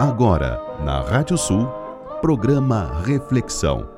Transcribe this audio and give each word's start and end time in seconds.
Agora, 0.00 0.62
na 0.84 1.00
Rádio 1.00 1.36
Sul, 1.36 1.66
programa 2.20 3.02
Reflexão. 3.04 3.90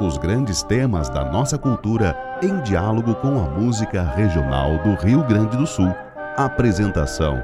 Os 0.00 0.18
grandes 0.18 0.64
temas 0.64 1.08
da 1.08 1.24
nossa 1.24 1.56
cultura 1.56 2.18
em 2.42 2.60
diálogo 2.62 3.14
com 3.14 3.38
a 3.38 3.48
música 3.48 4.02
regional 4.02 4.76
do 4.78 4.94
Rio 4.96 5.22
Grande 5.22 5.56
do 5.56 5.64
Sul. 5.64 5.94
Apresentação: 6.36 7.40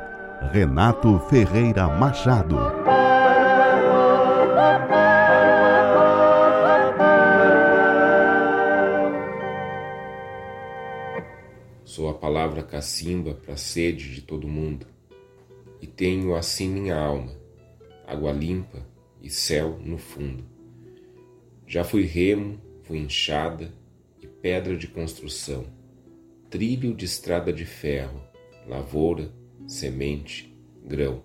Renato 0.51 1.17
Ferreira 1.31 1.87
Machado. 1.87 2.57
Sou 11.85 12.11
a 12.11 12.15
palavra 12.15 12.65
cacimba 12.65 13.35
para 13.35 13.55
a 13.55 13.57
sede 13.57 14.13
de 14.13 14.23
todo 14.23 14.49
mundo, 14.49 14.87
e 15.81 15.87
tenho 15.87 16.35
assim 16.35 16.69
minha 16.69 16.99
alma, 16.99 17.41
água 18.13 18.31
limpa 18.31 18.87
e 19.21 19.31
céu 19.31 19.79
no 19.85 19.99
fundo. 19.99 20.45
Já 21.67 21.83
fui 21.83 22.03
remo, 22.03 22.61
fui 22.83 22.99
enxada 22.99 23.73
e 24.21 24.27
pedra 24.27 24.77
de 24.77 24.87
construção, 24.87 25.65
trilho 26.51 26.95
de 26.95 27.05
estrada 27.05 27.53
de 27.53 27.65
ferro, 27.65 28.21
lavoura, 28.67 29.33
semente, 29.67 30.55
grão. 30.85 31.23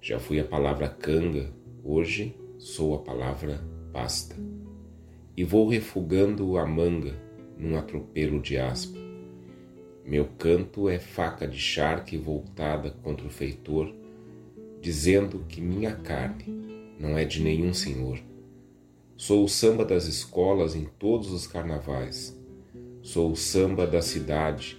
Já 0.00 0.18
fui 0.18 0.40
a 0.40 0.44
palavra 0.44 0.88
canga, 0.88 1.52
hoje 1.84 2.34
sou 2.58 2.94
a 2.94 2.98
palavra 2.98 3.62
pasta. 3.92 4.34
E 5.36 5.44
vou 5.44 5.68
refugando 5.68 6.56
a 6.56 6.66
manga 6.66 7.14
num 7.58 7.76
atropelo 7.76 8.40
de 8.40 8.56
aspa 8.56 9.06
meu 10.06 10.24
canto 10.38 10.88
é 10.88 11.00
faca 11.00 11.48
de 11.48 11.58
charque 11.58 12.16
voltada 12.16 12.92
contra 13.02 13.26
o 13.26 13.30
feitor, 13.30 13.92
dizendo 14.86 15.44
que 15.48 15.60
minha 15.60 15.96
carne 15.96 16.94
não 16.96 17.18
é 17.18 17.24
de 17.24 17.42
nenhum 17.42 17.74
senhor. 17.74 18.20
Sou 19.16 19.42
o 19.42 19.48
samba 19.48 19.84
das 19.84 20.06
escolas 20.06 20.76
em 20.76 20.84
todos 20.84 21.32
os 21.32 21.44
carnavais. 21.44 22.40
Sou 23.02 23.32
o 23.32 23.34
samba 23.34 23.84
da 23.84 24.00
cidade 24.00 24.78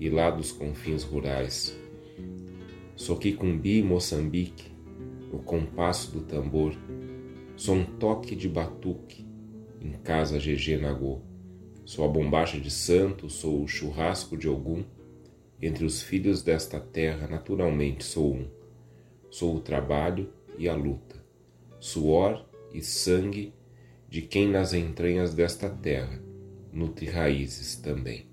e 0.00 0.10
lá 0.10 0.28
dos 0.28 0.50
confins 0.50 1.04
rurais. 1.04 1.72
Sou 2.96 3.16
Quicumbi 3.16 3.80
Moçambique, 3.80 4.72
o 5.32 5.38
compasso 5.38 6.10
do 6.10 6.22
tambor. 6.22 6.74
Sou 7.56 7.76
um 7.76 7.84
toque 7.84 8.34
de 8.34 8.48
batuque 8.48 9.24
em 9.80 9.92
casa 9.92 10.36
GG 10.36 10.78
Nagô. 10.78 11.20
Sou 11.84 12.04
a 12.04 12.08
bombacha 12.08 12.58
de 12.58 12.72
santo, 12.72 13.30
sou 13.30 13.62
o 13.62 13.68
churrasco 13.68 14.36
de 14.36 14.48
algum. 14.48 14.82
Entre 15.62 15.84
os 15.84 16.02
filhos 16.02 16.42
desta 16.42 16.80
terra, 16.80 17.28
naturalmente 17.28 18.02
sou 18.02 18.34
um. 18.34 18.53
Sou 19.34 19.56
o 19.56 19.60
trabalho 19.60 20.32
e 20.56 20.68
a 20.68 20.74
luta, 20.76 21.16
suor 21.80 22.46
e 22.72 22.80
sangue 22.80 23.52
de 24.08 24.22
quem 24.22 24.48
nas 24.48 24.72
entranhas 24.72 25.34
desta 25.34 25.68
terra 25.68 26.22
nutre 26.72 27.10
raízes 27.10 27.74
também. 27.74 28.28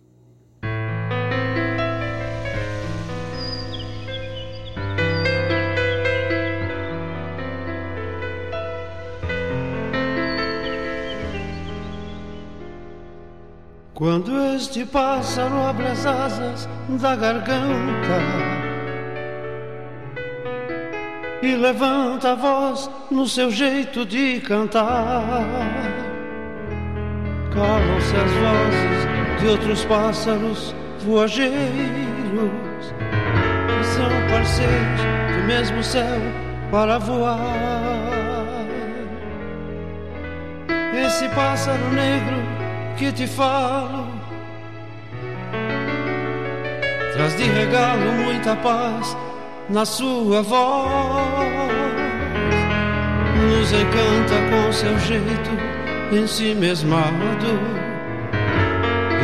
Quando 13.95 14.39
este 14.55 14.85
pássaro 14.85 15.55
abre 15.63 15.87
as 15.87 16.05
asas 16.05 16.69
da 17.01 17.15
garganta 17.15 18.60
e 21.41 21.55
levanta 21.55 22.31
a 22.31 22.35
voz 22.35 22.89
no 23.09 23.27
seu 23.27 23.49
jeito 23.51 24.05
de 24.05 24.39
cantar, 24.41 25.45
calam-se 27.53 28.15
as 28.15 28.31
vozes 28.31 29.41
de 29.41 29.47
outros 29.47 29.85
pássaros 29.85 30.75
voageiros 30.99 31.61
que 33.67 33.83
são 33.85 34.09
parceiros 34.29 35.01
do 35.35 35.47
mesmo 35.47 35.83
céu 35.83 36.21
para 36.69 36.97
voar. 36.99 37.39
Esse 40.93 41.27
pássaro 41.29 41.89
negro 41.91 42.37
que 42.97 43.11
te 43.11 43.25
falo 43.25 44.21
Traz 47.13 47.35
de 47.37 47.43
regalo 47.43 48.11
muita 48.23 48.55
paz 48.55 49.17
na 49.71 49.85
sua 49.85 50.41
voz. 50.41 50.91
Nos 53.41 53.71
encanta 53.71 54.35
com 54.49 54.71
seu 54.71 54.99
jeito 54.99 55.49
em 56.11 56.27
si 56.27 56.53
mesmado 56.53 57.59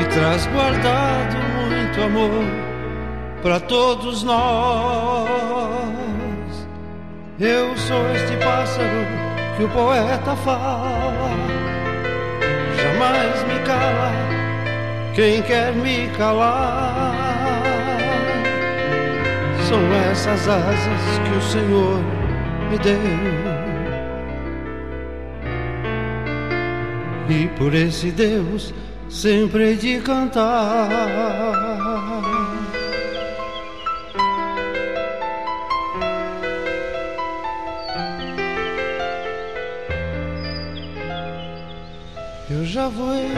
E 0.01 0.05
traz 0.05 0.47
guardado 0.47 1.37
muito 1.67 2.01
amor 2.01 2.45
para 3.43 3.59
todos 3.59 4.23
nós. 4.23 5.27
Eu 7.39 7.77
sou 7.77 8.11
este 8.15 8.35
pássaro 8.37 9.05
que 9.57 9.63
o 9.63 9.69
poeta 9.69 10.35
fala 10.37 11.29
jamais 12.77 13.43
me 13.43 13.59
cala 13.65 14.11
quem 15.13 15.41
quer 15.41 15.73
me 15.73 16.07
calar. 16.17 16.86
São 19.67 19.81
essas 20.11 20.47
asas 20.47 21.19
que 21.23 21.37
o 21.37 21.41
Senhor 21.41 21.99
me 22.69 22.77
deu. 22.79 22.97
E 27.29 27.47
por 27.57 27.73
esse 27.73 28.11
Deus 28.11 28.73
sempre 29.09 29.75
de 29.75 29.99
cantar. 29.99 30.87
já 42.67 42.89
voei 42.89 43.31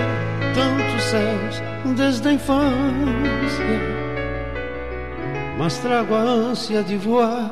tantos 0.56 1.03
céus 1.03 1.62
desde 1.95 2.28
a 2.28 2.34
infância, 2.34 3.99
mas 5.59 5.78
trago 5.80 6.16
a 6.16 6.22
ânsia 6.22 6.81
de 6.81 6.96
voar 6.96 7.52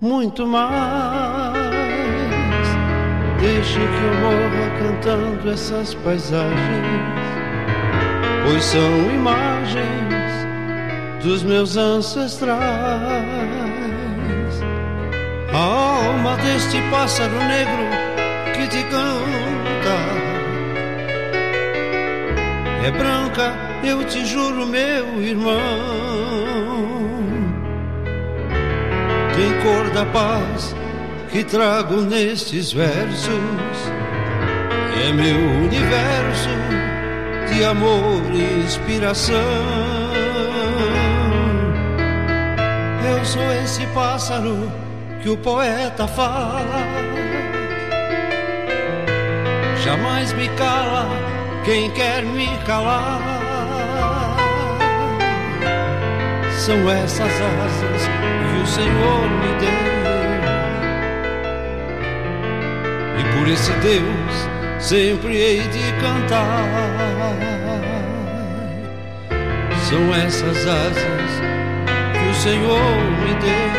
muito 0.00 0.46
mais. 0.46 1.58
Deixe 3.40 3.74
que 3.74 3.80
eu 3.80 4.14
morra 4.20 4.70
cantando 4.78 5.50
essas 5.50 5.94
paisagens, 5.94 6.52
pois 8.46 8.62
são 8.62 9.10
imagens 9.12 10.46
dos 11.20 11.42
meus 11.42 11.76
ancestrais. 11.76 12.60
A 15.52 15.58
alma 15.58 16.36
deste 16.36 16.80
pássaro 16.88 17.34
negro 17.34 17.82
que 18.54 18.68
te 18.68 18.84
canta 18.84 19.98
é 22.86 22.90
branca, 22.92 23.56
eu 23.82 24.04
te 24.04 24.24
juro, 24.24 24.64
meu 24.66 25.20
irmão. 25.20 26.17
Tem 29.38 29.52
cor 29.60 29.88
da 29.90 30.04
paz 30.06 30.74
que 31.30 31.44
trago 31.44 32.00
nestes 32.00 32.72
versos. 32.72 33.30
É 35.06 35.12
meu 35.12 35.38
universo 35.64 36.48
de 37.48 37.62
amor 37.62 38.20
e 38.34 38.64
inspiração. 38.64 39.36
Eu 43.08 43.24
sou 43.24 43.52
esse 43.62 43.86
pássaro 43.94 44.72
que 45.22 45.28
o 45.28 45.36
poeta 45.36 46.08
fala. 46.08 46.64
Jamais 49.84 50.32
me 50.32 50.48
cala 50.48 51.06
quem 51.64 51.88
quer 51.92 52.24
me 52.24 52.48
calar. 52.66 53.37
São 56.68 56.84
essas 56.90 57.32
asas 57.32 58.02
que 58.04 58.60
o 58.62 58.66
Senhor 58.66 59.22
me 59.40 59.52
deu. 59.58 59.88
E 63.18 63.22
por 63.34 63.48
esse 63.48 63.72
Deus 63.72 64.48
sempre 64.78 65.34
hei 65.34 65.60
de 65.60 65.92
cantar. 65.98 66.68
São 69.88 70.14
essas 70.14 70.66
asas 70.66 71.40
que 72.12 72.28
o 72.28 72.34
Senhor 72.34 72.96
me 73.24 73.32
deu. 73.40 73.78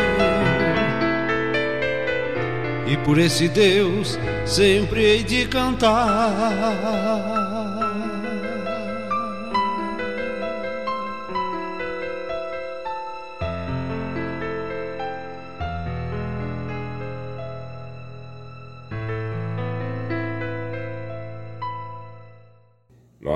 E 2.92 2.96
por 3.04 3.18
esse 3.18 3.46
Deus 3.46 4.18
sempre 4.44 5.04
hei 5.04 5.22
de 5.22 5.46
cantar. 5.46 7.39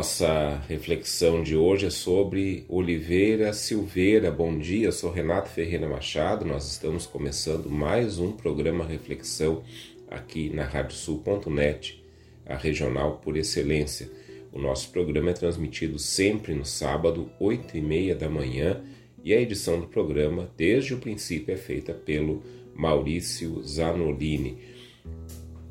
Nossa 0.04 0.62
reflexão 0.68 1.42
de 1.42 1.56
hoje 1.56 1.86
é 1.86 1.90
sobre 1.90 2.66
Oliveira 2.68 3.54
Silveira. 3.54 4.30
Bom 4.30 4.58
dia, 4.58 4.92
sou 4.92 5.10
Renato 5.10 5.48
Ferreira 5.48 5.88
Machado. 5.88 6.44
Nós 6.44 6.70
estamos 6.70 7.06
começando 7.06 7.70
mais 7.70 8.18
um 8.18 8.30
programa 8.32 8.84
Reflexão 8.84 9.64
aqui 10.10 10.50
na 10.50 10.62
radiosul.net, 10.62 12.04
a 12.44 12.54
regional 12.54 13.16
por 13.24 13.34
excelência. 13.34 14.10
O 14.52 14.58
nosso 14.58 14.90
programa 14.90 15.30
é 15.30 15.32
transmitido 15.32 15.98
sempre 15.98 16.52
no 16.52 16.66
sábado, 16.66 17.30
8 17.40 17.74
e 17.78 17.80
meia 17.80 18.14
da 18.14 18.28
manhã, 18.28 18.84
e 19.24 19.32
a 19.32 19.40
edição 19.40 19.80
do 19.80 19.86
programa, 19.86 20.52
desde 20.54 20.92
o 20.92 20.98
princípio, 20.98 21.54
é 21.54 21.56
feita 21.56 21.94
pelo 21.94 22.42
Maurício 22.74 23.62
Zanolini. 23.62 24.58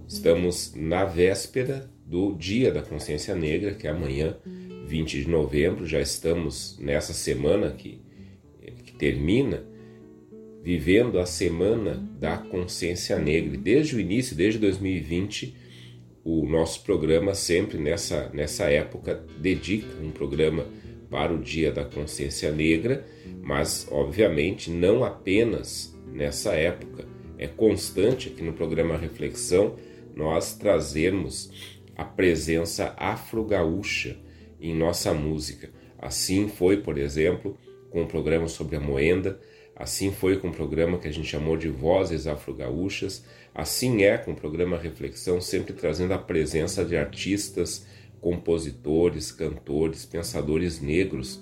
Estamos 0.07 0.73
na 0.75 1.05
véspera 1.05 1.92
do 2.05 2.33
Dia 2.33 2.71
da 2.71 2.81
Consciência 2.81 3.35
Negra, 3.35 3.73
que 3.73 3.87
é 3.87 3.91
amanhã, 3.91 4.37
20 4.85 5.21
de 5.21 5.29
novembro. 5.29 5.85
Já 5.85 6.01
estamos 6.01 6.77
nessa 6.79 7.13
semana 7.13 7.71
que, 7.71 8.01
que 8.83 8.93
termina, 8.93 9.63
vivendo 10.61 11.19
a 11.19 11.25
Semana 11.25 11.95
da 12.19 12.37
Consciência 12.37 13.17
Negra. 13.17 13.57
Desde 13.57 13.95
o 13.95 13.99
início, 13.99 14.35
desde 14.35 14.59
2020, 14.59 15.55
o 16.23 16.45
nosso 16.45 16.83
programa 16.83 17.33
sempre 17.35 17.77
nessa, 17.77 18.29
nessa 18.33 18.65
época 18.65 19.25
dedica 19.39 20.01
um 20.01 20.11
programa 20.11 20.65
para 21.09 21.33
o 21.33 21.37
Dia 21.37 21.71
da 21.71 21.83
Consciência 21.83 22.51
Negra, 22.51 23.05
mas 23.41 23.87
obviamente 23.91 24.71
não 24.71 25.03
apenas 25.03 25.93
nessa 26.11 26.53
época. 26.53 27.05
É 27.37 27.47
constante 27.47 28.29
aqui 28.29 28.41
no 28.41 28.53
programa 28.53 28.97
Reflexão 28.97 29.75
nós 30.15 30.55
trazermos 30.55 31.51
a 31.95 32.03
presença 32.03 32.93
afro-gaúcha 32.97 34.17
em 34.59 34.75
nossa 34.75 35.13
música. 35.13 35.69
Assim 35.97 36.47
foi, 36.47 36.77
por 36.77 36.97
exemplo, 36.97 37.57
com 37.89 38.03
o 38.03 38.07
programa 38.07 38.47
sobre 38.47 38.75
a 38.75 38.79
moenda, 38.79 39.39
assim 39.75 40.11
foi 40.11 40.37
com 40.37 40.49
o 40.49 40.53
programa 40.53 40.97
que 40.97 41.07
a 41.07 41.11
gente 41.11 41.27
chamou 41.27 41.55
de 41.55 41.69
Vozes 41.69 42.27
Afro-Gaúchas, 42.27 43.25
assim 43.53 44.03
é 44.03 44.17
com 44.17 44.31
o 44.31 44.35
programa 44.35 44.77
Reflexão, 44.77 45.39
sempre 45.39 45.73
trazendo 45.73 46.13
a 46.13 46.17
presença 46.17 46.83
de 46.83 46.97
artistas, 46.97 47.85
compositores, 48.19 49.31
cantores, 49.31 50.05
pensadores 50.05 50.81
negros 50.81 51.41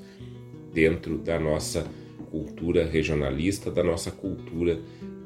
dentro 0.73 1.17
da 1.17 1.39
nossa 1.39 1.85
cultura 2.29 2.85
regionalista, 2.85 3.69
da 3.69 3.83
nossa 3.83 4.09
cultura 4.09 4.79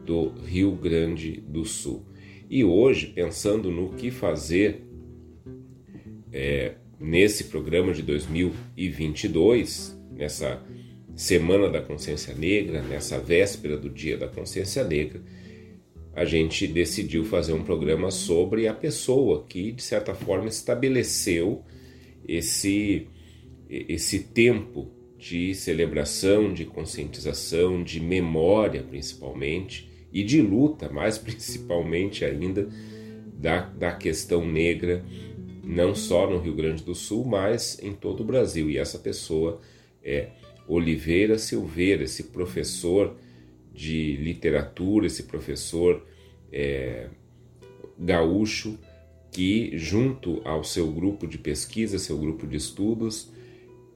do 0.06 0.30
Rio 0.46 0.72
Grande 0.72 1.42
do 1.48 1.64
Sul. 1.66 2.06
E 2.50 2.64
hoje, 2.64 3.08
pensando 3.08 3.72
no 3.72 3.90
que 3.94 4.12
fazer 4.12 4.85
é, 6.36 6.74
nesse 7.00 7.46
programa 7.46 7.94
de 7.94 8.02
2022, 8.02 9.98
nessa 10.12 10.62
Semana 11.16 11.70
da 11.70 11.82
Consciência 11.82 12.36
Negra, 12.36 12.82
nessa 12.82 13.18
véspera 13.18 13.78
do 13.78 13.90
Dia 13.90 14.18
da 14.18 14.28
Consciência 14.28 14.84
Negra, 14.84 15.22
a 16.14 16.26
gente 16.26 16.68
decidiu 16.68 17.24
fazer 17.24 17.54
um 17.54 17.64
programa 17.64 18.12
sobre 18.12 18.68
a 18.68 18.74
pessoa 18.74 19.46
que, 19.48 19.72
de 19.72 19.82
certa 19.82 20.14
forma, 20.14 20.50
estabeleceu 20.50 21.64
esse, 22.28 23.08
esse 23.70 24.20
tempo 24.20 24.92
de 25.18 25.56
celebração, 25.56 26.54
de 26.54 26.66
conscientização, 26.66 27.82
de 27.82 28.02
memória, 28.02 28.84
principalmente, 28.84 29.90
e 30.12 30.22
de 30.22 30.42
luta, 30.42 30.90
mais 30.90 31.16
principalmente 31.18 32.26
ainda, 32.26 32.68
da, 33.40 33.62
da 33.62 33.92
questão 33.94 34.46
negra 34.46 35.02
não 35.66 35.96
só 35.96 36.30
no 36.30 36.40
Rio 36.40 36.54
Grande 36.54 36.84
do 36.84 36.94
Sul, 36.94 37.26
mas 37.26 37.80
em 37.82 37.94
todo 37.94 38.22
o 38.22 38.26
Brasil. 38.26 38.70
E 38.70 38.78
essa 38.78 39.00
pessoa 39.00 39.60
é 40.04 40.30
Oliveira 40.68 41.38
Silveira, 41.38 42.04
esse 42.04 42.26
professor 42.26 43.16
de 43.74 44.16
literatura, 44.18 45.08
esse 45.08 45.24
professor 45.24 46.06
é, 46.52 47.10
gaúcho 47.98 48.78
que, 49.32 49.78
junto 49.78 50.42
ao 50.46 50.64
seu 50.64 50.92
grupo 50.92 51.28
de 51.28 51.38
pesquisa, 51.38 52.00
seu 52.00 52.18
grupo 52.18 52.48
de 52.48 52.56
estudos, 52.56 53.32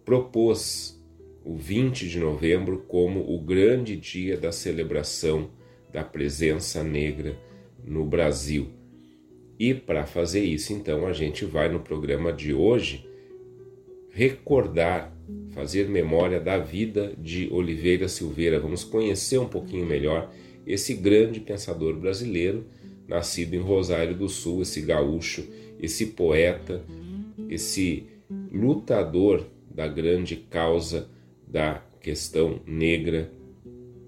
propôs 0.03 0.99
o 1.45 1.55
20 1.55 2.09
de 2.09 2.19
novembro 2.19 2.83
como 2.87 3.21
o 3.33 3.39
grande 3.39 3.95
dia 3.95 4.35
da 4.35 4.51
celebração 4.51 5.49
da 5.93 6.03
presença 6.03 6.83
negra 6.83 7.37
no 7.83 8.05
Brasil. 8.05 8.78
E 9.59 9.73
para 9.73 10.05
fazer 10.05 10.41
isso, 10.41 10.71
então, 10.71 11.05
a 11.05 11.11
gente 11.11 11.43
vai 11.43 11.67
no 11.67 11.81
programa 11.81 12.31
de 12.31 12.53
hoje 12.53 13.05
recordar, 14.09 15.13
fazer 15.51 15.89
memória 15.89 16.39
da 16.39 16.57
vida 16.57 17.13
de 17.17 17.49
Oliveira 17.51 18.07
Silveira. 18.07 18.59
Vamos 18.59 18.85
conhecer 18.85 19.37
um 19.37 19.47
pouquinho 19.47 19.85
melhor 19.85 20.31
esse 20.65 20.93
grande 20.93 21.41
pensador 21.41 21.95
brasileiro, 21.95 22.65
nascido 23.05 23.53
em 23.53 23.59
Rosário 23.59 24.15
do 24.15 24.29
Sul, 24.29 24.61
esse 24.61 24.81
gaúcho, 24.81 25.45
esse 25.81 26.05
poeta, 26.05 26.81
esse 27.49 28.05
lutador 28.51 29.45
da 29.69 29.87
grande 29.87 30.35
causa 30.37 31.09
da 31.45 31.83
questão 31.99 32.61
negra, 32.65 33.31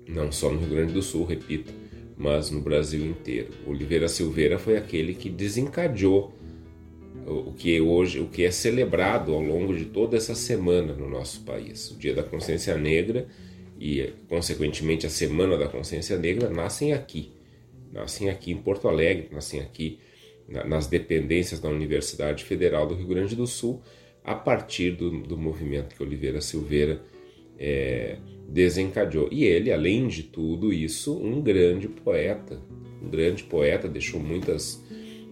não 0.08 0.32
só 0.32 0.50
no 0.50 0.60
Rio 0.60 0.70
Grande 0.70 0.94
do 0.94 1.02
Sul, 1.02 1.26
repito, 1.26 1.74
mas 2.22 2.52
no 2.52 2.62
Brasil 2.62 3.04
inteiro. 3.04 3.50
Oliveira 3.66 4.08
Silveira 4.08 4.60
foi 4.60 4.78
aquele 4.78 5.16
que 5.16 5.28
desencadeou 5.28 6.32
o 7.26 7.52
que 7.54 7.82
hoje, 7.82 8.20
o 8.20 8.28
que 8.28 8.44
é 8.44 8.52
celebrado 8.52 9.34
ao 9.34 9.42
longo 9.42 9.76
de 9.76 9.86
toda 9.86 10.16
essa 10.16 10.36
semana 10.36 10.94
no 10.94 11.10
nosso 11.10 11.42
país. 11.42 11.90
O 11.90 11.98
Dia 11.98 12.14
da 12.14 12.22
Consciência 12.22 12.78
Negra 12.78 13.28
e, 13.80 14.14
consequentemente, 14.30 15.08
a 15.08 15.10
Semana 15.10 15.58
da 15.58 15.68
Consciência 15.68 16.16
Negra 16.16 16.48
nascem 16.48 16.94
aqui, 16.94 17.32
nascem 17.92 18.30
aqui 18.30 18.52
em 18.52 18.58
Porto 18.58 18.88
Alegre, 18.88 19.30
nascem 19.32 19.60
aqui 19.60 19.98
nas 20.48 20.86
dependências 20.86 21.60
da 21.60 21.70
Universidade 21.70 22.44
Federal 22.44 22.86
do 22.86 22.94
Rio 22.94 23.08
Grande 23.08 23.36
do 23.36 23.48
Sul, 23.48 23.82
a 24.24 24.36
partir 24.36 24.92
do, 24.92 25.10
do 25.22 25.36
movimento 25.36 25.96
que 25.96 26.04
Oliveira 26.04 26.40
Silveira 26.40 27.02
é, 27.62 28.18
desencadeou. 28.50 29.30
E 29.32 29.44
ele, 29.44 29.72
além 29.72 30.08
de 30.08 30.24
tudo 30.24 30.74
isso, 30.74 31.16
um 31.16 31.40
grande 31.40 31.88
poeta, 31.88 32.60
um 33.02 33.10
grande 33.10 33.44
poeta, 33.44 33.88
deixou 33.88 34.20
muitas 34.20 34.84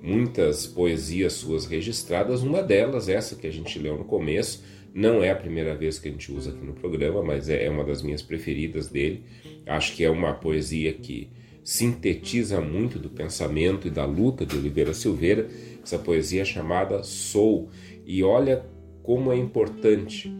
muitas 0.01 0.65
poesias 0.65 1.33
suas 1.33 1.65
registradas, 1.65 2.41
uma 2.41 2.63
delas 2.63 3.09
essa 3.09 3.35
que 3.35 3.45
a 3.45 3.51
gente 3.51 3.77
leu 3.77 3.97
no 3.97 4.05
começo, 4.05 4.63
não 4.93 5.21
é 5.21 5.29
a 5.29 5.35
primeira 5.35 5.75
vez 5.75 5.99
que 5.99 6.07
a 6.07 6.11
gente 6.11 6.31
usa 6.31 6.51
aqui 6.51 6.65
no 6.65 6.71
programa, 6.71 7.21
mas 7.21 7.49
é, 7.49 7.65
é 7.65 7.69
uma 7.69 7.83
das 7.83 8.01
minhas 8.01 8.21
preferidas 8.21 8.87
dele. 8.87 9.25
Acho 9.65 9.93
que 9.93 10.05
é 10.05 10.09
uma 10.09 10.33
poesia 10.33 10.93
que 10.93 11.29
sintetiza 11.65 12.61
muito 12.61 12.97
do 12.97 13.09
pensamento 13.09 13.87
e 13.87 13.91
da 13.91 14.05
luta 14.05 14.45
de 14.45 14.55
Oliveira 14.55 14.93
Silveira, 14.93 15.49
essa 15.83 15.99
poesia 15.99 16.45
chamada 16.45 17.03
Sou. 17.03 17.69
E 18.05 18.23
olha 18.23 18.65
como 19.03 19.33
é 19.33 19.37
importante 19.37 20.33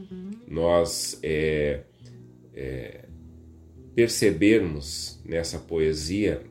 nós 0.50 1.20
é, 1.22 1.84
é, 2.54 3.06
percebermos 3.94 5.22
nessa 5.24 5.60
poesia 5.60 6.42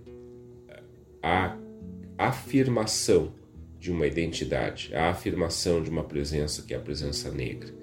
a 1.20 1.58
afirmação 2.16 3.34
de 3.78 3.90
uma 3.90 4.06
identidade, 4.06 4.94
a 4.94 5.10
afirmação 5.10 5.82
de 5.82 5.90
uma 5.90 6.04
presença 6.04 6.62
que 6.62 6.72
é 6.72 6.76
a 6.76 6.80
presença 6.80 7.30
negra. 7.30 7.74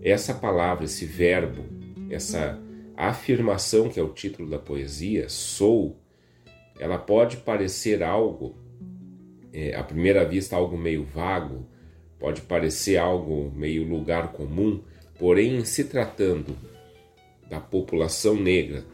Essa 0.00 0.32
palavra, 0.32 0.84
esse 0.84 1.04
verbo, 1.04 1.64
essa 2.08 2.58
afirmação 2.96 3.88
que 3.88 3.98
é 3.98 4.02
o 4.02 4.12
título 4.12 4.48
da 4.48 4.58
poesia, 4.58 5.28
sou, 5.28 6.00
ela 6.78 6.98
pode 6.98 7.38
parecer 7.38 8.02
algo, 8.02 8.56
é, 9.52 9.74
à 9.74 9.82
primeira 9.82 10.24
vista, 10.24 10.54
algo 10.54 10.78
meio 10.78 11.04
vago, 11.04 11.66
pode 12.18 12.42
parecer 12.42 12.96
algo 12.96 13.52
meio 13.54 13.86
lugar 13.86 14.32
comum, 14.32 14.82
porém, 15.18 15.56
em 15.58 15.64
se 15.64 15.84
tratando 15.84 16.56
da 17.48 17.60
população 17.60 18.34
negra, 18.34 18.84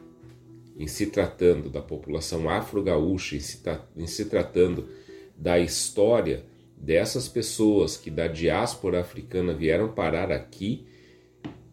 em 0.77 0.87
se 0.87 1.07
tratando 1.07 1.71
da 1.71 1.81
população 1.81 2.49
afro-gaúcha, 2.49 3.37
em, 3.37 3.41
se 3.41 3.61
em 3.97 4.07
se 4.07 4.27
tratando 4.27 4.89
da 5.37 5.59
história 5.59 6.45
dessas 6.77 7.29
pessoas 7.29 7.97
que 7.97 8.11
da 8.11 8.27
diáspora 8.27 9.01
africana 9.01 9.55
vieram 9.55 9.89
parar 9.89 10.31
aqui, 10.31 10.87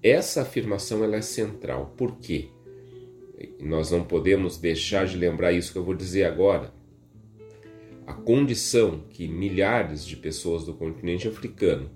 essa 0.01 0.41
afirmação 0.41 1.03
ela 1.03 1.17
é 1.17 1.21
central. 1.21 1.93
Por 1.97 2.17
quê? 2.17 2.49
Nós 3.59 3.91
não 3.91 4.03
podemos 4.03 4.57
deixar 4.57 5.05
de 5.05 5.17
lembrar 5.17 5.51
isso 5.51 5.71
que 5.71 5.77
eu 5.77 5.83
vou 5.83 5.95
dizer 5.95 6.23
agora 6.23 6.71
a 8.05 8.13
condição 8.13 9.03
que 9.09 9.27
milhares 9.27 10.05
de 10.05 10.15
pessoas 10.15 10.65
do 10.65 10.73
continente 10.73 11.27
africano 11.27 11.89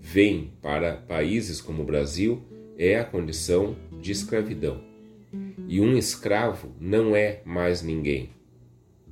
vêm 0.00 0.52
para 0.60 0.96
países 0.96 1.60
como 1.60 1.82
o 1.82 1.86
Brasil 1.86 2.42
é 2.78 2.98
a 2.98 3.04
condição 3.04 3.76
de 4.00 4.12
escravidão. 4.12 4.82
E 5.68 5.80
um 5.80 5.96
escravo 5.96 6.74
não 6.80 7.14
é 7.14 7.40
mais 7.44 7.82
ninguém. 7.82 8.30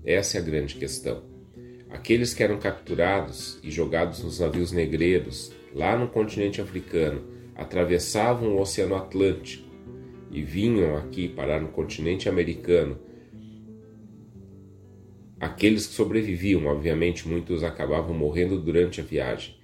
Essa 0.04 0.38
é 0.38 0.40
a 0.40 0.44
grande 0.44 0.74
questão. 0.74 1.22
Aqueles 1.88 2.32
que 2.32 2.42
eram 2.42 2.58
capturados 2.58 3.58
e 3.62 3.70
jogados 3.70 4.22
nos 4.22 4.38
navios 4.38 4.72
negreiros, 4.72 5.52
lá 5.74 5.96
no 5.96 6.08
continente 6.08 6.60
africano, 6.60 7.22
atravessavam 7.54 8.54
o 8.54 8.60
Oceano 8.60 8.94
Atlântico 8.94 9.68
e 10.30 10.42
vinham 10.42 10.96
aqui 10.96 11.28
parar 11.28 11.60
no 11.60 11.68
continente 11.68 12.28
americano, 12.28 12.98
aqueles 15.40 15.86
que 15.86 15.94
sobreviviam, 15.94 16.66
obviamente, 16.66 17.26
muitos 17.26 17.64
acabavam 17.64 18.14
morrendo 18.14 18.60
durante 18.60 19.00
a 19.00 19.04
viagem, 19.04 19.56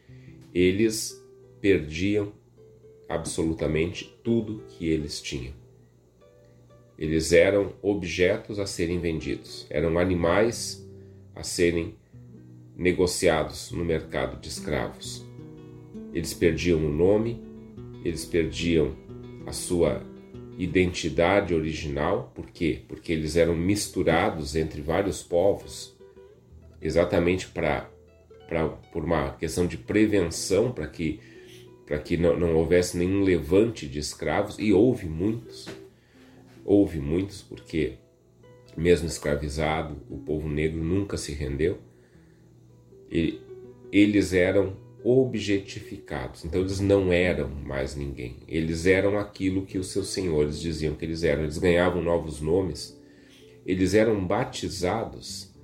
eles 0.55 1.23
perdiam 1.61 2.33
absolutamente 3.07 4.17
tudo 4.25 4.65
que 4.71 4.89
eles 4.89 5.21
tinham. 5.21 5.53
Eles 6.99 7.31
eram 7.33 7.75
objetos 7.83 8.59
a 8.59 8.65
serem 8.65 8.99
vendidos, 8.99 9.67
eram 9.69 9.99
animais 9.99 10.83
a 11.35 11.43
serem 11.43 11.95
negociados 12.75 13.71
no 13.71 13.85
mercado 13.85 14.41
de 14.41 14.49
escravos. 14.49 15.25
Eles 16.15 16.33
perdiam 16.33 16.79
o 16.79 16.91
nome, 16.91 17.39
eles 18.03 18.25
perdiam 18.25 18.97
a 19.45 19.53
sua 19.53 20.03
identidade 20.57 21.55
original, 21.55 22.33
por 22.35 22.47
quê? 22.47 22.81
Porque 22.89 23.13
eles 23.13 23.37
eram 23.37 23.55
misturados 23.55 24.57
entre 24.57 24.81
vários 24.81 25.23
povos, 25.23 25.95
exatamente 26.81 27.49
para 27.49 27.91
por 28.93 29.05
uma 29.05 29.33
questão 29.33 29.67
de 29.67 29.77
prevenção, 29.77 30.71
para 30.71 30.87
que 30.87 31.21
para 31.87 31.99
que 32.01 32.17
não, 32.17 32.37
não 32.37 32.57
houvesse 32.57 32.99
nenhum 32.99 33.23
levante 33.23 33.87
de 33.87 34.01
escravos, 34.01 34.59
e 34.59 34.73
houve 34.73 35.07
muitos. 35.07 35.69
Houve 36.65 36.99
muitos, 36.99 37.43
porque, 37.43 37.93
mesmo 38.77 39.07
escravizado, 39.07 39.97
o 40.11 40.19
povo 40.19 40.49
negro 40.49 40.83
nunca 40.83 41.17
se 41.17 41.33
rendeu. 41.33 41.79
E 43.09 43.41
eles 43.93 44.33
eram 44.33 44.77
objetificados, 45.05 46.45
então 46.45 46.61
eles 46.61 46.81
não 46.81 47.13
eram 47.13 47.49
mais 47.49 47.95
ninguém. 47.95 48.37
Eles 48.49 48.87
eram 48.87 49.19
aquilo 49.19 49.65
que 49.65 49.79
os 49.79 49.89
seus 49.89 50.09
senhores 50.09 50.61
diziam 50.61 50.95
que 50.95 51.05
eles 51.05 51.23
eram. 51.23 51.45
Eles 51.45 51.59
ganhavam 51.59 52.03
novos 52.03 52.41
nomes, 52.41 53.01
eles 53.65 53.95
eram 53.95 54.25
batizados, 54.27 55.55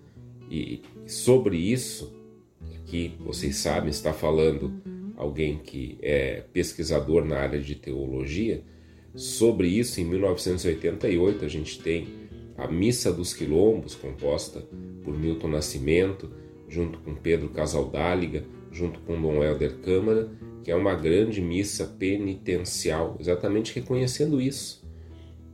e 0.51 0.83
sobre 1.07 1.57
isso, 1.57 2.15
que 2.87 3.17
vocês 3.21 3.57
sabem, 3.57 3.91
está 3.91 4.13
falando 4.13 4.83
alguém 5.17 5.59
que 5.59 5.99
é 6.03 6.43
pesquisador 6.53 7.25
na 7.25 7.39
área 7.39 7.59
de 7.59 7.75
teologia, 7.75 8.63
sobre 9.15 9.69
isso 9.69 10.01
em 10.01 10.05
1988 10.05 11.45
a 11.45 11.49
gente 11.49 11.79
tem 11.81 12.09
a 12.57 12.69
Missa 12.69 13.13
dos 13.13 13.35
Quilombos, 13.35 13.95
composta 13.95 14.63
por 15.03 15.19
Milton 15.19 15.49
Nascimento, 15.49 16.31
junto 16.69 16.99
com 17.01 17.15
Pedro 17.15 17.49
Casaldáliga, 17.49 18.45
junto 18.73 19.01
com 19.01 19.21
Dom 19.21 19.45
Helder 19.45 19.79
Câmara, 19.79 20.31
que 20.65 20.71
é 20.71 20.75
uma 20.75 20.95
grande 20.95 21.41
missa 21.41 21.85
penitencial, 21.85 23.17
exatamente 23.21 23.75
reconhecendo 23.75 24.41
isso, 24.41 24.83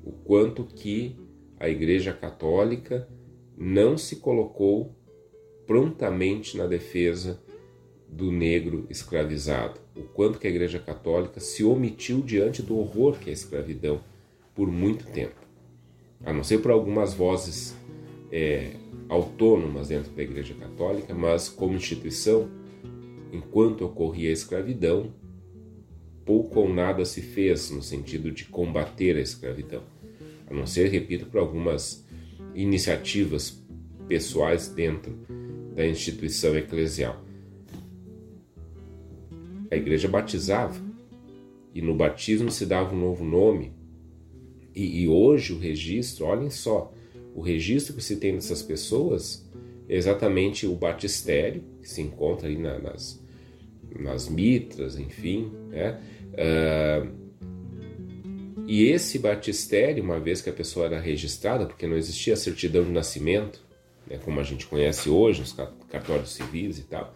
o 0.04 0.12
quanto 0.12 0.64
que 0.64 1.16
a 1.58 1.68
Igreja 1.68 2.12
Católica 2.12 3.08
não 3.56 3.98
se 3.98 4.16
colocou 4.16 4.94
prontamente 5.66 6.56
na 6.56 6.66
defesa 6.66 7.42
do 8.08 8.30
negro 8.30 8.86
escravizado, 8.88 9.80
o 9.94 10.02
quanto 10.02 10.38
que 10.38 10.46
a 10.46 10.50
Igreja 10.50 10.78
Católica 10.78 11.40
se 11.40 11.64
omitiu 11.64 12.22
diante 12.22 12.62
do 12.62 12.78
horror 12.78 13.18
que 13.18 13.28
é 13.28 13.30
a 13.30 13.34
escravidão 13.34 14.00
por 14.54 14.70
muito 14.70 15.04
tempo, 15.06 15.36
a 16.24 16.32
não 16.32 16.42
ser 16.42 16.58
por 16.58 16.70
algumas 16.70 17.12
vozes 17.12 17.76
é, 18.32 18.72
autônomas 19.08 19.88
dentro 19.88 20.12
da 20.12 20.22
Igreja 20.22 20.54
Católica, 20.54 21.14
mas 21.14 21.48
como 21.48 21.74
instituição, 21.74 22.48
enquanto 23.32 23.84
ocorria 23.84 24.30
a 24.30 24.32
escravidão, 24.32 25.12
pouco 26.24 26.60
ou 26.60 26.72
nada 26.72 27.04
se 27.04 27.22
fez 27.22 27.70
no 27.70 27.82
sentido 27.82 28.30
de 28.30 28.44
combater 28.44 29.16
a 29.16 29.20
escravidão, 29.20 29.82
a 30.46 30.54
não 30.54 30.66
ser, 30.66 30.88
repito, 30.90 31.26
por 31.26 31.38
algumas 31.38 32.04
iniciativas 32.54 33.62
pessoais 34.06 34.68
dentro 34.68 35.16
da 35.74 35.86
instituição 35.86 36.56
eclesial 36.56 37.28
a 39.70 39.76
igreja 39.76 40.08
batizava 40.08 40.80
e 41.74 41.82
no 41.82 41.94
batismo 41.94 42.50
se 42.50 42.64
dava 42.64 42.94
um 42.94 42.98
novo 42.98 43.24
nome. 43.24 43.72
E, 44.74 45.02
e, 45.02 45.08
hoje 45.08 45.52
o 45.52 45.58
registro, 45.58 46.26
olhem 46.26 46.50
só, 46.50 46.92
o 47.34 47.40
registro 47.40 47.94
que 47.94 48.02
se 48.02 48.16
tem 48.16 48.34
dessas 48.34 48.62
pessoas 48.62 49.47
exatamente 49.88 50.66
o 50.66 50.74
batistério, 50.74 51.64
que 51.80 51.88
se 51.88 52.02
encontra 52.02 52.48
aí 52.48 52.58
na, 52.58 52.78
nas, 52.78 53.24
nas 53.98 54.28
mitras, 54.28 54.98
enfim. 54.98 55.50
Né? 55.70 56.00
Uh, 56.34 57.28
e 58.66 58.84
esse 58.84 59.18
batistério, 59.18 60.04
uma 60.04 60.20
vez 60.20 60.42
que 60.42 60.50
a 60.50 60.52
pessoa 60.52 60.86
era 60.86 61.00
registrada, 61.00 61.64
porque 61.64 61.86
não 61.86 61.96
existia 61.96 62.36
certidão 62.36 62.84
de 62.84 62.90
nascimento, 62.90 63.64
né, 64.06 64.18
como 64.18 64.38
a 64.40 64.42
gente 64.42 64.66
conhece 64.66 65.08
hoje, 65.08 65.40
nos 65.40 65.52
cartórios 65.88 66.34
civis 66.34 66.78
e 66.78 66.82
tal, 66.82 67.14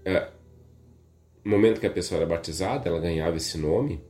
uh, 0.00 0.40
no 1.44 1.52
momento 1.52 1.80
que 1.80 1.86
a 1.86 1.90
pessoa 1.90 2.18
era 2.18 2.26
batizada, 2.26 2.88
ela 2.88 3.00
ganhava 3.00 3.36
esse 3.36 3.56
nome, 3.56 4.02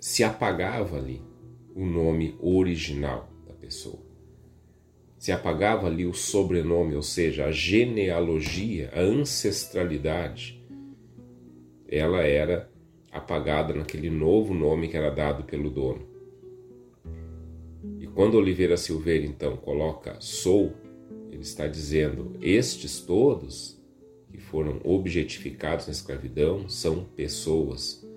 se 0.00 0.22
apagava 0.22 0.96
ali 0.98 1.22
o 1.74 1.84
nome 1.84 2.36
original 2.40 3.30
da 3.46 3.54
pessoa. 3.54 4.05
Se 5.26 5.32
apagava 5.32 5.88
ali 5.88 6.06
o 6.06 6.14
sobrenome, 6.14 6.94
ou 6.94 7.02
seja, 7.02 7.46
a 7.46 7.50
genealogia, 7.50 8.92
a 8.94 9.00
ancestralidade, 9.00 10.64
ela 11.88 12.22
era 12.22 12.70
apagada 13.10 13.74
naquele 13.74 14.08
novo 14.08 14.54
nome 14.54 14.86
que 14.86 14.96
era 14.96 15.10
dado 15.10 15.42
pelo 15.42 15.68
dono. 15.68 16.06
E 17.98 18.06
quando 18.06 18.36
Oliveira 18.36 18.76
Silveira 18.76 19.26
então 19.26 19.56
coloca 19.56 20.16
sou, 20.20 20.72
ele 21.32 21.42
está 21.42 21.66
dizendo: 21.66 22.36
estes 22.40 23.00
todos 23.00 23.82
que 24.30 24.38
foram 24.38 24.80
objetificados 24.84 25.88
na 25.88 25.92
escravidão 25.92 26.68
são 26.68 27.02
pessoas. 27.02 28.08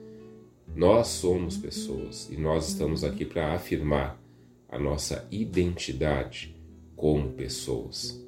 Nós 0.75 1.07
somos 1.07 1.57
pessoas 1.57 2.29
e 2.29 2.37
nós 2.37 2.67
estamos 2.67 3.03
aqui 3.03 3.25
para 3.25 3.55
afirmar 3.55 4.21
a 4.67 4.77
nossa 4.77 5.27
identidade 5.31 6.58
como 6.99 7.31
pessoas. 7.31 8.21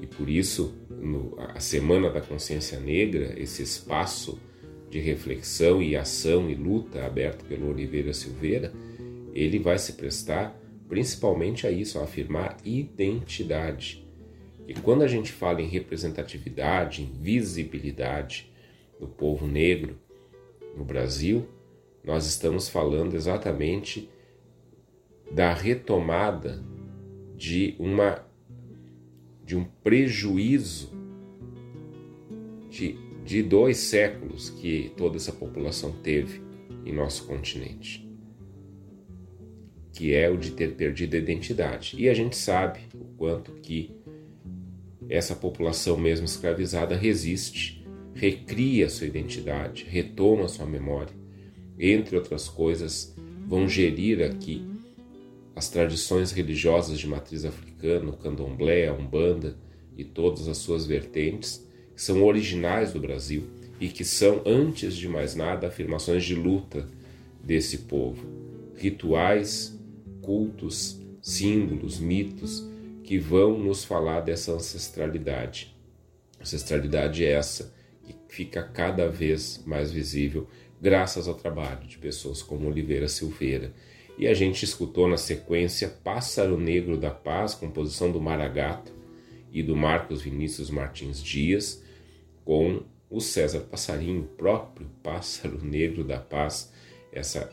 E 0.00 0.06
por 0.06 0.28
isso, 0.28 0.74
no, 0.90 1.34
a 1.38 1.58
Semana 1.58 2.10
da 2.10 2.20
Consciência 2.20 2.78
Negra, 2.78 3.34
esse 3.40 3.62
espaço 3.62 4.38
de 4.90 5.00
reflexão 5.00 5.82
e 5.82 5.96
ação 5.96 6.50
e 6.50 6.54
luta 6.54 7.04
aberto 7.04 7.44
pelo 7.46 7.70
Oliveira 7.70 8.12
Silveira, 8.12 8.72
ele 9.32 9.58
vai 9.58 9.78
se 9.78 9.94
prestar 9.94 10.60
principalmente 10.88 11.66
a 11.66 11.70
isso, 11.70 11.98
a 11.98 12.04
afirmar 12.04 12.58
identidade 12.62 14.04
e 14.66 14.74
quando 14.74 15.02
a 15.02 15.08
gente 15.08 15.30
fala 15.30 15.60
em 15.60 15.66
representatividade, 15.66 17.02
em 17.02 17.12
visibilidade 17.20 18.50
do 18.98 19.06
povo 19.06 19.46
negro 19.46 19.98
no 20.76 20.84
Brasil, 20.84 21.46
nós 22.02 22.26
estamos 22.26 22.68
falando 22.68 23.14
exatamente 23.14 24.08
da 25.30 25.52
retomada 25.52 26.62
de 27.36 27.74
uma 27.78 28.24
de 29.44 29.56
um 29.56 29.64
prejuízo 29.82 30.90
de, 32.70 32.96
de 33.24 33.42
dois 33.42 33.76
séculos 33.76 34.50
que 34.50 34.90
toda 34.96 35.16
essa 35.16 35.32
população 35.32 35.92
teve 36.02 36.40
em 36.84 36.92
nosso 36.92 37.26
continente, 37.26 38.08
que 39.92 40.14
é 40.14 40.30
o 40.30 40.36
de 40.36 40.50
ter 40.52 40.74
perdido 40.74 41.14
a 41.14 41.18
identidade. 41.18 41.94
E 41.98 42.08
a 42.08 42.14
gente 42.14 42.36
sabe 42.36 42.80
o 42.94 43.04
quanto 43.16 43.52
que 43.60 43.94
essa 45.08 45.36
população 45.36 45.96
mesmo 45.96 46.24
escravizada 46.24 46.96
resiste, 46.96 47.86
recria 48.14 48.88
sua 48.88 49.06
identidade, 49.06 49.84
retoma 49.84 50.48
sua 50.48 50.66
memória. 50.66 51.14
Entre 51.78 52.16
outras 52.16 52.48
coisas, 52.48 53.14
vão 53.46 53.68
gerir 53.68 54.22
aqui 54.22 54.73
as 55.54 55.68
tradições 55.68 56.32
religiosas 56.32 56.98
de 56.98 57.06
matriz 57.06 57.44
africana, 57.44 58.10
o 58.10 58.16
candomblé, 58.16 58.88
a 58.88 58.92
umbanda 58.92 59.56
e 59.96 60.04
todas 60.04 60.48
as 60.48 60.58
suas 60.58 60.84
vertentes, 60.84 61.66
são 61.94 62.24
originais 62.24 62.92
do 62.92 63.00
Brasil 63.00 63.44
e 63.80 63.88
que 63.88 64.04
são, 64.04 64.42
antes 64.44 64.96
de 64.96 65.08
mais 65.08 65.34
nada, 65.34 65.68
afirmações 65.68 66.24
de 66.24 66.34
luta 66.34 66.88
desse 67.42 67.78
povo. 67.78 68.26
Rituais, 68.76 69.78
cultos, 70.22 71.00
símbolos, 71.22 71.98
mitos 71.98 72.66
que 73.02 73.18
vão 73.18 73.58
nos 73.58 73.84
falar 73.84 74.20
dessa 74.20 74.52
ancestralidade. 74.52 75.74
Ancestralidade 76.40 77.24
essa 77.24 77.72
que 78.02 78.14
fica 78.28 78.62
cada 78.62 79.08
vez 79.08 79.62
mais 79.66 79.92
visível 79.92 80.48
graças 80.80 81.28
ao 81.28 81.34
trabalho 81.34 81.86
de 81.86 81.98
pessoas 81.98 82.42
como 82.42 82.68
Oliveira 82.68 83.08
Silveira. 83.08 83.72
E 84.16 84.28
a 84.28 84.34
gente 84.34 84.64
escutou 84.64 85.08
na 85.08 85.16
sequência 85.16 85.88
Pássaro 85.88 86.58
Negro 86.58 86.96
da 86.96 87.10
Paz, 87.10 87.54
composição 87.54 88.12
do 88.12 88.20
Maragato 88.20 88.92
e 89.52 89.62
do 89.62 89.76
Marcos 89.76 90.22
Vinícius 90.22 90.70
Martins 90.70 91.22
Dias, 91.22 91.82
com 92.44 92.82
o 93.08 93.20
César 93.20 93.60
Passarinho, 93.60 94.28
próprio 94.36 94.88
pássaro 95.02 95.64
negro 95.64 96.02
da 96.02 96.18
paz, 96.18 96.72
essa 97.12 97.48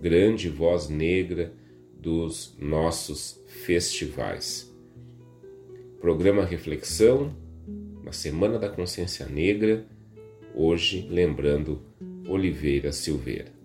grande 0.00 0.48
voz 0.48 0.88
negra 0.88 1.52
dos 1.92 2.56
nossos 2.58 3.42
festivais. 3.46 4.72
Programa 6.00 6.44
Reflexão, 6.44 7.36
na 8.04 8.12
Semana 8.12 8.58
da 8.58 8.68
Consciência 8.68 9.26
Negra, 9.26 9.84
hoje 10.54 11.06
lembrando 11.10 11.82
Oliveira 12.26 12.92
Silveira. 12.92 13.59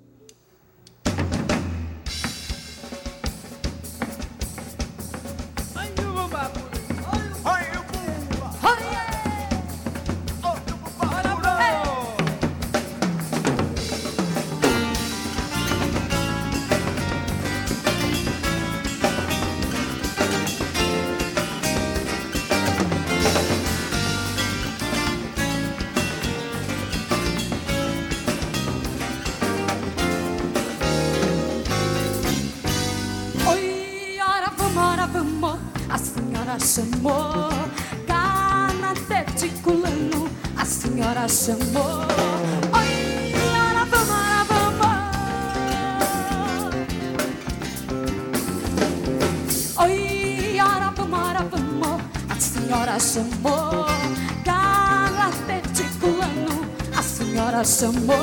amor. 57.85 58.15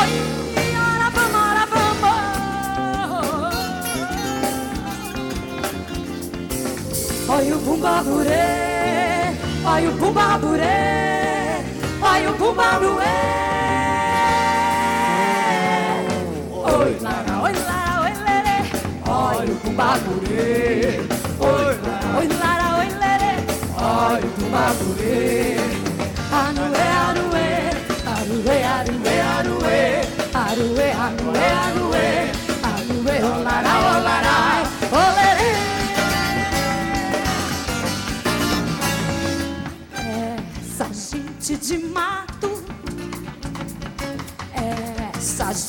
Oi, 0.00 0.12
ora 0.76 1.10
vamos, 1.10 1.42
ora 1.48 1.64
vamos. 1.72 2.14
Oi, 7.28 7.52
o 7.52 7.58
bumbaburê, 7.58 8.48
oi, 9.64 9.88
o 9.88 9.92
bumbaburê. 9.92 10.83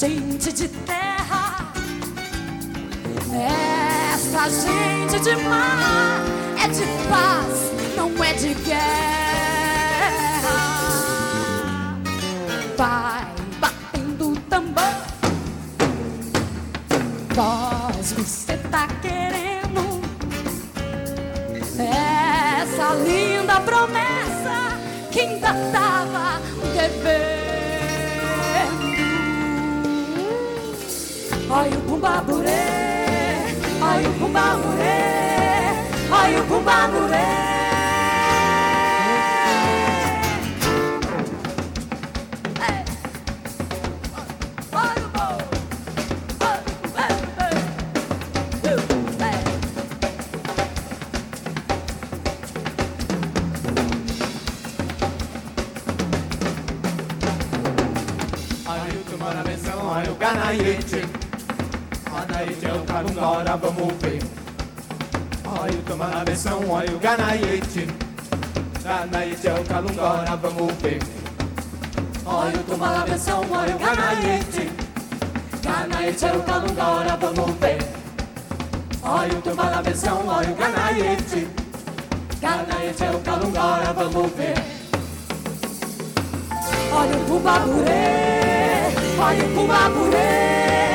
gente 0.08 0.54
de 0.54 0.68
terra, 0.68 1.74
essa 4.13 4.50
gente 4.50 5.20
de 5.20 5.36
mar 5.38 6.24
é 6.63 6.68
de 6.68 6.86
paz, 7.10 7.96
não 7.96 8.24
é 8.24 8.34
de 8.34 8.54
guerra. 8.54 9.35
Pumbamurê, 32.06 32.65
ai 33.82 34.06
o 34.06 34.13
Pumbamurê, 34.20 35.00
ai 36.12 36.39
o 36.39 36.46
Pumbamurê. 36.46 37.26
Ayukumara 58.68 59.44
Ganaite 62.15 62.65
é 62.65 62.73
o 62.73 62.80
calungora, 62.86 63.58
vamos 63.58 63.93
ver. 63.99 64.21
Olha 65.45 65.78
o 65.78 65.84
mana 65.97 66.23
na 67.17 67.25
ayı 67.25 67.62
olha 69.43 69.54
o 69.54 69.65
kanım 69.67 69.97
karabı 69.97 70.47
é 76.23 76.32
o 76.32 76.41
calungora, 76.45 77.17
vamos 77.21 77.51
ver. 77.62 77.80
Olha 79.04 79.38
o 79.38 79.41
kanım 79.41 79.58
na 79.71 79.82
mufim 79.82 80.30
olha 80.30 80.49
o 80.49 80.56
besin 80.56 80.86
ayı 80.86 81.17
é 83.04 83.12
o 83.12 83.19
calungora, 83.25 83.93
vamos 83.93 84.32
ver. 84.38 84.58
Olha 86.93 87.17
o 87.17 87.25
cubaburê, 87.28 88.08
olha 89.19 89.45
o 89.45 89.47
cubaburê 89.56 90.94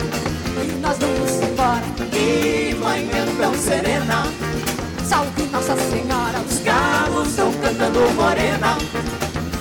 nós 0.91 0.97
vamos 0.97 1.31
embora. 1.41 1.83
E 2.11 2.75
manhã 2.75 3.25
tão 3.37 3.53
serena, 3.53 4.23
salve 5.05 5.43
Nossa 5.43 5.75
Senhora. 5.77 6.39
Os 6.49 6.59
galos 6.59 7.27
estão 7.29 7.53
cantando 7.53 8.11
morena 8.13 8.77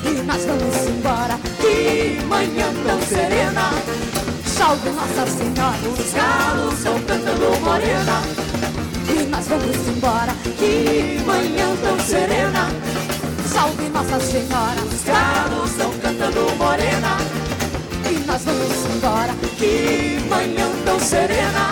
e 0.05 0.23
nós 0.23 0.45
vamos 0.45 0.89
embora. 0.89 1.39
E 1.63 2.21
manhã 2.25 2.67
tão 2.85 3.01
serena, 3.03 3.71
salve 4.45 4.91
Nossa 4.91 5.31
Senhora. 5.31 5.79
Os 5.97 6.13
galos 6.13 6.75
estão 6.75 7.01
cantando 7.03 7.61
morena 7.61 8.23
nós 9.31 9.47
vamos 9.47 9.89
embora. 9.89 10.33
Que 10.59 11.23
manhã 11.25 11.77
tão 11.83 12.01
serena, 12.01 12.69
salve 13.47 13.89
Nossa 13.91 14.19
Senhora. 14.19 14.81
Os 14.83 15.05
galos 15.05 15.71
estão 15.71 15.93
cantando 16.01 16.57
morena. 16.57 17.40
Nós 18.31 18.43
vamos 18.45 18.87
embora. 18.95 19.35
Que 19.59 20.21
manhã 20.29 20.71
tão 20.85 21.01
serena, 21.01 21.71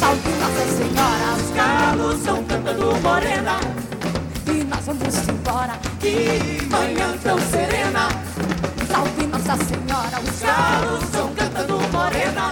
salve 0.00 0.30
Nossa 0.40 0.64
Senhora. 0.74 1.36
Os 1.36 1.50
galos 1.54 2.16
estão 2.16 2.42
cantando 2.44 2.96
morena. 3.02 3.60
E 4.46 4.64
nós 4.64 4.86
vamos 4.86 5.28
embora. 5.28 5.78
Que 6.00 6.66
manhã 6.70 7.14
tão 7.22 7.38
serena, 7.50 8.08
salve 8.90 9.26
Nossa 9.26 9.56
Senhora. 9.64 10.18
Os 10.24 10.40
galos 10.40 11.02
estão 11.04 11.34
cantando 11.34 11.78
morena. 11.92 12.50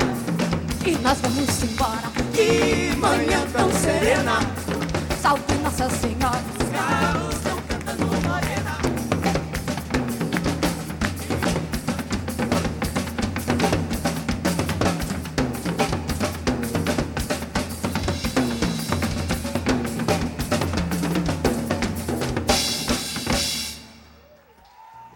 E 0.85 0.91
nós 0.99 1.19
vamos 1.23 1.63
embora. 1.63 2.11
Que 2.35 2.95
manhã 2.99 3.41
tão 3.55 3.73
serena, 3.73 4.41
salve 5.23 5.55
Nossa 5.63 5.89
Senhora. 5.89 6.43
Os 6.61 6.69
galos 6.69 7.34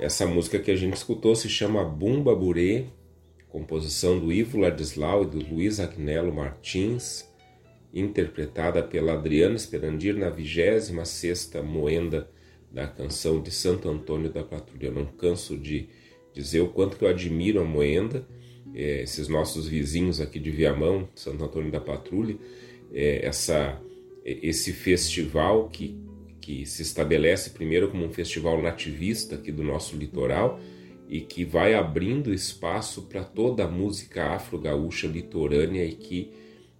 essa 0.08 0.26
música 0.26 0.58
que 0.58 0.70
a 0.70 0.76
gente 0.76 0.96
escutou 0.96 1.36
se 1.36 1.50
chama 1.50 1.84
Bumba 1.84 2.34
Burê, 2.34 2.86
composição 3.46 4.18
do 4.18 4.32
Ivo 4.32 4.56
Ladislau 4.56 5.22
e 5.22 5.26
do 5.26 5.54
Luiz 5.54 5.78
Agnello 5.78 6.32
Martins, 6.32 7.28
interpretada 7.92 8.82
pela 8.82 9.12
Adriana 9.12 9.54
Esperandir 9.54 10.16
na 10.16 10.30
26ª 10.30 11.62
Moenda 11.62 12.26
da 12.72 12.86
canção 12.86 13.42
de 13.42 13.50
Santo 13.50 13.86
Antônio 13.86 14.30
da 14.30 14.42
Patrulha. 14.42 14.86
Eu 14.86 14.94
não 14.94 15.04
canso 15.04 15.58
de 15.58 15.90
dizer 16.32 16.62
o 16.62 16.68
quanto 16.68 16.96
que 16.96 17.04
eu 17.04 17.08
admiro 17.08 17.60
a 17.60 17.64
Moenda, 17.64 18.26
é, 18.74 19.02
esses 19.02 19.28
nossos 19.28 19.68
vizinhos 19.68 20.22
aqui 20.22 20.40
de 20.40 20.50
Viamão, 20.50 21.06
Santo 21.14 21.44
Antônio 21.44 21.70
da 21.70 21.80
Patrulha, 21.82 22.34
é, 22.94 23.26
essa, 23.26 23.78
esse 24.24 24.72
festival 24.72 25.68
que, 25.68 26.00
que 26.48 26.64
se 26.64 26.80
estabelece 26.80 27.50
primeiro 27.50 27.88
como 27.90 28.06
um 28.06 28.10
festival 28.10 28.62
nativista 28.62 29.34
aqui 29.34 29.52
do 29.52 29.62
nosso 29.62 29.94
litoral 29.94 30.58
e 31.06 31.20
que 31.20 31.44
vai 31.44 31.74
abrindo 31.74 32.32
espaço 32.32 33.02
para 33.02 33.22
toda 33.22 33.64
a 33.64 33.68
música 33.68 34.34
afro-gaúcha 34.34 35.06
litorânea 35.06 35.84
e 35.84 35.92
que 35.92 36.32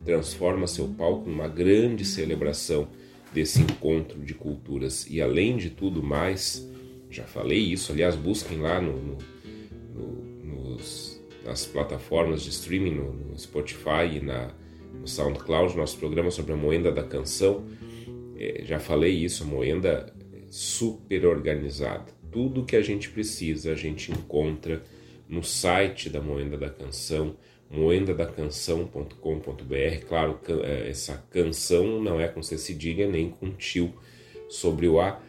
transforma 0.03 0.67
seu 0.67 0.89
palco 0.89 1.29
numa 1.29 1.49
grande 1.49 2.07
celebração 2.07 2.89
desse 3.35 3.61
encontro 3.61 4.19
de 4.21 4.33
culturas. 4.33 5.07
E 5.11 5.21
além 5.21 5.59
de 5.59 5.69
tudo 5.69 6.03
mais, 6.03 6.67
já 7.11 7.25
falei 7.25 7.59
isso, 7.59 7.93
aliás, 7.93 8.17
busquem 8.17 8.61
lá 8.61 8.81
no, 8.81 8.97
no, 8.97 9.19
no, 9.95 10.45
nos, 10.45 11.23
nas 11.45 11.67
plataformas 11.67 12.41
de 12.41 12.49
streaming, 12.49 12.95
no, 12.95 13.39
Spotify 13.39 14.17
e 14.17 14.21
na, 14.21 14.51
no 14.99 15.07
SoundCloud, 15.07 15.77
nosso 15.77 15.99
programa 15.99 16.31
sobre 16.31 16.55
a 16.55 16.57
Moenda 16.57 16.91
da 16.91 17.03
Canção. 17.03 17.67
É, 18.39 18.63
já 18.65 18.79
falei 18.79 19.13
isso, 19.13 19.45
Moenda 19.45 20.13
super 20.51 21.27
organizada. 21.27 22.07
Tudo 22.31 22.65
que 22.65 22.77
a 22.77 22.83
gente 22.83 23.11
precisa 23.11 23.73
a 23.73 23.75
gente 23.75 24.13
encontra 24.13 24.83
no 25.29 25.43
site 25.43 26.09
da 26.09 26.21
Moenda 26.21 26.57
da 26.57 26.71
Canção 26.71 27.37
moendadacanção.com.br. 27.71 30.07
Claro, 30.07 30.41
é, 30.63 30.89
essa 30.89 31.23
canção 31.31 32.03
não 32.03 32.21
é 32.21 32.29
com 32.29 32.43
C 32.43 32.57
cedilha 32.57 33.09
nem 33.09 33.31
com 33.31 33.51
tio 33.51 33.93
sobre 34.49 34.89
o 34.89 35.01
A, 35.01 35.21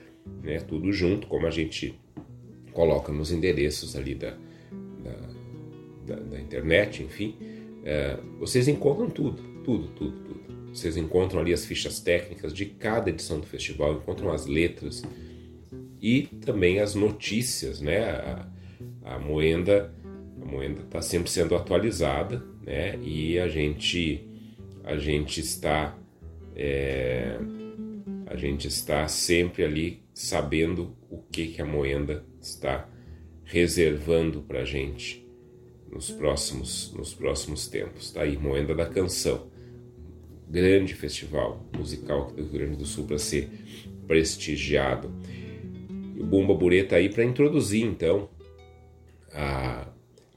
né? 0.42 0.60
Tudo 0.60 0.92
junto, 0.92 1.28
como 1.28 1.46
a 1.46 1.52
gente 1.52 2.00
coloca 2.72 3.12
nos 3.12 3.32
endereços 3.32 3.96
ali 3.96 4.16
da, 4.16 4.38
da, 5.04 6.16
da, 6.16 6.22
da 6.22 6.40
internet, 6.40 7.04
enfim. 7.04 7.36
É, 7.84 8.18
vocês 8.40 8.68
encontram 8.68 9.10
tudo, 9.10 9.42
tudo, 9.64 9.88
tudo, 9.90 10.18
tudo. 10.24 10.39
Vocês 10.80 10.98
encontram 10.98 11.42
ali 11.42 11.54
as 11.54 11.66
fichas 11.66 12.00
técnicas 12.00 12.54
de 12.54 12.66
cada 12.66 13.10
edição 13.10 13.40
do 13.40 13.46
festival, 13.46 13.94
encontram 13.94 14.32
as 14.32 14.46
letras 14.46 15.04
e 16.02 16.24
também 16.42 16.80
as 16.80 16.96
notícias, 16.96 17.82
né? 17.82 18.10
A, 18.10 18.48
a 19.04 19.20
Moenda 19.20 19.94
a 20.42 20.46
moeda 20.46 20.82
está 20.82 21.02
sempre 21.02 21.30
sendo 21.30 21.56
atualizada, 21.56 22.44
né? 22.66 22.98
E 23.02 23.38
a 23.40 23.48
gente 23.48 24.26
a 24.84 24.98
gente 24.98 25.40
está 25.40 25.98
é, 26.56 27.38
a 28.26 28.36
gente 28.36 28.68
está 28.68 29.08
sempre 29.08 29.64
ali 29.64 30.04
sabendo 30.14 30.96
o 31.10 31.18
que 31.18 31.48
que 31.48 31.62
a 31.62 31.66
moeda 31.66 32.24
está 32.42 32.88
reservando 33.44 34.42
para 34.42 34.62
a 34.62 34.66
gente 34.66 35.28
nos 35.92 36.10
próximos 36.10 36.94
nos 36.94 37.14
próximos 37.14 37.68
tempos. 37.68 38.12
Tá 38.12 38.22
aí 38.22 38.38
Moenda 38.38 38.74
da 38.74 38.86
Canção, 38.86 39.52
grande 40.50 40.94
festival 40.94 41.64
musical 41.78 42.32
do 42.32 42.42
Rio 42.42 42.52
Grande 42.52 42.78
do 42.78 42.86
Sul 42.86 43.06
para 43.06 43.20
ser 43.20 43.50
prestigiado. 44.08 45.14
O 46.20 46.26
Bumba 46.26 46.54
Bureta 46.54 46.96
aí 46.96 47.10
para 47.10 47.24
introduzir 47.24 47.86
então 47.86 48.30
a 49.32 49.88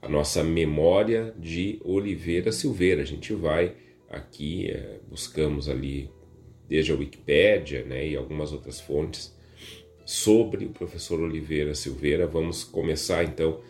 a 0.03 0.09
nossa 0.09 0.43
memória 0.43 1.33
de 1.39 1.79
Oliveira 1.81 2.51
Silveira. 2.51 3.01
A 3.01 3.05
gente 3.05 3.33
vai 3.33 3.73
aqui, 4.09 4.69
é, 4.69 4.99
buscamos 5.09 5.69
ali 5.69 6.09
desde 6.67 6.91
a 6.91 6.95
Wikipédia 6.95 7.85
né, 7.85 8.09
e 8.09 8.15
algumas 8.15 8.51
outras 8.51 8.81
fontes 8.81 9.33
sobre 10.05 10.65
o 10.65 10.69
professor 10.71 11.21
Oliveira 11.21 11.73
Silveira. 11.73 12.27
Vamos 12.27 12.65
começar 12.65 13.23
então 13.23 13.61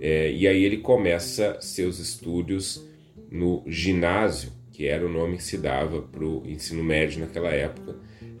É, 0.00 0.30
e 0.30 0.46
aí 0.46 0.64
ele 0.64 0.78
começa 0.78 1.60
seus 1.60 1.98
estudos 1.98 2.86
no 3.30 3.62
ginásio, 3.66 4.52
que 4.72 4.86
era 4.86 5.04
o 5.04 5.08
nome 5.08 5.38
que 5.38 5.42
se 5.42 5.58
dava 5.58 6.00
para 6.02 6.24
o 6.24 6.44
ensino 6.46 6.84
médio 6.84 7.20
naquela 7.20 7.50
época. 7.50 7.96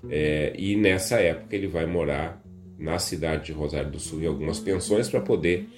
É, 0.08 0.54
e 0.56 0.76
nessa 0.76 1.20
época 1.20 1.54
ele 1.56 1.66
vai 1.66 1.84
morar 1.84 2.42
na 2.78 2.98
cidade 2.98 3.46
de 3.46 3.52
Rosário 3.52 3.90
do 3.90 3.98
Sul 3.98 4.22
em 4.22 4.26
algumas 4.26 4.60
pensões 4.60 5.08
para 5.08 5.20
poder 5.20 5.68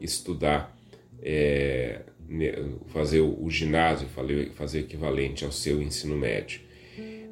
estudar 0.00 0.76
é, 1.22 2.00
fazer 2.88 3.20
o 3.20 3.48
ginásio, 3.48 4.08
fazer 4.54 4.80
equivalente 4.80 5.44
ao 5.44 5.52
seu 5.52 5.82
ensino 5.82 6.16
médio. 6.16 6.60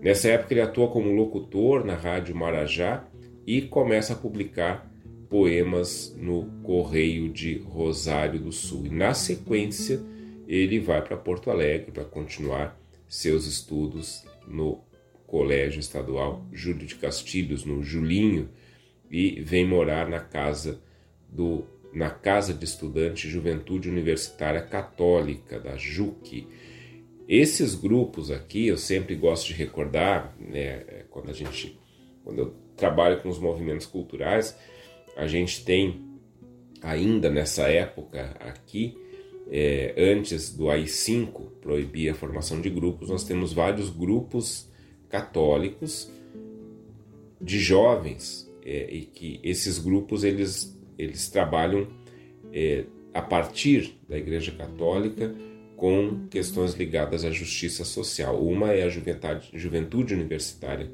Nessa 0.00 0.28
época 0.28 0.54
ele 0.54 0.60
atua 0.60 0.88
como 0.88 1.10
locutor 1.10 1.84
na 1.84 1.94
Rádio 1.94 2.34
Marajá 2.34 3.06
e 3.46 3.62
começa 3.62 4.12
a 4.12 4.16
publicar 4.16 4.90
poemas 5.28 6.14
no 6.16 6.46
Correio 6.62 7.28
de 7.28 7.58
Rosário 7.58 8.40
do 8.40 8.52
Sul. 8.52 8.86
E 8.86 8.90
na 8.90 9.14
sequência 9.14 10.00
ele 10.46 10.78
vai 10.78 11.02
para 11.02 11.16
Porto 11.16 11.50
Alegre 11.50 11.90
para 11.90 12.04
continuar 12.04 12.78
seus 13.08 13.46
estudos 13.46 14.24
no 14.46 14.80
Colégio 15.26 15.80
Estadual 15.80 16.46
Júlio 16.52 16.86
de 16.86 16.94
Castilhos, 16.94 17.64
no 17.64 17.82
Julinho, 17.82 18.48
e 19.10 19.40
vem 19.40 19.66
morar 19.66 20.08
na 20.08 20.20
casa 20.20 20.80
do 21.28 21.64
na 21.96 22.10
Casa 22.10 22.52
de 22.52 22.62
Estudante 22.62 23.26
Juventude 23.26 23.88
Universitária 23.88 24.60
Católica, 24.60 25.58
da 25.58 25.78
JUC. 25.78 26.46
Esses 27.26 27.74
grupos 27.74 28.30
aqui, 28.30 28.66
eu 28.66 28.76
sempre 28.76 29.14
gosto 29.14 29.46
de 29.46 29.54
recordar, 29.54 30.36
né, 30.38 31.04
quando 31.08 31.30
a 31.30 31.32
gente, 31.32 31.80
quando 32.22 32.38
eu 32.38 32.54
trabalho 32.76 33.22
com 33.22 33.30
os 33.30 33.38
movimentos 33.38 33.86
culturais, 33.86 34.54
a 35.16 35.26
gente 35.26 35.64
tem 35.64 36.04
ainda 36.82 37.30
nessa 37.30 37.62
época 37.62 38.36
aqui, 38.40 38.94
é, 39.50 39.94
antes 39.96 40.54
do 40.54 40.68
AI-5 40.68 41.50
proibir 41.62 42.10
a 42.10 42.14
formação 42.14 42.60
de 42.60 42.68
grupos, 42.68 43.08
nós 43.08 43.24
temos 43.24 43.54
vários 43.54 43.88
grupos 43.88 44.70
católicos 45.08 46.12
de 47.40 47.58
jovens 47.58 48.52
é, 48.62 48.92
e 48.92 49.06
que 49.06 49.40
esses 49.42 49.78
grupos 49.78 50.24
eles 50.24 50.75
eles 50.98 51.28
trabalham 51.28 51.86
é, 52.52 52.84
a 53.12 53.22
partir 53.22 53.98
da 54.08 54.16
Igreja 54.16 54.52
Católica 54.52 55.34
com 55.76 56.26
questões 56.30 56.74
ligadas 56.74 57.24
à 57.24 57.30
justiça 57.30 57.84
social. 57.84 58.42
Uma 58.42 58.72
é 58.72 58.82
a 58.82 58.88
Juventude, 58.88 59.50
Juventude 59.52 60.14
Universitária 60.14 60.90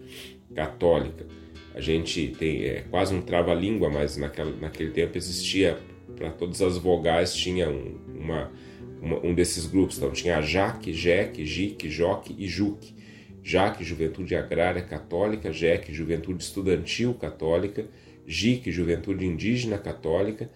Católica. 0.54 1.26
A 1.74 1.80
gente 1.80 2.34
tem 2.38 2.64
é, 2.64 2.84
quase 2.90 3.14
um 3.14 3.22
trava-língua, 3.22 3.88
mas 3.88 4.16
naquela, 4.16 4.54
naquele 4.56 4.90
tempo 4.90 5.16
existia, 5.16 5.78
para 6.16 6.30
todas 6.30 6.60
as 6.60 6.76
vogais, 6.76 7.34
tinha 7.34 7.70
um, 7.70 7.98
uma, 8.14 8.52
uma, 9.00 9.24
um 9.24 9.34
desses 9.34 9.66
grupos. 9.66 9.96
Então 9.96 10.10
tinha 10.10 10.38
a 10.38 10.42
Jaque, 10.42 10.92
Jeque, 10.92 11.46
Jique, 11.46 11.88
Joque 11.88 12.34
e 12.36 12.46
Juque. 12.46 12.94
Jaque, 13.42 13.82
Juventude 13.82 14.36
Agrária 14.36 14.82
Católica, 14.82 15.52
Jeque, 15.52 15.92
Juventude 15.92 16.44
Estudantil 16.44 17.14
Católica, 17.14 17.86
JIC, 18.26 18.70
Juventude 18.70 19.26
Indígena 19.26 19.78
Católica, 19.78 20.50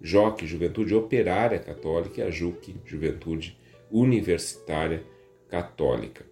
JOC, 0.00 0.46
Juventude 0.46 0.94
Operária 0.94 1.58
Católica 1.58 2.20
e 2.20 2.24
a 2.24 2.30
JUC, 2.30 2.76
Juventude 2.84 3.56
Universitária 3.90 5.02
Católica. 5.48 6.24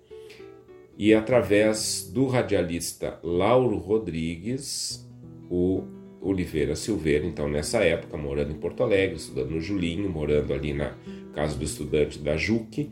E 0.96 1.12
através 1.12 2.10
do 2.12 2.26
radialista 2.26 3.18
Lauro 3.22 3.78
Rodrigues, 3.78 5.08
o 5.50 5.82
Oliveira 6.20 6.76
Silveira, 6.76 7.26
então 7.26 7.48
nessa 7.48 7.78
época, 7.84 8.16
morando 8.16 8.52
em 8.52 8.58
Porto 8.58 8.82
Alegre, 8.82 9.16
estudando 9.16 9.50
no 9.50 9.60
Julinho, 9.60 10.08
morando 10.08 10.54
ali 10.54 10.72
na 10.72 10.94
casa 11.34 11.56
do 11.56 11.64
estudante 11.64 12.18
da 12.18 12.36
JUC, 12.36 12.90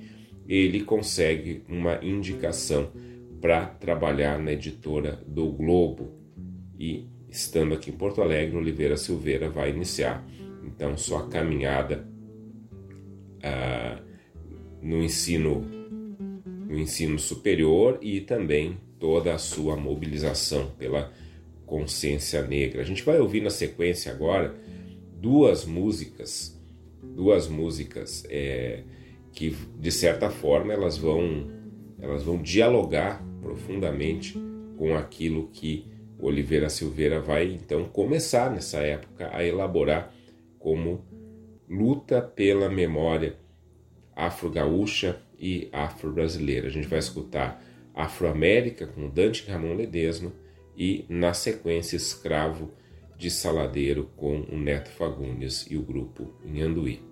ele 0.48 0.83
consegue 0.83 1.62
uma 1.68 1.98
indicação 2.05 2.90
para 3.40 3.66
trabalhar 3.66 4.38
na 4.38 4.52
editora 4.52 5.18
do 5.26 5.46
Globo. 5.50 6.12
E 6.78 7.07
estando 7.33 7.73
aqui 7.73 7.90
em 7.90 7.95
Porto 7.95 8.21
Alegre, 8.21 8.57
Oliveira 8.57 8.97
Silveira 8.97 9.49
vai 9.49 9.71
iniciar 9.71 10.25
então 10.62 10.97
sua 10.99 11.27
caminhada 11.29 12.07
ah, 13.42 13.99
no 14.81 15.03
ensino 15.03 15.66
no 16.68 16.79
ensino 16.79 17.18
superior 17.18 17.99
e 18.01 18.21
também 18.21 18.79
toda 18.99 19.35
a 19.35 19.38
sua 19.38 19.77
mobilização 19.77 20.71
pela 20.79 21.12
consciência 21.66 22.40
negra. 22.47 22.81
A 22.81 22.85
gente 22.85 23.03
vai 23.03 23.18
ouvir 23.18 23.42
na 23.42 23.51
sequência 23.51 24.11
agora 24.11 24.55
duas 25.21 25.66
músicas, 25.66 26.59
duas 27.03 27.47
músicas 27.47 28.25
é, 28.31 28.85
que 29.33 29.55
de 29.79 29.90
certa 29.90 30.31
forma 30.31 30.73
elas 30.73 30.97
vão 30.97 31.51
elas 32.01 32.23
vão 32.23 32.40
dialogar 32.40 33.23
profundamente 33.40 34.35
com 34.77 34.97
aquilo 34.97 35.49
que 35.53 35.91
Oliveira 36.23 36.71
Silveira 36.71 37.21
vai 37.21 37.53
então 37.53 37.85
começar 37.85 38.49
nessa 38.49 38.79
época 38.79 39.29
a 39.33 39.45
elaborar 39.45 40.15
como 40.57 41.05
luta 41.69 42.23
pela 42.23 42.69
memória 42.69 43.37
afro-gaúcha 44.15 45.21
e 45.37 45.69
afro-brasileira. 45.73 46.69
A 46.69 46.71
gente 46.71 46.87
vai 46.87 47.01
escutar 47.01 47.61
Afro-América 47.93 48.87
com 48.87 49.09
Dante 49.09 49.51
Ramon 49.51 49.75
Ledesma 49.75 50.33
e, 50.77 51.05
na 51.09 51.35
sequência, 51.35 51.97
Escravo 51.97 52.71
de 53.19 53.29
Saladeiro 53.29 54.09
com 54.17 54.43
o 54.43 54.57
Neto 54.57 54.91
Fagundes 54.91 55.67
e 55.69 55.77
o 55.77 55.83
grupo 55.83 56.33
Inhanduí. 56.45 57.03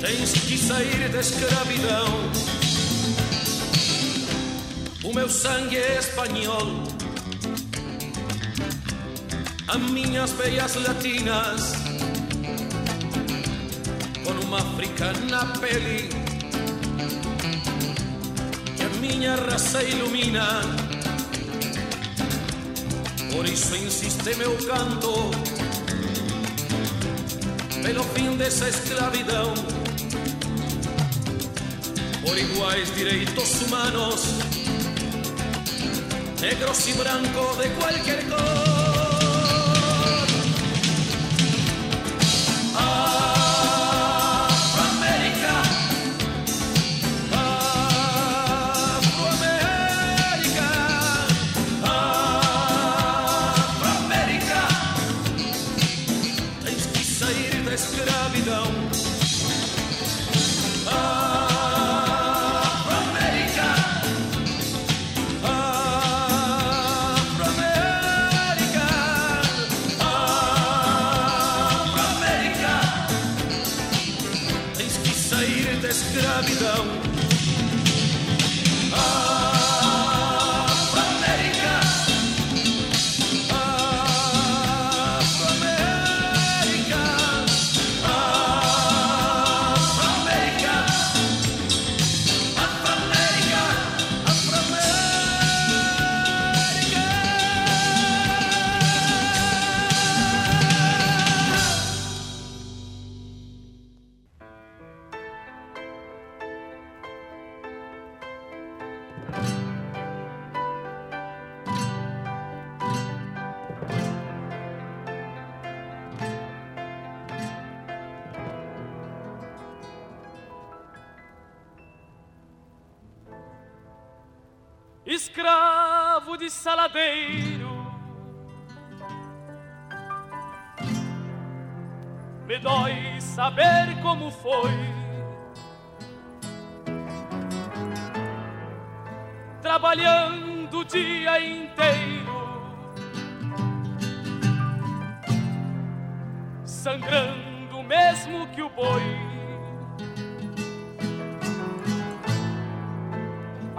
tens 0.00 0.32
que 0.32 0.58
sair 0.58 1.08
da 1.10 1.20
escravidão 1.20 2.23
meu 5.24 5.30
sangue 5.30 5.78
espanhol. 5.78 6.84
As 9.66 9.80
minhas 9.90 10.32
veias 10.32 10.74
latinas, 10.74 11.72
com 14.22 14.32
uma 14.46 14.58
africana 14.58 15.46
pele, 15.58 16.10
que 18.76 18.82
a 18.82 18.88
minha 19.00 19.36
raça 19.36 19.82
ilumina. 19.82 20.60
Por 23.32 23.46
isso 23.46 23.74
insiste 23.76 24.34
meu 24.36 24.54
canto, 24.58 25.30
pelo 27.82 28.04
fim 28.12 28.36
dessa 28.36 28.68
escravidão, 28.68 29.54
por 32.22 32.36
iguais 32.36 32.94
direitos 32.94 33.62
humanos 33.62 34.53
negros 36.44 36.86
y 36.88 36.92
blancos 36.92 37.58
de 37.58 37.70
cualquier 37.70 38.28
color. 38.28 38.73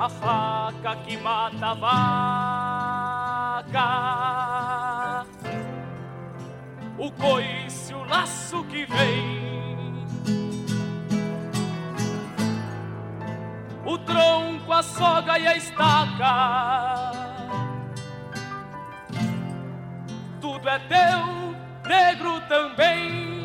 A 0.06 0.10
faca 0.10 0.96
que 0.98 1.18
mata 1.18 1.72
a 1.72 1.74
vaca, 3.64 5.26
o 7.00 7.12
coice, 7.12 7.92
o 7.92 8.04
laço 8.04 8.64
que 8.66 8.86
vem, 8.86 10.06
o 13.84 13.98
tronco, 13.98 14.72
a 14.72 14.84
soga 14.84 15.40
e 15.40 15.48
a 15.48 15.58
estaca. 15.58 17.12
Tudo 20.40 20.70
é 20.70 20.80
teu, 20.80 21.56
negro 21.88 22.42
também. 22.42 23.45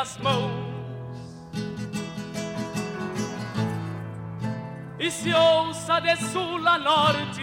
As 0.00 0.16
mãos. 0.16 0.50
E 4.98 5.10
se 5.10 5.32
ouça 5.34 6.00
de 6.00 6.16
sul 6.16 6.66
a 6.66 6.78
norte 6.78 7.39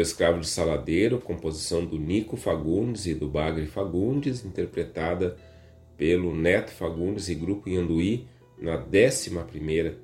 Escravo 0.00 0.40
de 0.40 0.48
Saladeiro, 0.48 1.18
composição 1.18 1.84
do 1.84 1.98
Nico 1.98 2.36
Fagundes 2.36 3.06
e 3.06 3.14
do 3.14 3.28
Bagre 3.28 3.66
Fagundes, 3.66 4.44
interpretada 4.44 5.36
pelo 5.96 6.34
Neto 6.34 6.70
Fagundes 6.70 7.28
e 7.28 7.34
Grupo 7.34 7.68
Yanduí 7.68 8.26
na 8.58 8.78
11ª 8.78 9.94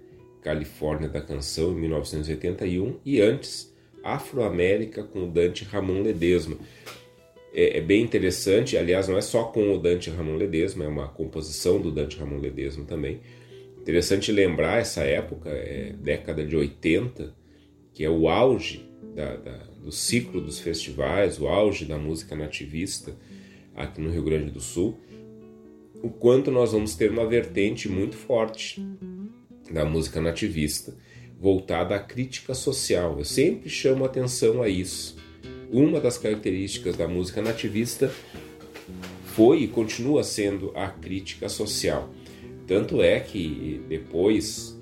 Califórnia 0.43 1.09
da 1.09 1.21
Canção, 1.21 1.73
em 1.73 1.81
1981, 1.81 3.01
e 3.05 3.21
antes, 3.21 3.75
Afro-América 4.03 5.03
com 5.03 5.25
o 5.25 5.31
Dante 5.31 5.65
Ramon 5.65 6.03
Ledesma. 6.03 6.57
É, 7.53 7.79
é, 7.79 7.81
bem 7.81 8.03
interessante, 8.03 8.77
aliás, 8.77 9.09
não 9.09 9.17
é 9.19 9.23
só 9.23 9.45
com 9.45 9.75
o 9.75 9.79
Dante 9.79 10.11
Ramon 10.11 10.37
Ledesma, 10.37 10.85
é 10.85 10.89
uma 10.89 11.09
composição 11.09 11.81
do 11.81 11.91
Dante 11.91 12.17
Ramon 12.19 12.39
Ledesma 12.39 12.85
também. 12.85 13.21
Interessante 13.81 14.31
lembrar 14.31 14.81
essa 14.81 15.03
época, 15.03 15.49
é, 15.49 15.95
década 15.99 16.45
de 16.45 16.55
80, 16.55 17.35
que 17.93 18.05
é 18.05 18.11
o 18.11 18.29
auge 18.29 18.89
da, 19.15 19.37
da, 19.37 19.59
do 19.87 19.93
ciclo 19.93 20.41
dos 20.41 20.59
festivais, 20.59 21.39
o 21.39 21.47
auge 21.47 21.85
da 21.85 21.97
música 21.97 22.35
nativista 22.35 23.17
aqui 23.73 24.01
no 24.01 24.11
Rio 24.11 24.25
Grande 24.25 24.51
do 24.51 24.59
Sul, 24.59 24.99
o 26.03 26.11
quanto 26.11 26.51
nós 26.51 26.73
vamos 26.73 26.97
ter 26.97 27.09
uma 27.09 27.25
vertente 27.25 27.89
muito 27.89 28.17
forte 28.17 28.85
da 29.71 29.85
música 29.85 30.21
nativista 30.21 30.93
voltada 31.39 31.95
à 31.95 32.01
crítica 32.01 32.53
social. 32.53 33.17
Eu 33.17 33.25
sempre 33.25 33.71
chamo 33.71 34.05
atenção 34.05 34.61
a 34.61 34.69
isso. 34.69 35.19
Uma 35.71 36.01
das 36.01 36.19
características 36.19 36.97
da 36.97 37.07
música 37.07 37.41
nativista 37.41 38.13
foi 39.37 39.63
e 39.63 39.69
continua 39.69 40.25
sendo 40.25 40.73
a 40.75 40.89
crítica 40.89 41.49
social. 41.49 42.11
Tanto 42.67 43.01
é 43.01 43.21
que 43.21 43.81
depois, 43.89 44.81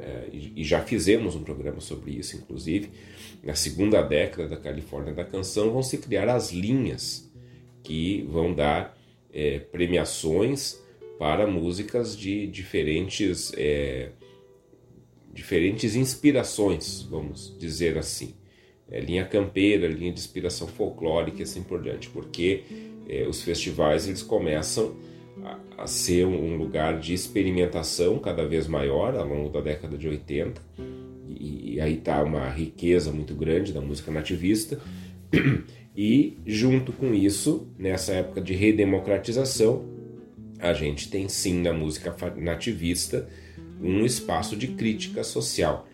é, 0.00 0.30
e 0.32 0.64
já 0.64 0.80
fizemos 0.80 1.36
um 1.36 1.44
programa 1.44 1.80
sobre 1.80 2.10
isso, 2.10 2.36
inclusive, 2.36 2.90
na 3.42 3.54
segunda 3.54 4.00
década 4.02 4.48
da 4.48 4.56
Califórnia 4.56 5.12
da 5.12 5.24
canção, 5.24 5.72
vão 5.72 5.82
se 5.82 5.98
criar 5.98 6.28
as 6.28 6.52
linhas 6.52 7.30
que 7.82 8.22
vão 8.30 8.54
dar 8.54 8.96
é, 9.32 9.58
premiações 9.58 10.80
para 11.18 11.46
músicas 11.46 12.16
de 12.16 12.46
diferentes 12.46 13.52
é, 13.56 14.10
diferentes 15.32 15.96
inspirações, 15.96 17.02
vamos 17.02 17.56
dizer 17.58 17.96
assim. 17.96 18.34
É, 18.90 19.00
linha 19.00 19.24
campeira, 19.24 19.86
linha 19.88 20.12
de 20.12 20.20
inspiração 20.20 20.68
folclórica 20.68 21.40
e 21.40 21.42
assim 21.42 21.62
por 21.62 21.80
diante, 21.80 22.10
porque 22.10 22.62
é, 23.08 23.26
os 23.26 23.42
festivais 23.42 24.06
eles 24.06 24.22
começam 24.22 24.94
a, 25.42 25.58
a 25.78 25.86
ser 25.86 26.26
um 26.26 26.56
lugar 26.56 27.00
de 27.00 27.14
experimentação 27.14 28.18
cada 28.18 28.46
vez 28.46 28.66
maior 28.66 29.16
ao 29.16 29.26
longo 29.26 29.48
da 29.48 29.60
década 29.60 29.96
de 29.96 30.06
80 30.06 30.60
e, 31.40 31.80
aí 31.80 31.94
está 31.94 32.22
uma 32.22 32.48
riqueza 32.48 33.12
muito 33.12 33.34
grande 33.34 33.72
da 33.72 33.80
música 33.80 34.10
nativista 34.10 34.80
e 35.96 36.38
junto 36.46 36.92
com 36.92 37.14
isso 37.14 37.68
nessa 37.78 38.12
época 38.12 38.40
de 38.40 38.54
redemocratização 38.54 39.84
a 40.58 40.72
gente 40.72 41.10
tem 41.10 41.28
sim 41.28 41.60
na 41.60 41.72
música 41.72 42.14
nativista 42.36 43.28
um 43.82 44.06
espaço 44.06 44.56
de 44.56 44.68
crítica 44.68 45.24
social. 45.24 45.88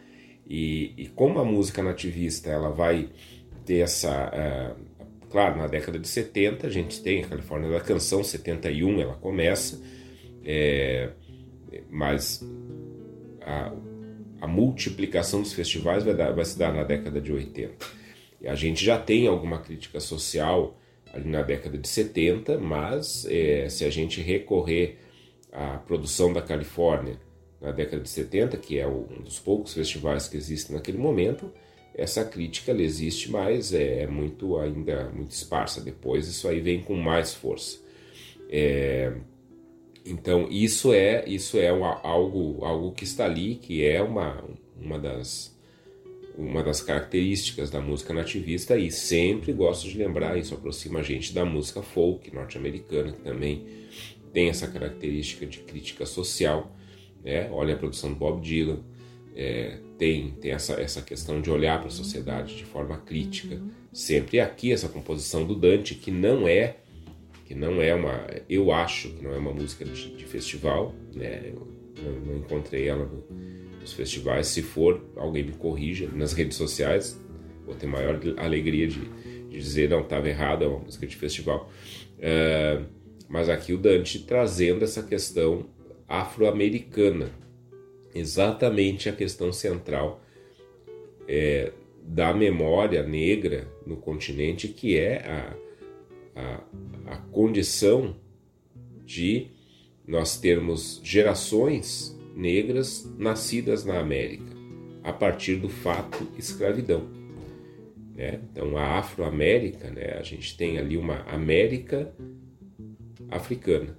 E, 0.46 0.92
e 0.96 1.06
como 1.08 1.38
a 1.38 1.44
música 1.44 1.82
nativista 1.82 2.50
ela 2.50 2.70
vai 2.70 3.08
ter 3.64 3.78
essa. 3.78 4.30
Uh, 4.30 5.28
claro, 5.30 5.56
na 5.58 5.66
década 5.66 5.98
de 5.98 6.06
70 6.06 6.66
a 6.66 6.70
gente 6.70 7.02
tem 7.02 7.22
a 7.22 7.28
Califórnia 7.28 7.70
da 7.70 7.80
Canção, 7.80 8.22
71 8.22 9.00
ela 9.00 9.14
começa, 9.14 9.82
é, 10.44 11.10
mas 11.90 12.42
a, 13.42 13.72
a, 14.40 14.46
multiplicação 14.46 15.42
dos 15.42 15.52
festivais 15.52 16.04
vai, 16.04 16.14
dar, 16.14 16.32
vai 16.32 16.44
se 16.44 16.58
dar 16.58 16.72
na 16.72 16.84
década 16.84 17.20
de 17.20 17.32
80. 17.32 17.86
E 18.40 18.48
a 18.48 18.54
gente 18.54 18.84
já 18.84 18.98
tem 18.98 19.26
alguma 19.26 19.58
crítica 19.58 20.00
social 20.00 20.76
ali 21.12 21.28
na 21.28 21.42
década 21.42 21.76
de 21.76 21.88
70, 21.88 22.58
mas 22.58 23.26
é, 23.28 23.68
se 23.68 23.84
a 23.84 23.90
gente 23.90 24.20
recorrer 24.20 24.98
à 25.52 25.78
produção 25.78 26.32
da 26.32 26.42
Califórnia 26.42 27.18
na 27.60 27.72
década 27.72 28.02
de 28.02 28.08
70, 28.08 28.56
que 28.58 28.78
é 28.78 28.86
um 28.86 29.22
dos 29.22 29.38
poucos 29.38 29.74
festivais 29.74 30.28
que 30.28 30.36
existem 30.36 30.76
naquele 30.76 30.98
momento, 30.98 31.52
essa 31.94 32.24
crítica 32.24 32.70
ela 32.70 32.82
existe, 32.82 33.30
mas 33.30 33.74
é, 33.74 34.02
é 34.02 34.06
muito 34.06 34.56
ainda 34.56 35.10
muito 35.10 35.32
esparsa. 35.32 35.80
Depois 35.80 36.28
isso 36.28 36.46
aí 36.46 36.60
vem 36.60 36.80
com 36.80 36.94
mais 36.94 37.34
força. 37.34 37.78
É, 38.48 39.12
então 40.10 40.48
isso 40.50 40.92
é 40.92 41.24
isso 41.28 41.58
é 41.58 41.68
algo 41.68 42.64
algo 42.64 42.92
que 42.92 43.04
está 43.04 43.24
ali, 43.24 43.56
que 43.56 43.84
é 43.84 44.02
uma 44.02 44.44
uma 44.80 44.98
das 44.98 45.56
uma 46.36 46.62
das 46.62 46.80
características 46.80 47.68
da 47.68 47.80
música 47.80 48.14
nativista 48.14 48.76
e 48.76 48.90
sempre 48.90 49.52
gosto 49.52 49.88
de 49.88 49.98
lembrar 49.98 50.38
isso 50.38 50.54
aproxima 50.54 51.00
a 51.00 51.02
gente 51.02 51.34
da 51.34 51.44
música 51.44 51.82
folk 51.82 52.32
norte-americana 52.32 53.12
que 53.12 53.20
também 53.20 53.66
tem 54.32 54.48
essa 54.48 54.68
característica 54.68 55.44
de 55.44 55.58
crítica 55.58 56.06
social 56.06 56.72
né? 57.24 57.48
olha 57.52 57.74
a 57.74 57.78
produção 57.78 58.10
do 58.10 58.16
Bob 58.16 58.40
Dylan, 58.40 58.78
é, 59.34 59.78
tem, 59.96 60.30
tem 60.40 60.50
essa, 60.50 60.74
essa 60.74 61.02
questão 61.02 61.40
de 61.40 61.50
olhar 61.50 61.78
para 61.78 61.88
a 61.88 61.92
sociedade 61.92 62.56
de 62.56 62.64
forma 62.64 62.96
crítica. 62.98 63.60
Sempre 63.92 64.40
aqui 64.40 64.72
essa 64.72 64.88
composição 64.88 65.44
do 65.46 65.54
Dante, 65.54 65.94
que 65.94 66.10
não 66.10 66.48
é 66.48 66.76
que 67.48 67.54
não 67.54 67.80
é 67.80 67.94
uma, 67.94 68.26
eu 68.46 68.70
acho 68.70 69.08
que 69.08 69.24
não 69.24 69.32
é 69.32 69.38
uma 69.38 69.54
música 69.54 69.82
de, 69.82 70.14
de 70.14 70.24
festival, 70.26 70.94
né? 71.14 71.44
Eu 71.46 71.66
não, 72.04 72.20
não 72.20 72.36
encontrei 72.40 72.86
ela 72.86 73.06
no, 73.06 73.24
nos 73.80 73.94
festivais. 73.94 74.48
Se 74.48 74.60
for, 74.60 75.02
alguém 75.16 75.44
me 75.44 75.52
corrija 75.52 76.10
nas 76.12 76.34
redes 76.34 76.58
sociais. 76.58 77.18
Vou 77.64 77.74
ter 77.74 77.86
maior 77.86 78.20
alegria 78.36 78.86
de, 78.86 79.00
de 79.00 79.58
dizer 79.58 79.88
não 79.88 80.02
estava 80.02 80.28
errado, 80.28 80.62
é 80.62 80.68
uma 80.68 80.80
música 80.80 81.06
de 81.06 81.16
festival. 81.16 81.72
Uh, 82.18 82.84
mas 83.26 83.48
aqui 83.48 83.72
o 83.72 83.78
Dante 83.78 84.18
trazendo 84.18 84.84
essa 84.84 85.02
questão 85.02 85.70
afro-americana. 86.06 87.30
Exatamente 88.14 89.08
a 89.08 89.12
questão 89.12 89.54
central 89.54 90.22
é, 91.26 91.72
da 92.02 92.34
memória 92.34 93.02
negra 93.02 93.66
no 93.86 93.96
continente, 93.96 94.68
que 94.68 94.98
é 94.98 95.24
a, 95.26 95.67
a, 96.38 97.14
a 97.14 97.16
condição 97.16 98.16
de 99.04 99.48
nós 100.06 100.38
termos 100.38 101.00
gerações 101.02 102.16
negras 102.34 103.12
nascidas 103.18 103.84
na 103.84 103.98
América, 103.98 104.56
a 105.02 105.12
partir 105.12 105.56
do 105.56 105.68
fato 105.68 106.26
escravidão. 106.38 107.08
Né? 108.14 108.40
Então, 108.50 108.76
a 108.76 108.98
Afro-América, 108.98 109.90
né, 109.90 110.16
a 110.18 110.22
gente 110.22 110.56
tem 110.56 110.78
ali 110.78 110.96
uma 110.96 111.22
América 111.22 112.12
africana. 113.28 113.98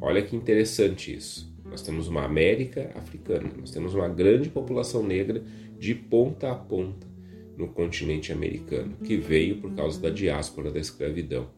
Olha 0.00 0.22
que 0.22 0.34
interessante 0.34 1.14
isso. 1.14 1.52
Nós 1.64 1.82
temos 1.82 2.08
uma 2.08 2.24
América 2.24 2.90
africana, 2.94 3.50
nós 3.58 3.70
temos 3.70 3.94
uma 3.94 4.08
grande 4.08 4.48
população 4.48 5.02
negra 5.02 5.42
de 5.78 5.94
ponta 5.94 6.50
a 6.50 6.54
ponta 6.54 7.11
no 7.56 7.68
continente 7.68 8.32
americano, 8.32 8.96
que 9.04 9.16
veio 9.16 9.58
por 9.58 9.74
causa 9.74 10.00
da 10.00 10.10
diáspora 10.10 10.70
da 10.70 10.80
escravidão. 10.80 11.50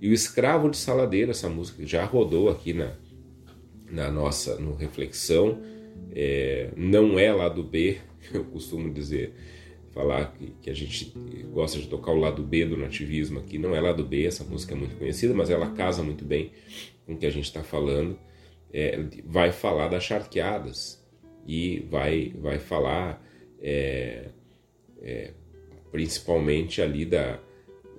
E 0.00 0.08
o 0.08 0.12
Escravo 0.12 0.68
de 0.68 0.76
Saladeira, 0.76 1.30
essa 1.30 1.48
música 1.48 1.86
já 1.86 2.04
rodou 2.04 2.50
aqui 2.50 2.72
na, 2.72 2.92
na 3.90 4.10
nossa 4.10 4.58
no 4.58 4.74
Reflexão, 4.74 5.60
é, 6.14 6.70
não 6.76 7.18
é 7.18 7.32
lado 7.32 7.62
B, 7.62 7.98
eu 8.34 8.44
costumo 8.44 8.92
dizer, 8.92 9.32
falar 9.92 10.32
que, 10.32 10.52
que, 10.60 10.70
a 10.70 10.74
gente 10.74 11.12
gosta 11.52 11.78
de 11.78 11.86
tocar 11.86 12.12
o 12.12 12.18
lado 12.18 12.42
B 12.42 12.64
do 12.64 12.76
nativismo 12.76 13.38
aqui, 13.38 13.58
não 13.58 13.74
é 13.74 13.80
lado 13.80 14.04
B, 14.04 14.26
essa 14.26 14.42
música 14.42 14.74
é 14.74 14.76
muito 14.76 14.96
conhecida, 14.96 15.34
mas 15.34 15.50
ela 15.50 15.70
casa 15.70 16.02
muito 16.02 16.24
bem 16.24 16.50
com 17.06 17.16
que 17.16 17.26
a 17.26 17.30
gente 17.30 17.44
está 17.44 17.62
falando, 17.62 18.18
é, 18.72 18.98
vai 19.24 19.52
falar 19.52 19.88
das 19.88 20.02
charqueadas 20.02 21.02
e 21.46 21.86
vai, 21.90 22.32
vai 22.38 22.58
falar 22.58 23.22
é, 23.60 24.30
é, 25.02 25.32
principalmente 25.90 26.80
ali 26.80 27.04
da, 27.04 27.38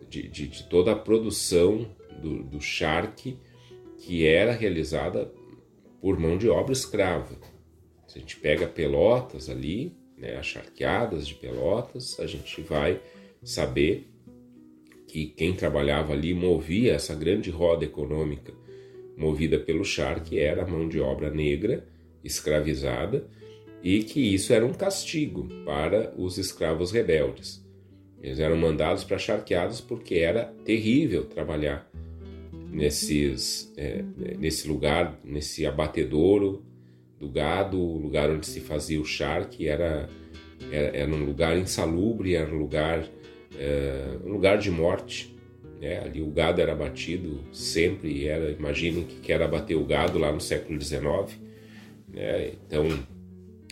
de, 0.10 0.28
de, 0.28 0.48
de, 0.48 0.64
toda 0.64 0.94
a 0.94 0.96
produção 0.96 1.88
do, 2.22 2.44
do 2.44 2.62
charque 2.62 3.38
que 4.00 4.26
era 4.26 4.52
realizada 4.52 5.32
por 6.02 6.20
mão 6.20 6.38
de 6.38 6.50
obra 6.50 6.74
escrava. 6.74 7.36
Se 8.08 8.18
a 8.18 8.22
gente 8.22 8.38
pega 8.38 8.68
Pelotas 8.68 9.50
ali, 9.50 9.96
né, 10.18 10.36
as 10.38 10.46
charqueadas 10.46 11.28
de 11.28 11.36
Pelotas, 11.36 12.20
a 12.20 12.26
gente 12.26 12.62
vai 12.62 13.02
saber 13.42 14.10
que 15.08 15.28
quem 15.28 15.54
trabalhava 15.54 16.14
ali 16.14 16.34
movia 16.34 16.94
essa 16.94 17.14
grande 17.14 17.50
roda 17.50 17.86
econômica 17.86 18.54
movida 19.16 19.60
pelo 19.60 19.86
char, 19.86 20.24
que 20.24 20.40
era 20.40 20.64
a 20.64 20.68
mão 20.68 20.88
de 20.88 21.00
obra 21.00 21.30
negra 21.30 21.88
escravizada 22.24 23.28
e 23.84 24.02
que 24.04 24.34
isso 24.34 24.54
era 24.54 24.66
um 24.66 24.74
castigo 24.74 25.48
para 25.66 26.14
os 26.18 26.38
escravos 26.38 26.92
rebeldes. 26.92 27.62
Eles 28.22 28.40
eram 28.40 28.56
mandados 28.56 29.04
para 29.04 29.18
charqueados 29.18 29.82
porque 29.82 30.16
era 30.16 30.46
terrível 30.64 31.26
trabalhar 31.26 31.92
nesses, 32.72 33.74
é, 33.76 34.02
nesse 34.40 34.70
lugar, 34.70 35.20
nesse 35.24 35.66
abatedouro 35.66 36.64
do 37.20 37.30
gado, 37.30 37.78
o 37.78 37.98
lugar 37.98 38.30
onde 38.30 38.48
se 38.48 38.62
fazia 38.62 39.00
o 39.02 39.06
charque 39.06 39.68
era, 39.68 40.10
era, 40.72 40.98
era 40.98 41.12
um 41.12 41.26
lugar 41.26 41.58
insalubre, 41.58 42.36
era 42.36 42.50
um 42.50 42.58
lugar, 42.58 43.06
é, 43.58 44.18
um 44.24 44.32
lugar 44.32 44.58
de 44.58 44.72
morte. 44.72 45.36
Né? 45.82 46.00
Ali 46.00 46.22
o 46.22 46.32
gado 46.32 46.62
era 46.62 46.74
batido 46.74 47.42
sempre, 47.52 48.26
era, 48.26 48.50
imaginem 48.52 49.04
que 49.04 49.32
era 49.32 49.46
bater 49.46 49.76
o 49.76 49.84
gado 49.84 50.18
lá 50.18 50.32
no 50.32 50.40
século 50.40 50.82
XIX. 50.82 51.38
Né? 52.08 52.54
Então 52.66 52.88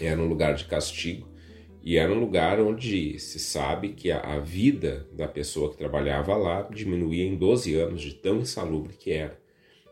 era 0.05 0.21
um 0.21 0.27
lugar 0.27 0.55
de 0.55 0.65
castigo 0.65 1.27
e 1.83 1.97
era 1.97 2.11
um 2.11 2.19
lugar 2.19 2.59
onde 2.59 3.17
se 3.19 3.39
sabe 3.39 3.89
que 3.89 4.11
a, 4.11 4.19
a, 4.19 4.39
vida 4.39 5.07
da 5.13 5.27
pessoa 5.27 5.71
que 5.71 5.77
trabalhava 5.77 6.35
lá 6.35 6.61
diminuía 6.63 7.25
em 7.25 7.35
12 7.35 7.75
anos 7.75 8.01
de 8.01 8.13
tão 8.13 8.39
insalubre 8.39 8.93
que 8.93 9.11
era. 9.11 9.39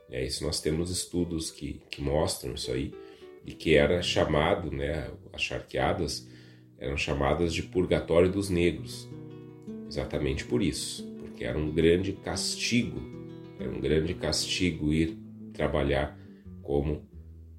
É 0.09 0.23
isso 0.23 0.43
nós 0.43 0.59
temos 0.61 0.91
estudos 0.91 1.49
que, 1.49 1.81
que 1.89 2.01
mostram 2.01 2.53
isso 2.53 2.71
aí 2.71 2.93
e 3.45 3.53
que 3.53 3.75
era 3.75 4.01
chamado, 4.01 4.71
né, 4.71 5.09
as 5.33 5.41
charqueadas 5.41 6.27
eram 6.77 6.95
chamadas 6.95 7.53
de 7.53 7.63
purgatório 7.63 8.31
dos 8.31 8.49
negros, 8.49 9.09
exatamente 9.87 10.45
por 10.45 10.61
isso 10.61 11.09
que 11.39 11.45
era 11.45 11.57
um 11.57 11.71
grande 11.71 12.11
castigo, 12.11 12.99
era 13.57 13.71
um 13.71 13.79
grande 13.79 14.13
castigo 14.13 14.91
ir 14.91 15.17
trabalhar 15.53 16.19
como 16.61 17.01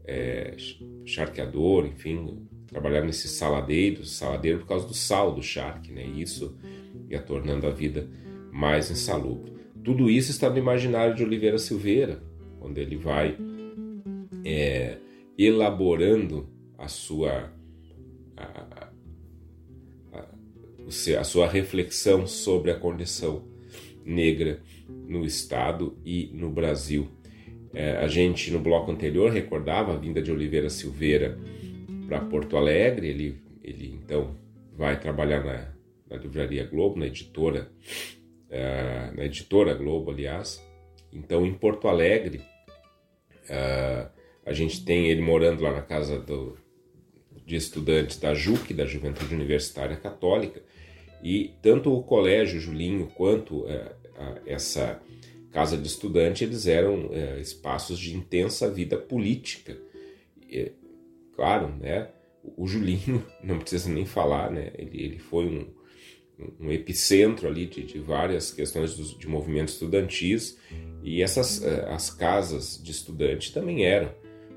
é, 0.04 0.56
charqueador, 1.04 1.86
enfim, 1.86 2.46
trabalhar 2.66 3.02
nesses 3.02 3.32
saladeiros, 3.32 4.16
saladeiro 4.16 4.60
por 4.60 4.66
causa 4.66 4.86
do 4.86 4.94
sal 4.94 5.34
do 5.34 5.42
charque, 5.42 5.92
né? 5.92 6.04
Isso 6.04 6.56
ia 7.08 7.20
tornando 7.20 7.66
a 7.66 7.70
vida 7.70 8.08
mais 8.52 8.90
insalubre. 8.90 9.52
Tudo 9.84 10.10
isso 10.10 10.30
está 10.30 10.48
no 10.50 10.58
imaginário 10.58 11.14
de 11.14 11.24
Oliveira 11.24 11.58
Silveira, 11.58 12.22
quando 12.58 12.78
ele 12.78 12.96
vai 12.96 13.36
é, 14.44 14.98
elaborando 15.38 16.48
a 16.76 16.88
sua 16.88 17.52
a, 18.36 18.90
a, 20.12 20.26
a, 21.18 21.24
sua 21.24 21.48
reflexão 21.48 22.26
sobre 22.26 22.70
a 22.70 22.78
condição 22.78 23.44
negra 24.04 24.62
no 24.88 25.24
estado 25.24 25.98
e 26.04 26.30
no 26.34 26.50
Brasil. 26.50 27.08
É, 27.72 27.96
a 27.98 28.08
gente 28.08 28.50
no 28.50 28.58
bloco 28.58 28.90
anterior 28.90 29.30
recordava 29.30 29.92
a 29.92 29.96
vinda 29.96 30.20
de 30.20 30.32
Oliveira 30.32 30.68
Silveira 30.68 31.38
para 32.08 32.20
Porto 32.20 32.56
Alegre. 32.56 33.08
Ele, 33.08 33.40
ele 33.62 34.00
então 34.02 34.36
vai 34.76 34.98
trabalhar 34.98 35.44
na, 35.44 35.72
na 36.08 36.16
livraria 36.16 36.64
Globo, 36.64 36.98
na 36.98 37.06
editora, 37.06 37.70
uh, 38.48 39.16
na 39.16 39.24
editora 39.24 39.74
Globo, 39.74 40.10
aliás. 40.10 40.64
Então, 41.12 41.46
em 41.46 41.54
Porto 41.54 41.86
Alegre, 41.86 42.40
uh, 43.48 44.10
a 44.44 44.52
gente 44.52 44.84
tem 44.84 45.08
ele 45.08 45.20
morando 45.20 45.62
lá 45.62 45.72
na 45.72 45.82
casa 45.82 46.18
do, 46.18 46.56
de 47.46 47.54
estudantes 47.56 48.18
da 48.18 48.34
JUC, 48.34 48.74
da 48.74 48.84
Juventude 48.84 49.34
Universitária 49.34 49.96
Católica, 49.96 50.62
e 51.22 51.52
tanto 51.62 51.94
o 51.94 52.02
Colégio 52.02 52.58
Julinho 52.58 53.06
quanto 53.14 53.64
uh, 53.64 54.00
essa 54.46 55.00
casa 55.52 55.76
de 55.76 55.86
estudante, 55.86 56.44
eles 56.44 56.66
eram 56.66 57.10
espaços 57.40 57.98
de 57.98 58.16
intensa 58.16 58.70
vida 58.70 58.96
política. 58.96 59.76
E, 60.40 60.72
claro, 61.34 61.74
né? 61.80 62.08
O 62.56 62.66
Julinho, 62.66 63.24
não 63.42 63.58
precisa 63.58 63.90
nem 63.90 64.06
falar, 64.06 64.50
né? 64.50 64.72
Ele, 64.78 65.02
ele 65.02 65.18
foi 65.18 65.46
um, 65.46 65.66
um 66.58 66.70
epicentro 66.70 67.48
ali 67.48 67.66
de, 67.66 67.82
de 67.84 67.98
várias 67.98 68.50
questões 68.50 68.94
de 68.94 69.28
movimentos 69.28 69.74
estudantis 69.74 70.58
e 71.02 71.22
essas 71.22 71.62
eh, 71.62 71.86
as 71.90 72.10
casas 72.10 72.80
de 72.82 72.90
estudante 72.90 73.52
também 73.52 73.84
eram 73.84 74.12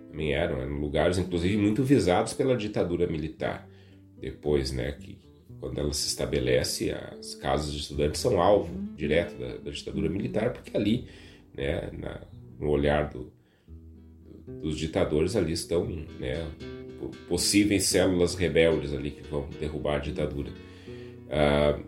também 0.10 0.34
eram, 0.34 0.62
eram 0.62 0.80
lugares 0.80 1.18
inclusive 1.18 1.58
muito 1.58 1.84
visados 1.84 2.34
pela 2.34 2.56
ditadura 2.56 3.08
militar 3.08 3.68
depois 4.20 4.72
né 4.72 4.92
que 4.94 5.18
quando 5.64 5.80
ela 5.80 5.94
se 5.94 6.10
estabelece 6.10 6.92
as 6.92 7.36
casas 7.36 7.72
de 7.72 7.80
estudantes 7.80 8.20
são 8.20 8.42
alvo 8.42 8.70
direto 8.98 9.40
da, 9.40 9.56
da 9.56 9.72
ditadura 9.72 10.10
militar 10.10 10.52
porque 10.52 10.76
ali 10.76 11.08
né 11.56 11.90
na, 11.98 12.20
no 12.60 12.70
olhar 12.70 13.10
do, 13.10 13.32
dos 14.62 14.78
ditadores 14.78 15.38
ali 15.38 15.54
estão 15.54 15.86
né 16.20 16.46
possíveis 17.30 17.86
células 17.86 18.36
rebeldes 18.36 18.94
ali 18.94 19.12
que 19.12 19.24
vão 19.24 19.48
derrubar 19.58 19.96
a 19.96 20.00
ditadura. 20.00 20.52
Uh, 20.52 21.84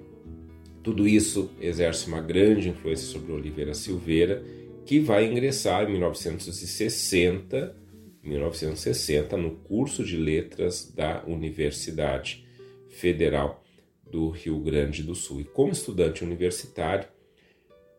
tudo 0.81 1.05
isso 1.05 1.51
exerce 1.59 2.07
uma 2.07 2.21
grande 2.21 2.69
influência 2.69 3.07
sobre 3.07 3.31
Oliveira 3.31 3.73
Silveira, 3.73 4.43
que 4.85 4.99
vai 4.99 5.25
ingressar 5.25 5.83
em 5.83 5.93
1960, 5.93 7.75
1960 8.23 9.37
no 9.37 9.51
curso 9.51 10.03
de 10.03 10.15
letras 10.15 10.91
da 10.95 11.23
Universidade 11.25 12.45
Federal 12.89 13.64
do 14.09 14.29
Rio 14.29 14.59
Grande 14.59 15.03
do 15.03 15.15
Sul. 15.15 15.41
E 15.41 15.43
como 15.43 15.71
estudante 15.71 16.23
universitário, 16.23 17.07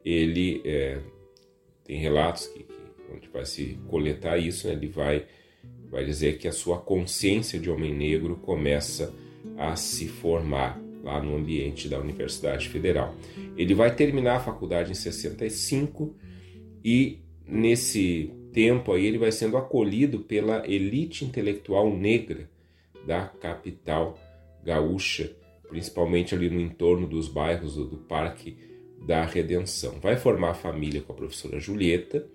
ele 0.04 0.62
é, 0.64 1.00
tem 1.84 1.98
relatos 1.98 2.46
que, 2.46 2.62
que 2.62 2.74
onde 3.12 3.28
vai 3.28 3.44
se 3.44 3.78
coletar 3.88 4.38
isso, 4.38 4.66
né, 4.66 4.74
ele 4.74 4.88
vai, 4.88 5.26
vai 5.90 6.04
dizer 6.04 6.38
que 6.38 6.48
a 6.48 6.52
sua 6.52 6.78
consciência 6.78 7.58
de 7.58 7.70
homem 7.70 7.94
negro 7.94 8.36
começa 8.36 9.14
a 9.56 9.76
se 9.76 10.08
formar 10.08 10.80
lá 11.02 11.22
no 11.22 11.36
ambiente 11.36 11.88
da 11.88 11.98
Universidade 11.98 12.68
Federal. 12.68 13.14
Ele 13.56 13.74
vai 13.74 13.94
terminar 13.94 14.36
a 14.36 14.40
faculdade 14.40 14.90
em 14.90 14.94
65 14.94 16.14
e 16.84 17.20
nesse 17.46 18.32
tempo 18.52 18.92
aí 18.92 19.06
ele 19.06 19.18
vai 19.18 19.30
sendo 19.30 19.56
acolhido 19.56 20.20
pela 20.20 20.68
elite 20.68 21.24
intelectual 21.24 21.94
negra 21.94 22.50
da 23.06 23.26
capital 23.26 24.18
gaúcha, 24.64 25.30
principalmente 25.68 26.34
ali 26.34 26.48
no 26.48 26.60
entorno 26.60 27.06
dos 27.06 27.28
bairros 27.28 27.74
do, 27.74 27.86
do 27.86 27.98
Parque 27.98 28.56
da 29.06 29.24
Redenção. 29.24 30.00
Vai 30.00 30.16
formar 30.16 30.54
família 30.54 31.00
com 31.00 31.12
a 31.12 31.16
professora 31.16 31.60
Julieta, 31.60 32.26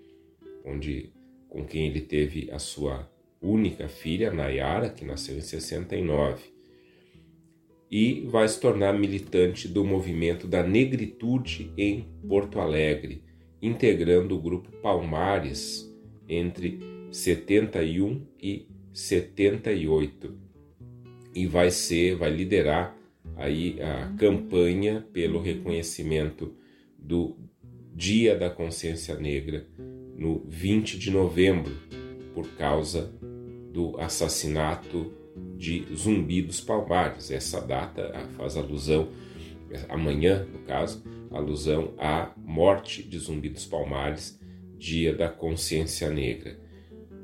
onde 0.64 1.12
com 1.48 1.64
quem 1.64 1.86
ele 1.86 2.00
teve 2.00 2.50
a 2.50 2.58
sua 2.58 3.10
única 3.40 3.88
filha, 3.88 4.32
Nayara, 4.32 4.88
que 4.88 5.04
nasceu 5.04 5.36
em 5.36 5.40
69 5.40 6.52
e 7.92 8.22
vai 8.22 8.48
se 8.48 8.58
tornar 8.58 8.94
militante 8.94 9.68
do 9.68 9.84
movimento 9.84 10.46
da 10.46 10.62
negritude 10.62 11.70
em 11.76 12.08
Porto 12.26 12.58
Alegre, 12.58 13.22
integrando 13.60 14.34
o 14.34 14.40
grupo 14.40 14.72
Palmares 14.80 15.86
entre 16.26 16.80
71 17.10 18.26
e 18.40 18.66
78. 18.94 20.34
E 21.34 21.46
vai 21.46 21.70
ser, 21.70 22.16
vai 22.16 22.30
liderar 22.30 22.96
aí 23.36 23.80
a 23.80 24.12
campanha 24.18 25.06
pelo 25.12 25.40
reconhecimento 25.40 26.54
do 26.98 27.36
Dia 27.94 28.36
da 28.36 28.48
Consciência 28.48 29.16
Negra 29.16 29.66
no 30.16 30.44
20 30.46 30.98
de 30.98 31.10
novembro, 31.10 31.74
por 32.34 32.46
causa 32.56 33.12
do 33.72 33.98
assassinato 34.00 35.12
de 35.56 35.86
Zumbi 35.94 36.42
dos 36.42 36.60
Palmares. 36.60 37.30
Essa 37.30 37.60
data 37.60 38.12
faz 38.36 38.56
alusão, 38.56 39.08
amanhã 39.88 40.44
no 40.44 40.60
caso, 40.60 41.02
alusão 41.30 41.94
à 41.98 42.32
morte 42.36 43.02
de 43.02 43.18
Zumbi 43.18 43.48
dos 43.48 43.66
Palmares, 43.66 44.38
dia 44.78 45.14
da 45.14 45.28
consciência 45.28 46.10
negra. 46.10 46.58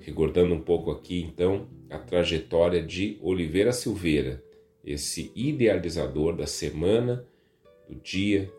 Recordando 0.00 0.54
um 0.54 0.60
pouco 0.60 0.90
aqui 0.90 1.20
então 1.20 1.68
a 1.90 1.98
trajetória 1.98 2.82
de 2.82 3.18
Oliveira 3.20 3.72
Silveira, 3.72 4.42
esse 4.88 5.30
idealizador 5.34 6.34
da 6.34 6.46
semana, 6.46 7.24
do 7.88 7.94
dia 7.96 8.50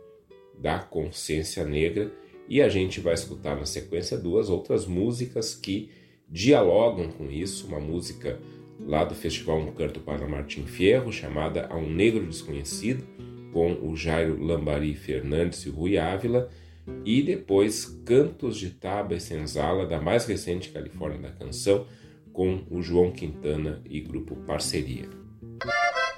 da 0.57 0.79
consciência 0.79 1.65
negra, 1.65 2.11
e 2.47 2.61
a 2.61 2.69
gente 2.69 2.99
vai 2.99 3.13
escutar 3.13 3.55
na 3.55 3.65
sequência 3.65 4.17
duas 4.17 4.49
outras 4.49 4.85
músicas 4.85 5.55
que 5.55 5.89
dialogam 6.27 7.09
com 7.09 7.29
isso, 7.29 7.67
uma 7.67 7.79
música 7.79 8.39
lá 8.79 9.03
do 9.03 9.15
Festival 9.15 9.59
Um 9.59 9.71
Canto 9.71 9.99
para 9.99 10.27
Martim 10.27 10.65
Fierro, 10.65 11.11
chamada 11.11 11.67
A 11.67 11.75
um 11.75 11.89
Negro 11.89 12.25
Desconhecido, 12.25 13.03
com 13.51 13.73
o 13.81 13.95
Jairo 13.95 14.41
Lambari 14.41 14.93
Fernandes 14.93 15.65
e 15.65 15.69
o 15.69 15.73
Rui 15.73 15.97
Ávila, 15.97 16.49
e 17.03 17.21
depois 17.21 17.85
Cantos 18.05 18.57
de 18.57 18.69
Taba 18.69 19.15
e 19.15 19.19
Senzala, 19.19 19.85
da 19.85 19.99
mais 19.99 20.25
recente 20.25 20.69
Califórnia 20.69 21.19
da 21.19 21.31
Canção, 21.31 21.87
com 22.31 22.63
o 22.69 22.81
João 22.81 23.11
Quintana 23.11 23.81
e 23.89 23.99
grupo 23.99 24.35
Parceria. 24.35 25.09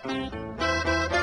Música 0.03 1.20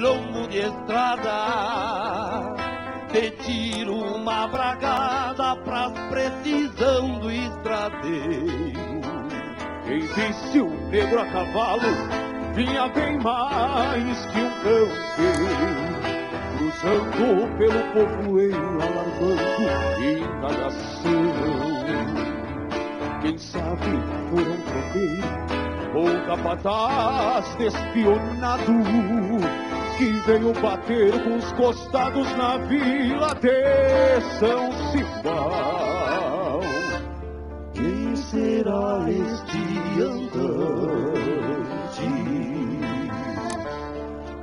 longo 0.00 0.48
de 0.48 0.58
estrada. 0.58 2.54
Te 3.12 3.30
tiro 3.42 3.94
uma 3.96 4.46
bragada 4.46 5.56
pras 5.56 5.92
precisão 6.08 7.18
do 7.18 7.30
estradeiro. 7.30 9.00
Quem 9.84 10.00
disse 10.00 10.60
o 10.60 10.70
negro 10.90 11.20
a 11.20 11.26
cavalo 11.26 11.90
vinha 12.54 12.88
bem 12.88 13.18
mais 13.20 14.26
que 14.26 14.38
um 14.38 14.50
campeiro. 14.62 15.90
Cruzando 16.56 17.58
pelo 17.58 17.82
povoeiro, 17.92 18.78
alarmando 18.82 19.60
indagação. 20.00 21.10
Quem 23.22 23.36
sabe 23.38 23.90
por 24.30 24.40
um 24.40 24.56
tropeiro 24.62 25.59
ou 25.94 26.08
capataz 26.26 27.54
despionado 27.56 28.72
que 29.98 30.12
veio 30.24 30.52
bater 30.60 31.12
com 31.24 31.36
os 31.36 31.52
costados 31.52 32.30
na 32.36 32.56
vila 32.58 33.34
de 33.34 34.20
São 34.38 34.72
Simão. 34.90 36.60
Quem 37.74 38.16
será 38.16 39.04
este 39.08 40.02
andante? 40.02 41.20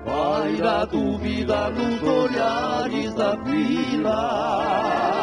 Paira 0.05 0.85
dúvida 0.85 1.69
nos 1.71 2.03
olhares 2.03 3.13
da 3.15 3.35
vila 3.37 5.16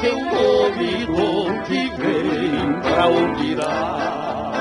seu 0.00 0.16
nome 0.16 1.06
onde 1.10 1.88
vem, 1.96 2.80
pra 2.82 3.06
onde 3.06 3.44
irá. 3.52 4.52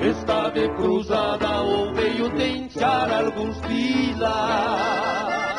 Está 0.00 0.48
de 0.50 0.68
cruzada 0.70 1.60
ou 1.60 1.92
veio 1.94 2.30
tentar 2.30 3.12
alguns 3.12 3.56
pilas. 3.60 5.51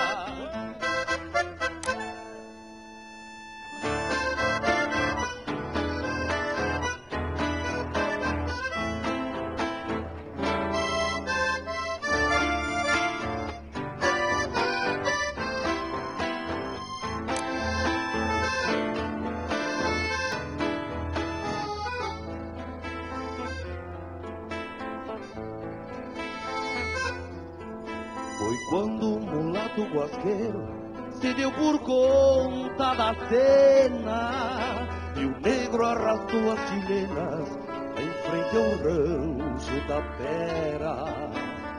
Guasqueiro 29.94 30.84
se 31.22 31.34
deu 31.34 31.52
por 31.52 31.80
conta 31.80 32.94
da 32.96 33.16
cena 33.30 34.88
e 35.16 35.26
o 35.26 35.40
negro 35.40 35.86
arrastou 35.86 36.52
as 36.52 36.60
chilenas 36.70 37.50
em 37.98 38.10
frente 38.24 38.58
ao 38.58 38.72
rancho 38.84 39.88
da 39.88 40.02
pera. 40.18 40.96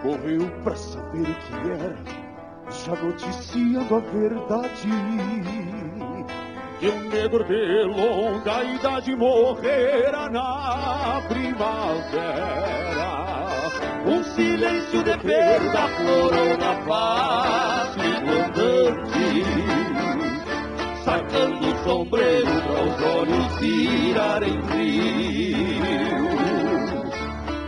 Correu 0.02 0.48
pra 0.62 0.76
saber 0.76 1.22
o 1.22 1.34
que 1.34 1.70
era, 1.70 1.96
já 2.70 2.94
noticiando 3.02 3.96
a 3.96 3.98
verdade. 3.98 4.88
Que 6.78 6.88
um 6.88 7.08
negro 7.08 7.44
de 7.44 7.84
longa 7.84 8.64
idade 8.64 9.16
morrera 9.16 10.28
na 10.28 11.20
primavera. 11.28 12.64
Um 14.06 14.22
silêncio 14.22 15.02
de 15.02 15.16
perda 15.18 15.88
florou 15.96 16.58
na 16.58 16.74
face 16.84 18.03
do 18.64 18.88
andante 18.88 19.44
Sacando 21.04 21.68
o 21.68 21.84
sombreiro 21.84 22.62
para 22.62 22.82
os 22.82 23.02
olhos 23.16 23.56
virarem 23.60 24.60
rio 24.72 26.24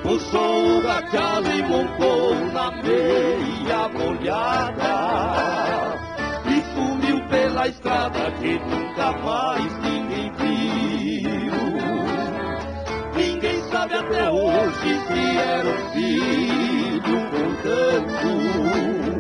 Puxou 0.03 0.79
o 0.79 0.83
gachado 0.83 1.51
e 1.51 1.63
montou 1.63 2.35
na 2.53 2.71
meia 2.83 3.89
molhada 3.89 4.95
E 6.47 6.61
sumiu 6.75 7.21
pela 7.29 7.69
estrada 7.69 8.31
que 8.33 8.59
nunca 8.59 9.13
mais 9.19 9.79
ninguém 9.81 10.33
viu. 10.39 11.53
Ninguém 13.17 13.61
sabe 13.65 13.95
até 13.95 14.31
hoje 14.31 15.01
se 15.07 15.39
era 15.39 15.69
um 15.69 15.91
filho 15.91 17.19
voltando, 17.33 19.16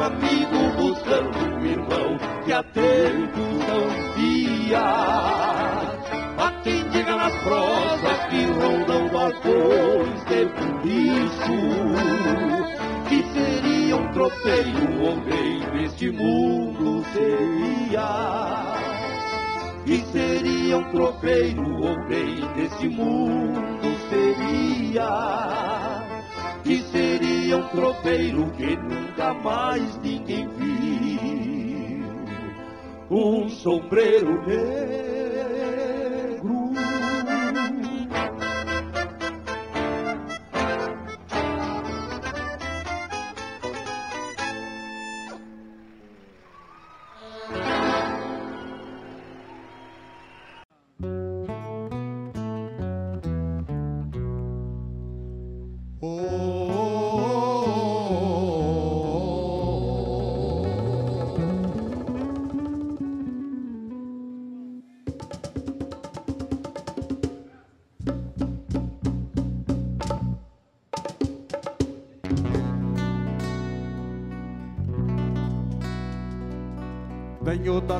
um 0.00 0.02
amigo 0.02 0.58
buscando 0.78 1.38
um 1.38 1.66
irmão 1.66 2.18
que 2.42 2.52
há 2.52 2.62
tempo 2.62 3.38
não 3.68 4.14
via. 4.14 4.80
Há 6.38 6.52
quem 6.64 6.88
diga 6.88 7.16
nas 7.16 7.34
prosas 7.42 8.24
que 8.30 8.44
rondam 8.44 9.08
balcões 9.08 10.24
de 10.24 10.46
buliço, 10.56 11.58
que 13.10 13.22
seria 13.34 13.96
um 13.96 14.12
tropeiro 14.12 15.02
ou 15.02 15.20
bem 15.20 15.60
neste 15.74 16.10
mundo 16.10 17.04
seria 17.12 18.70
e 19.86 19.98
seria 20.12 20.78
um 20.78 20.90
tropeiro 20.90 21.62
ou 21.82 22.06
bem 22.06 22.36
desse 22.54 22.88
mundo 22.88 23.98
seria 24.08 25.10
e 26.64 26.78
seria 26.78 27.09
um 27.54 27.68
tropeiro 27.68 28.50
que 28.52 28.76
nunca 28.76 29.34
mais 29.34 29.96
ninguém 29.98 30.48
viu. 30.48 32.00
Um 33.10 33.48
sombreiro 33.48 34.46
negro 34.46 34.70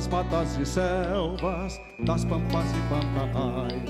das 0.01 0.09
matas 0.09 0.57
e 0.57 0.65
selvas, 0.65 1.79
das 1.99 2.25
pampas 2.25 2.65
e 2.71 2.81
pantanais, 2.89 3.83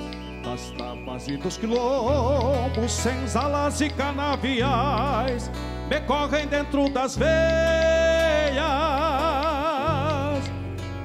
das 0.42 0.72
tapas 0.76 1.28
e 1.28 1.36
dos 1.36 1.56
quilombos, 1.56 2.90
senzalas 2.90 3.80
e 3.80 3.88
canaviais, 3.90 5.48
me 5.88 6.00
correm 6.00 6.48
dentro 6.48 6.88
das 6.88 7.16
veias, 7.16 7.30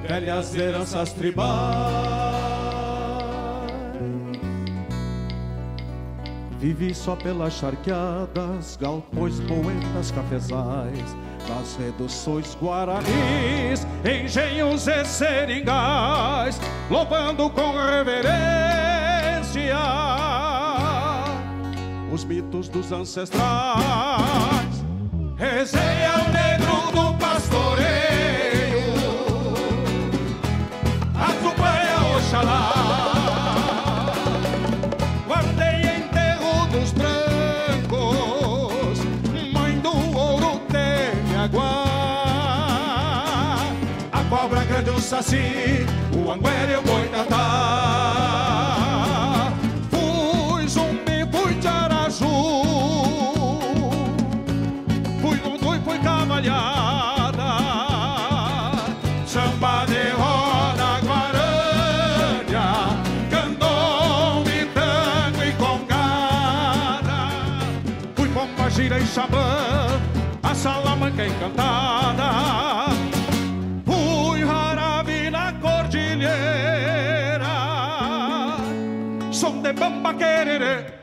velhas 0.08 0.56
heranças 0.56 1.12
tribais. 1.12 1.46
Vivi 6.58 6.92
só 6.92 7.14
pelas 7.14 7.52
charqueadas, 7.52 8.76
galpões, 8.80 9.38
poetas, 9.40 10.10
cafezais, 10.10 11.16
das 11.46 11.76
reduções 11.76 12.56
guaranis, 12.60 13.86
engenhos 14.04 14.86
e 14.86 15.04
seringais, 15.04 16.60
louvando 16.90 17.48
com 17.50 17.72
reverência 17.72 18.56
os 22.16 22.24
mitos 22.24 22.68
dos 22.68 22.90
ancestrais. 22.92 23.44
Rezeia 25.36 26.05
saci, 45.06 45.86
o 46.12 46.32
anguera 46.32 46.72
e 46.72 46.76
o 46.76 46.82
boitatá. 46.82 47.36
Fui 49.88 50.68
zumbi, 50.68 51.24
fui 51.30 51.56
araju, 51.64 52.26
fui 55.20 55.36
lundu 55.44 55.74
e 55.76 55.78
fui 55.78 55.98
cavalhada. 56.00 57.50
Samba 59.26 59.84
de 59.86 60.10
roda, 60.10 60.98
guarânia, 61.06 62.68
candombe, 63.30 64.68
tango 64.74 65.42
e 65.44 65.52
congada. 65.52 67.18
Fui 68.16 68.28
pomba, 68.30 68.68
gira 68.70 68.98
e 68.98 69.06
xamã, 69.06 70.00
a 70.42 70.52
salamanca 70.52 71.24
encantada. 71.24 71.85
De 79.66 79.72
bamba 79.72 80.14
quererê. 80.14 80.95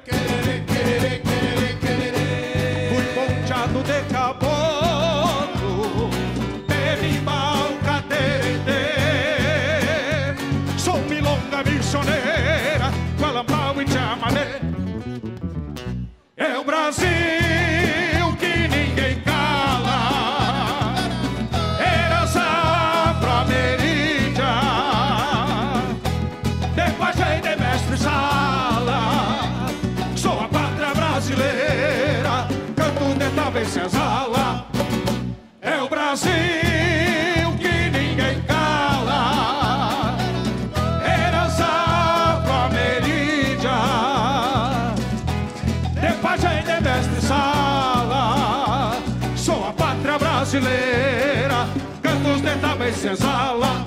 Senzala. 53.15 53.83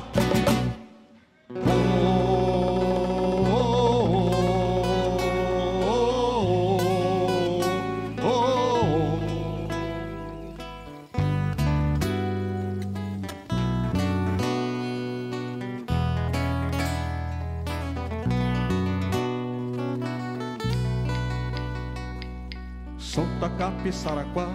Solta 22.99 23.49
capa 23.57 23.89
e 23.89 23.93
saraquá, 23.93 24.47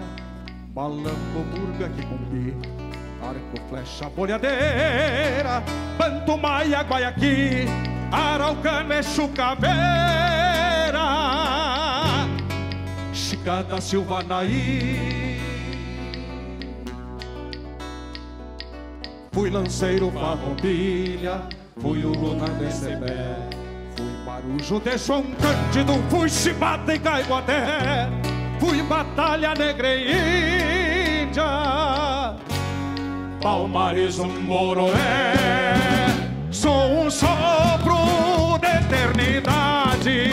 que 1.88 2.06
cumpri, 2.06 2.54
arco, 3.32 3.68
flecha, 3.68 4.08
boleadeira, 4.10 5.62
pantumaia, 5.96 6.82
guaiaqui, 6.82 7.66
araucana 8.10 9.00
e 9.00 9.02
chucaveira, 9.02 9.70
chicada, 13.12 13.80
silvanaí. 13.80 15.40
Fui 19.32 19.48
lanceiro, 19.48 20.10
farroupilha, 20.10 21.42
fui 21.80 22.04
o 22.04 22.12
luna 22.12 22.48
desse 22.60 22.94
pé. 22.96 23.38
Fui 23.96 24.24
marujo 24.26 24.80
de 24.80 24.98
João 24.98 25.24
Cândido, 25.40 25.94
fui 26.10 26.28
chibata 26.28 26.94
e 26.94 26.98
caibo 26.98 27.36
até. 27.36 28.10
Fui 28.60 28.82
batalha 28.82 29.54
negra 29.54 29.88
e 29.88 31.24
índia, 31.24 31.42
Palmares 33.42 34.20
um 34.20 34.28
moroé. 34.28 35.34
Sou 36.52 37.04
um 37.04 37.10
sopro 37.10 37.96
de 38.60 38.68
eternidade 38.68 40.30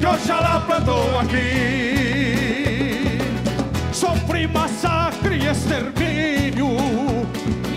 que 0.00 0.06
Oxalá 0.06 0.64
plantou 0.66 1.20
aqui. 1.20 3.18
Sofri 3.92 4.46
massacre 4.46 5.36
e 5.36 5.46
extermínio, 5.46 6.74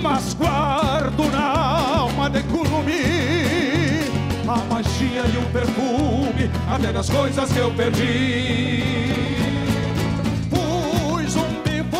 mas 0.02 0.34
guardo 0.34 1.30
na 1.30 1.98
alma 2.00 2.30
de 2.30 2.42
curumim 2.44 4.08
a 4.48 4.74
magia 4.74 5.26
e 5.34 5.38
o 5.38 5.42
perfume 5.52 6.50
até 6.70 6.94
das 6.94 7.10
coisas 7.10 7.52
que 7.52 7.60
eu 7.60 7.72
perdi. 7.72 9.47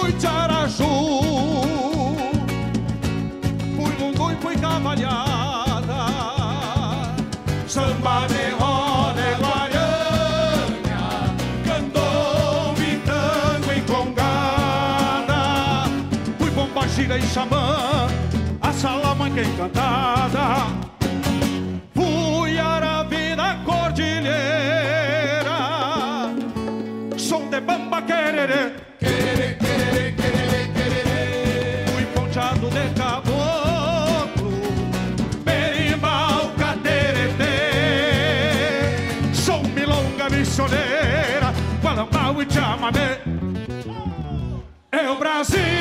Fui 0.08 0.16
zumbi, 0.70 2.16
fui 3.76 3.92
lundu 4.00 4.32
e 4.32 4.36
fui 4.38 4.56
cavalhada, 4.56 6.06
samba 7.68 8.26
de 8.28 8.52
roda 8.58 9.22
e 9.22 9.36
guaranha, 9.36 11.04
candombe, 11.66 13.02
tango 13.06 13.72
e 13.74 13.82
congada, 13.82 15.42
fui 16.40 16.52
bomba, 16.52 16.88
gira 16.88 17.18
e 17.18 17.22
xamã, 17.22 18.08
a 18.62 18.72
salamanca 18.72 19.42
encantada. 19.42 20.68
Fui 21.94 22.58
Arabi 22.58 23.36
da 23.36 23.58
cordilheira, 23.66 24.32
som 27.18 27.50
de 27.50 27.60
bamba 27.60 28.02
quererê, 28.04 28.87
chamamé. 42.88 43.20
É 44.92 45.10
o 45.10 45.16
Brasil 45.18 45.77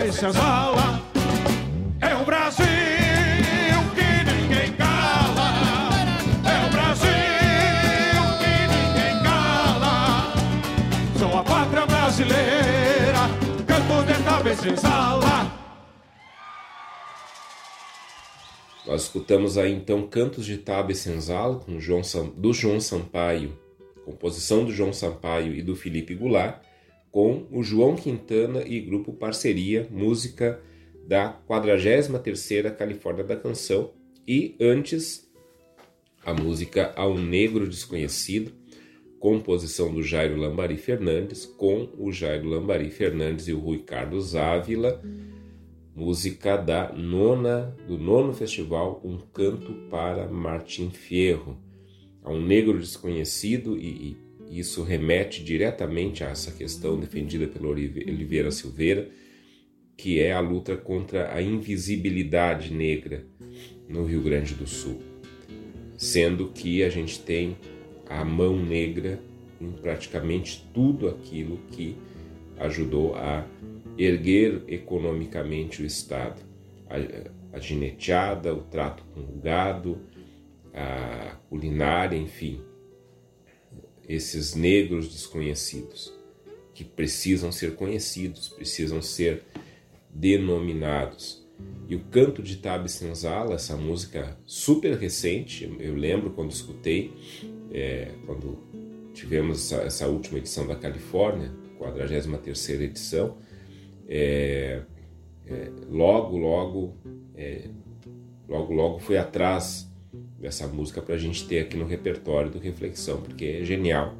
cantos 0.00 0.06
de 0.06 0.06
taba 0.06 0.06
e 0.06 0.12
senzala. 0.12 1.02
É 2.00 2.14
o 2.14 2.24
Brasil 2.24 2.64
que 3.94 4.32
ninguém 4.32 4.72
cala. 4.72 5.50
É 6.44 6.66
o 6.66 6.70
Brasil 6.70 7.10
que 8.40 8.54
ninguém 8.72 9.22
cala. 9.22 10.32
Sou 11.18 11.38
a 11.38 11.42
pátria 11.42 11.86
brasileira, 11.86 13.28
cantos 13.66 14.06
de 14.06 14.24
taba 14.24 14.50
e 14.50 14.56
senzala. 14.56 15.60
Nós 18.86 19.02
escutamos 19.02 19.58
aí 19.58 19.72
então 19.72 20.04
Cantos 20.08 20.44
de 20.44 20.56
Taba 20.56 20.90
e 20.90 20.96
Senzala 20.96 21.60
com 21.60 21.78
João 21.78 22.02
do 22.34 22.52
João 22.52 22.80
Sampaio, 22.80 23.56
composição 24.04 24.64
do 24.64 24.72
João 24.72 24.92
Sampaio 24.92 25.54
e 25.54 25.62
do 25.62 25.76
Felipe 25.76 26.12
Goulart, 26.12 26.60
com 27.10 27.46
o 27.50 27.62
João 27.62 27.96
Quintana 27.96 28.62
e 28.66 28.80
grupo 28.80 29.12
Parceria, 29.12 29.88
música 29.90 30.60
da 31.06 31.40
43ª 31.48 32.74
Califórnia 32.76 33.24
da 33.24 33.36
Canção, 33.36 33.92
e 34.26 34.54
antes 34.60 35.28
a 36.24 36.32
música 36.32 36.92
Ao 36.94 37.16
Negro 37.18 37.68
Desconhecido, 37.68 38.52
composição 39.18 39.92
do 39.92 40.02
Jairo 40.02 40.36
Lambari 40.36 40.76
Fernandes, 40.76 41.44
com 41.44 41.90
o 41.98 42.12
Jairo 42.12 42.48
Lambari 42.48 42.90
Fernandes 42.90 43.48
e 43.48 43.52
o 43.52 43.58
Rui 43.58 43.78
Carlos 43.78 44.36
Ávila, 44.36 45.02
música 45.94 46.56
da 46.56 46.92
nona 46.92 47.76
do 47.86 47.98
nono 47.98 48.32
festival 48.32 49.00
Um 49.04 49.18
Canto 49.18 49.72
para 49.90 50.28
Martim 50.28 50.90
Fierro, 50.90 51.58
a 52.22 52.30
um 52.30 52.40
negro 52.40 52.78
desconhecido 52.78 53.76
e, 53.76 53.88
e 54.10 54.29
isso 54.50 54.82
remete 54.82 55.44
diretamente 55.44 56.24
a 56.24 56.28
essa 56.30 56.50
questão 56.50 56.98
defendida 56.98 57.46
pelo 57.46 57.68
Olive- 57.68 58.04
Oliveira 58.08 58.50
Silveira, 58.50 59.08
que 59.96 60.18
é 60.18 60.32
a 60.32 60.40
luta 60.40 60.76
contra 60.76 61.32
a 61.32 61.40
invisibilidade 61.40 62.72
negra 62.72 63.24
no 63.88 64.04
Rio 64.04 64.22
Grande 64.22 64.54
do 64.54 64.66
Sul, 64.66 65.00
sendo 65.96 66.48
que 66.48 66.82
a 66.82 66.88
gente 66.88 67.20
tem 67.20 67.56
a 68.08 68.24
mão 68.24 68.56
negra 68.60 69.20
em 69.60 69.70
praticamente 69.72 70.66
tudo 70.72 71.08
aquilo 71.08 71.58
que 71.70 71.96
ajudou 72.58 73.14
a 73.14 73.46
erguer 73.96 74.62
economicamente 74.68 75.82
o 75.82 75.86
Estado. 75.86 76.40
A, 76.88 77.56
a 77.56 77.60
gineteada, 77.60 78.54
o 78.54 78.62
trato 78.62 79.04
com 79.12 79.20
o 79.20 79.40
gado, 79.40 79.98
a 80.72 81.36
culinária, 81.48 82.16
enfim. 82.16 82.60
Esses 84.10 84.56
negros 84.56 85.08
desconhecidos 85.08 86.12
que 86.74 86.82
precisam 86.82 87.52
ser 87.52 87.76
conhecidos, 87.76 88.48
precisam 88.48 89.00
ser 89.00 89.44
denominados. 90.12 91.46
E 91.88 91.94
o 91.94 92.00
Canto 92.00 92.42
de 92.42 92.56
Tabe 92.56 92.90
Senzala, 92.90 93.54
essa 93.54 93.76
música 93.76 94.36
super 94.44 94.96
recente, 94.96 95.72
eu 95.78 95.94
lembro 95.94 96.30
quando 96.30 96.50
escutei, 96.50 97.12
é, 97.70 98.12
quando 98.26 98.58
tivemos 99.14 99.72
essa, 99.72 99.82
essa 99.82 100.08
última 100.08 100.38
edição 100.38 100.66
da 100.66 100.74
Califórnia, 100.74 101.52
43ª 101.78 102.80
edição, 102.80 103.38
é, 104.08 104.82
é, 105.46 105.70
logo, 105.88 106.36
logo, 106.36 106.96
é, 107.36 107.68
logo, 108.48 108.72
logo 108.72 108.98
fui 108.98 109.16
atrás 109.16 109.89
dessa 110.40 110.66
música 110.66 111.02
para 111.02 111.14
a 111.14 111.18
gente 111.18 111.46
ter 111.46 111.60
aqui 111.60 111.76
no 111.76 111.86
repertório 111.86 112.50
do 112.50 112.58
Reflexão, 112.58 113.20
porque 113.20 113.44
é 113.44 113.64
genial. 113.64 114.16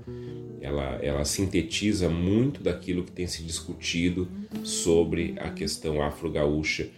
Ela, 0.61 0.99
ela 1.03 1.25
sintetiza 1.25 2.11
muito 2.11 2.63
daquilo 2.63 3.03
que 3.03 3.13
tem 3.13 3.27
se 3.27 3.43
discutido 3.43 4.29
sobre 4.63 5.35
a 5.39 5.49
questão 5.51 6.03
afro-gaúcha 6.03 6.91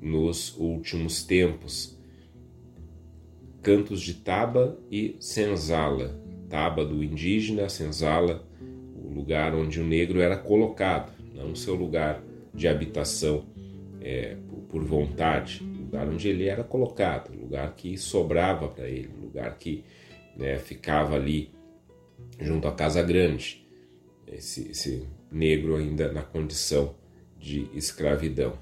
nos 0.00 0.56
últimos 0.56 1.24
tempos. 1.24 1.98
Cantos 3.60 4.00
de 4.00 4.14
Taba 4.14 4.78
e 4.88 5.16
Senzala, 5.18 6.16
taba 6.48 6.84
do 6.84 7.02
indígena, 7.02 7.68
senzala, 7.68 8.46
o 8.94 9.12
lugar 9.12 9.54
onde 9.54 9.80
o 9.80 9.84
negro 9.84 10.20
era 10.20 10.36
colocado, 10.36 11.12
não 11.34 11.54
seu 11.54 11.74
lugar 11.74 12.22
de 12.54 12.68
habitação 12.68 13.44
é, 14.00 14.36
por 14.68 14.84
vontade, 14.84 15.67
lugar 15.88 16.06
onde 16.06 16.28
ele 16.28 16.46
era 16.46 16.62
colocado, 16.62 17.34
o 17.34 17.40
lugar 17.40 17.74
que 17.74 17.96
sobrava 17.96 18.68
para 18.68 18.86
ele, 18.86 19.08
o 19.18 19.24
lugar 19.24 19.56
que 19.58 19.82
né, 20.36 20.58
ficava 20.58 21.16
ali 21.16 21.50
junto 22.38 22.68
à 22.68 22.72
casa 22.72 23.02
grande, 23.02 23.66
esse, 24.26 24.70
esse 24.70 25.06
negro 25.32 25.76
ainda 25.76 26.12
na 26.12 26.22
condição 26.22 26.94
de 27.38 27.66
escravidão. 27.74 28.52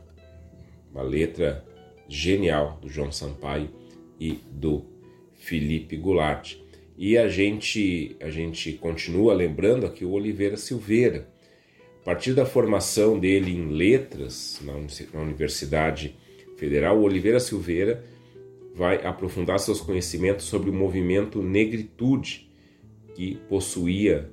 Uma 0.93 1.03
letra 1.03 1.65
genial 2.09 2.79
do 2.81 2.89
João 2.89 3.11
Sampaio 3.11 3.69
e 4.21 4.39
do 4.51 4.85
Felipe 5.35 5.97
Goulart. 5.97 6.55
E 6.97 7.19
a 7.19 7.29
gente, 7.29 8.17
a 8.21 8.31
gente 8.31 8.73
continua 8.75 9.35
lembrando 9.35 9.85
aqui 9.85 10.05
o 10.05 10.13
Oliveira 10.13 10.57
Silveira. 10.57 11.29
A 12.01 12.05
partir 12.05 12.35
da 12.35 12.47
formação 12.47 13.19
dele 13.19 13.51
em 13.51 13.71
letras 13.73 14.63
na 15.13 15.21
Universidade 15.21 16.17
Federal, 16.57 17.01
Oliveira 17.01 17.39
Silveira 17.39 18.03
vai 18.75 19.05
aprofundar 19.07 19.59
seus 19.59 19.81
conhecimentos 19.81 20.47
sobre 20.47 20.69
o 20.69 20.73
movimento 20.73 21.43
Negritude, 21.43 22.51
que 23.15 23.37
possuía, 23.49 24.31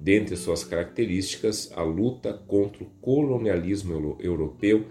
dentre 0.00 0.36
suas 0.36 0.64
características, 0.64 1.72
a 1.76 1.82
luta 1.82 2.32
contra 2.32 2.82
o 2.82 2.90
colonialismo 3.00 4.16
europeu 4.20 4.86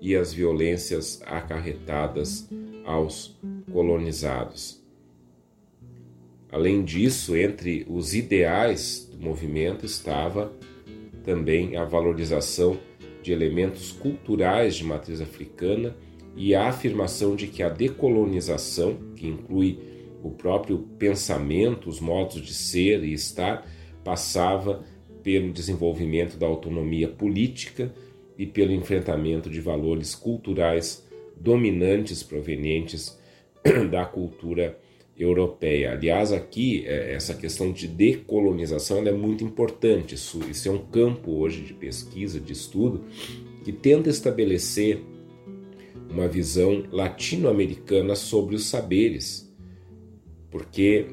e 0.00 0.16
as 0.16 0.32
violências 0.32 1.20
acarretadas 1.24 2.48
aos 2.84 3.38
colonizados. 3.72 4.82
Além 6.50 6.82
disso, 6.82 7.36
entre 7.36 7.86
os 7.88 8.14
ideais 8.14 9.08
do 9.12 9.22
movimento 9.22 9.84
estava 9.84 10.52
também 11.22 11.76
a 11.76 11.84
valorização 11.84 12.78
de 13.22 13.32
elementos 13.32 13.92
culturais 13.92 14.76
de 14.76 14.84
matriz 14.84 15.20
africana 15.20 15.94
e 16.36 16.54
a 16.54 16.68
afirmação 16.68 17.34
de 17.34 17.46
que 17.46 17.62
a 17.62 17.68
decolonização, 17.68 18.96
que 19.16 19.26
inclui 19.26 19.78
o 20.22 20.30
próprio 20.30 20.78
pensamento, 20.98 21.88
os 21.88 22.00
modos 22.00 22.40
de 22.40 22.54
ser 22.54 23.02
e 23.04 23.12
estar, 23.12 23.66
passava 24.04 24.84
pelo 25.22 25.52
desenvolvimento 25.52 26.36
da 26.36 26.46
autonomia 26.46 27.08
política 27.08 27.92
e 28.36 28.46
pelo 28.46 28.72
enfrentamento 28.72 29.50
de 29.50 29.60
valores 29.60 30.14
culturais 30.14 31.06
dominantes 31.36 32.22
provenientes 32.22 33.18
da 33.90 34.04
cultura 34.04 34.78
europeia. 35.18 35.92
Aliás, 35.92 36.32
aqui 36.32 36.84
é, 36.86 37.12
essa 37.14 37.34
questão 37.34 37.72
de 37.72 37.88
decolonização 37.88 39.06
é 39.06 39.12
muito 39.12 39.42
importante. 39.44 40.14
Isso, 40.14 40.40
isso 40.48 40.68
é 40.68 40.72
um 40.72 40.78
campo 40.78 41.32
hoje 41.32 41.62
de 41.62 41.74
pesquisa, 41.74 42.38
de 42.38 42.52
estudo, 42.52 43.04
que 43.64 43.72
tenta 43.72 44.08
estabelecer 44.08 45.02
uma 46.08 46.26
visão 46.26 46.84
latino-americana 46.90 48.14
sobre 48.14 48.54
os 48.54 48.66
saberes, 48.66 49.52
porque 50.50 51.06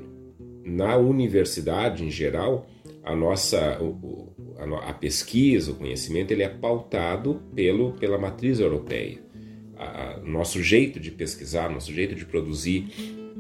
na 0.64 0.98
universidade 0.98 2.04
em 2.04 2.10
geral 2.10 2.68
a 3.04 3.16
nossa 3.16 3.80
a, 4.84 4.94
pesquisa, 4.94 5.72
o 5.72 5.76
conhecimento, 5.76 6.32
ele 6.32 6.44
é 6.44 6.50
pautado 6.50 7.42
pelo, 7.54 7.94
pela 7.94 8.18
matriz 8.18 8.60
europeia. 8.60 9.24
O 10.24 10.28
nosso 10.28 10.64
jeito 10.64 11.00
de 11.00 11.12
pesquisar, 11.12 11.70
nosso 11.70 11.94
jeito 11.94 12.16
de 12.16 12.26
produzir 12.26 12.88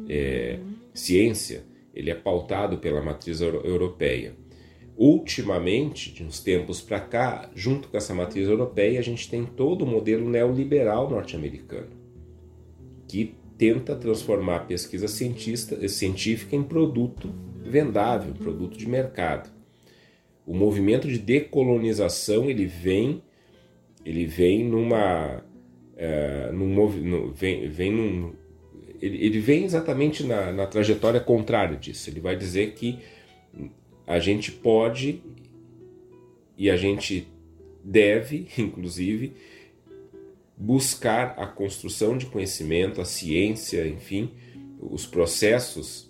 é, 0.10 0.60
ciência, 0.93 1.64
ele 1.93 2.12
é 2.12 2.16
pautado 2.16 2.78
pela 2.78 3.01
matriz 3.01 3.39
europeia. 3.41 4.36
Ultimamente, 4.98 6.12
de 6.14 6.24
uns 6.24 6.39
tempos 6.39 6.82
para 6.82 7.02
cá, 7.02 7.50
junto 7.54 7.89
com 7.89 7.98
essa 7.98 8.14
matriz 8.14 8.48
europeia, 8.48 9.00
a 9.00 9.04
gente 9.04 9.30
tem 9.30 9.46
todo 9.46 9.84
o 9.84 9.88
modelo 9.88 10.30
neoliberal 10.30 11.10
norte-americano, 11.10 11.89
que 13.08 13.36
tenta 13.58 13.96
transformar 13.96 14.56
a 14.58 14.60
pesquisa 14.60 15.08
científica 15.08 16.56
em 16.56 16.64
produto 16.64 17.30
vendável, 17.62 18.34
produto 18.34 18.78
de 18.78 18.88
mercado. 18.88 19.50
O 20.46 20.54
movimento 20.54 21.08
de 21.08 21.18
decolonização 21.18 22.50
ele 22.50 22.66
vem, 22.66 23.22
ele 24.06 24.26
vem 24.26 24.64
numa, 24.64 25.43
é, 25.98 26.52
num, 26.54 26.74
no, 26.74 27.32
vem, 27.32 27.68
vem 27.68 27.91
num, 27.91 28.34
ele, 29.02 29.26
ele 29.26 29.39
vem 29.39 29.66
exatamente 29.66 30.24
na, 30.24 30.52
na 30.52 30.68
trajetória 30.68 31.20
contrária 31.20 31.76
disso. 31.76 32.10
Ele 32.10 32.20
vai 32.20 32.36
dizer 32.36 32.74
que 32.74 33.00
a 34.06 34.20
gente 34.20 34.51
pode 34.51 35.22
e 36.58 36.70
a 36.70 36.78
gente 36.78 37.28
deve, 37.84 38.47
inclusive, 38.58 39.34
buscar 40.58 41.36
a 41.38 41.45
construção 41.45 42.18
de 42.18 42.26
conhecimento, 42.28 43.01
a 43.01 43.06
ciência, 43.06 43.88
enfim, 43.88 44.32
os 44.80 45.06
processos 45.06 46.10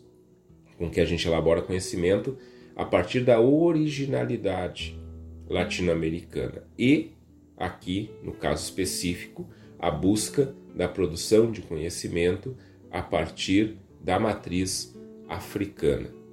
com 0.78 0.90
que 0.90 1.00
a 1.00 1.06
gente 1.06 1.28
elabora 1.28 1.62
conhecimento 1.62 2.38
a 2.76 2.84
partir 2.84 3.22
da 3.22 3.40
originalidade 3.40 5.00
latino-americana 5.48 6.64
e, 6.78 7.12
aqui, 7.56 8.12
no 8.22 8.34
caso 8.34 8.64
específico, 8.64 9.48
a 9.80 9.90
busca 9.90 10.54
da 10.76 10.88
produção 10.88 11.52
de 11.52 11.62
conhecimento 11.62 12.56
a 12.92 13.02
partir 13.02 13.78
da 14.02 14.20
matriz 14.20 14.94
africana. 15.28 16.25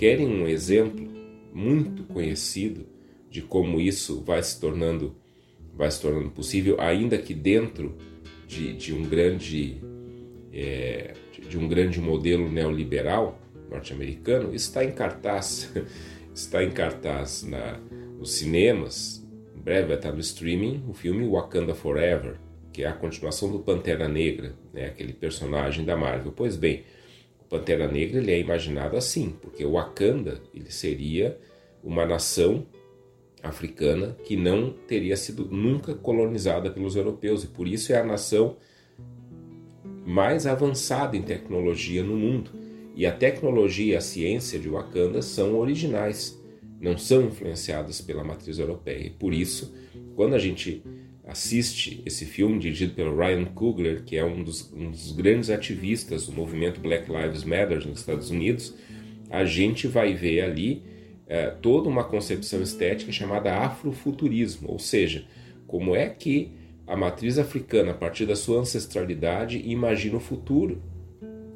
Querem 0.00 0.26
um 0.26 0.48
exemplo 0.48 1.06
muito 1.52 2.04
conhecido 2.04 2.86
de 3.28 3.42
como 3.42 3.78
isso 3.78 4.22
vai 4.22 4.42
se 4.42 4.58
tornando, 4.58 5.14
vai 5.74 5.90
se 5.90 6.00
tornando 6.00 6.30
possível, 6.30 6.80
ainda 6.80 7.18
que 7.18 7.34
dentro 7.34 7.98
de, 8.46 8.72
de 8.72 8.94
um 8.94 9.02
grande 9.02 9.76
é, 10.54 11.12
de 11.46 11.58
um 11.58 11.68
grande 11.68 12.00
modelo 12.00 12.50
neoliberal, 12.50 13.38
norte-americano 13.68 14.54
está 14.54 14.82
em 14.82 14.90
cartaz, 14.90 15.70
está 16.34 16.64
em 16.64 16.70
cartaz 16.70 17.42
na, 17.42 17.78
nos 18.18 18.32
cinemas. 18.32 19.22
Em 19.54 19.60
breve 19.60 19.88
vai 19.88 19.96
estar 19.96 20.12
no 20.12 20.20
streaming 20.20 20.82
o 20.88 20.94
filme 20.94 21.28
Wakanda 21.28 21.74
Forever, 21.74 22.36
que 22.72 22.84
é 22.84 22.88
a 22.88 22.94
continuação 22.94 23.52
do 23.52 23.58
Pantera 23.58 24.08
Negra, 24.08 24.54
né, 24.72 24.86
aquele 24.86 25.12
personagem 25.12 25.84
da 25.84 25.94
Marvel. 25.94 26.32
Pois 26.34 26.56
bem, 26.56 26.84
Pantera 27.50 27.90
Negra 27.90 28.20
ele 28.20 28.30
é 28.30 28.38
imaginado 28.38 28.96
assim, 28.96 29.36
porque 29.42 29.64
o 29.64 29.72
Wakanda 29.72 30.40
ele 30.54 30.70
seria 30.70 31.36
uma 31.82 32.06
nação 32.06 32.64
africana 33.42 34.16
que 34.24 34.36
não 34.36 34.70
teria 34.86 35.16
sido 35.16 35.46
nunca 35.46 35.92
colonizada 35.92 36.70
pelos 36.70 36.94
europeus 36.94 37.42
e 37.42 37.48
por 37.48 37.66
isso 37.66 37.92
é 37.92 37.98
a 37.98 38.04
nação 38.04 38.56
mais 40.06 40.46
avançada 40.46 41.16
em 41.16 41.22
tecnologia 41.22 42.04
no 42.04 42.16
mundo. 42.16 42.52
E 42.94 43.04
a 43.04 43.12
tecnologia 43.12 43.94
e 43.94 43.96
a 43.96 44.00
ciência 44.00 44.58
de 44.58 44.68
Wakanda 44.68 45.20
são 45.20 45.58
originais, 45.58 46.40
não 46.80 46.96
são 46.96 47.22
influenciadas 47.22 48.00
pela 48.00 48.22
matriz 48.22 48.58
europeia. 48.58 49.06
E 49.06 49.10
por 49.10 49.32
isso, 49.32 49.74
quando 50.14 50.34
a 50.34 50.38
gente 50.38 50.82
assiste 51.30 52.02
esse 52.04 52.24
filme 52.24 52.58
dirigido 52.58 52.94
pelo 52.94 53.16
Ryan 53.16 53.44
Coogler, 53.44 54.02
que 54.02 54.16
é 54.16 54.24
um 54.24 54.42
dos, 54.42 54.72
um 54.72 54.90
dos 54.90 55.12
grandes 55.12 55.50
ativistas 55.50 56.26
do 56.26 56.32
movimento 56.32 56.80
Black 56.80 57.10
Lives 57.10 57.44
Matter 57.44 57.86
nos 57.86 58.00
Estados 58.00 58.30
Unidos, 58.30 58.74
a 59.30 59.44
gente 59.44 59.86
vai 59.86 60.12
ver 60.12 60.40
ali 60.40 60.82
é, 61.26 61.46
toda 61.46 61.88
uma 61.88 62.02
concepção 62.02 62.60
estética 62.60 63.12
chamada 63.12 63.56
afrofuturismo, 63.56 64.70
ou 64.70 64.78
seja, 64.78 65.24
como 65.66 65.94
é 65.94 66.08
que 66.08 66.52
a 66.86 66.96
matriz 66.96 67.38
africana, 67.38 67.92
a 67.92 67.94
partir 67.94 68.26
da 68.26 68.34
sua 68.34 68.60
ancestralidade, 68.60 69.62
imagina 69.64 70.16
o 70.16 70.20
futuro 70.20 70.82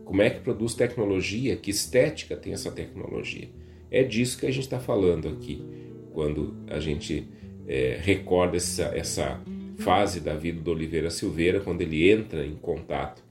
como 0.04 0.22
é 0.22 0.30
que 0.30 0.40
produz 0.40 0.74
tecnologia? 0.74 1.56
Que 1.56 1.70
estética 1.70 2.36
tem 2.36 2.52
essa 2.52 2.70
tecnologia? 2.70 3.48
É 3.90 4.02
disso 4.02 4.38
que 4.38 4.46
a 4.46 4.50
gente 4.50 4.64
está 4.64 4.78
falando 4.78 5.28
aqui, 5.28 5.64
quando 6.12 6.54
a 6.68 6.78
gente 6.78 7.26
é, 7.66 7.98
recorda 8.00 8.56
essa, 8.56 8.84
essa 8.94 9.40
fase 9.78 10.20
da 10.20 10.34
vida 10.34 10.60
do 10.60 10.70
Oliveira 10.70 11.10
Silveira, 11.10 11.60
quando 11.60 11.80
ele 11.80 12.10
entra 12.10 12.46
em 12.46 12.56
contato 12.56 13.22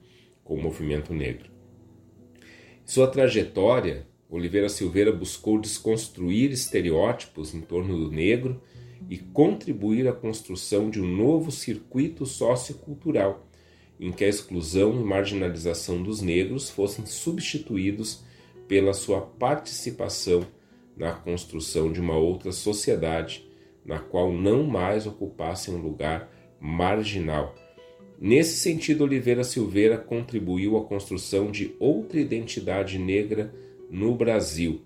com 0.42 0.54
o 0.54 0.62
movimento 0.62 1.12
negro. 1.12 1.50
Sua 2.84 3.06
trajetória, 3.06 4.06
Oliveira 4.28 4.68
Silveira 4.68 5.12
buscou 5.12 5.58
desconstruir 5.58 6.50
estereótipos 6.50 7.54
em 7.54 7.60
torno 7.60 7.96
do 7.98 8.10
negro 8.10 8.60
e 9.08 9.16
contribuir 9.18 10.08
à 10.08 10.12
construção 10.12 10.90
de 10.90 11.00
um 11.00 11.06
novo 11.06 11.50
circuito 11.50 12.26
sociocultural 12.26 13.46
em 13.98 14.10
que 14.12 14.24
a 14.24 14.28
exclusão 14.28 15.00
e 15.00 15.04
marginalização 15.04 16.02
dos 16.02 16.20
negros 16.20 16.68
fossem 16.68 17.06
substituídos 17.06 18.24
pela 18.66 18.92
sua 18.92 19.20
participação 19.20 20.46
na 20.96 21.12
construção 21.12 21.92
de 21.92 22.00
uma 22.00 22.16
outra 22.16 22.52
sociedade 22.52 23.48
na 23.84 23.98
qual 23.98 24.32
não 24.32 24.64
mais 24.64 25.06
ocupassem 25.06 25.74
um 25.74 25.78
lugar 25.78 26.30
marginal. 26.66 27.54
Nesse 28.18 28.56
sentido, 28.56 29.04
Oliveira 29.04 29.44
Silveira 29.44 29.98
contribuiu 29.98 30.78
à 30.78 30.84
construção 30.84 31.50
de 31.50 31.74
outra 31.78 32.18
identidade 32.18 32.98
negra 32.98 33.54
no 33.90 34.14
Brasil, 34.14 34.80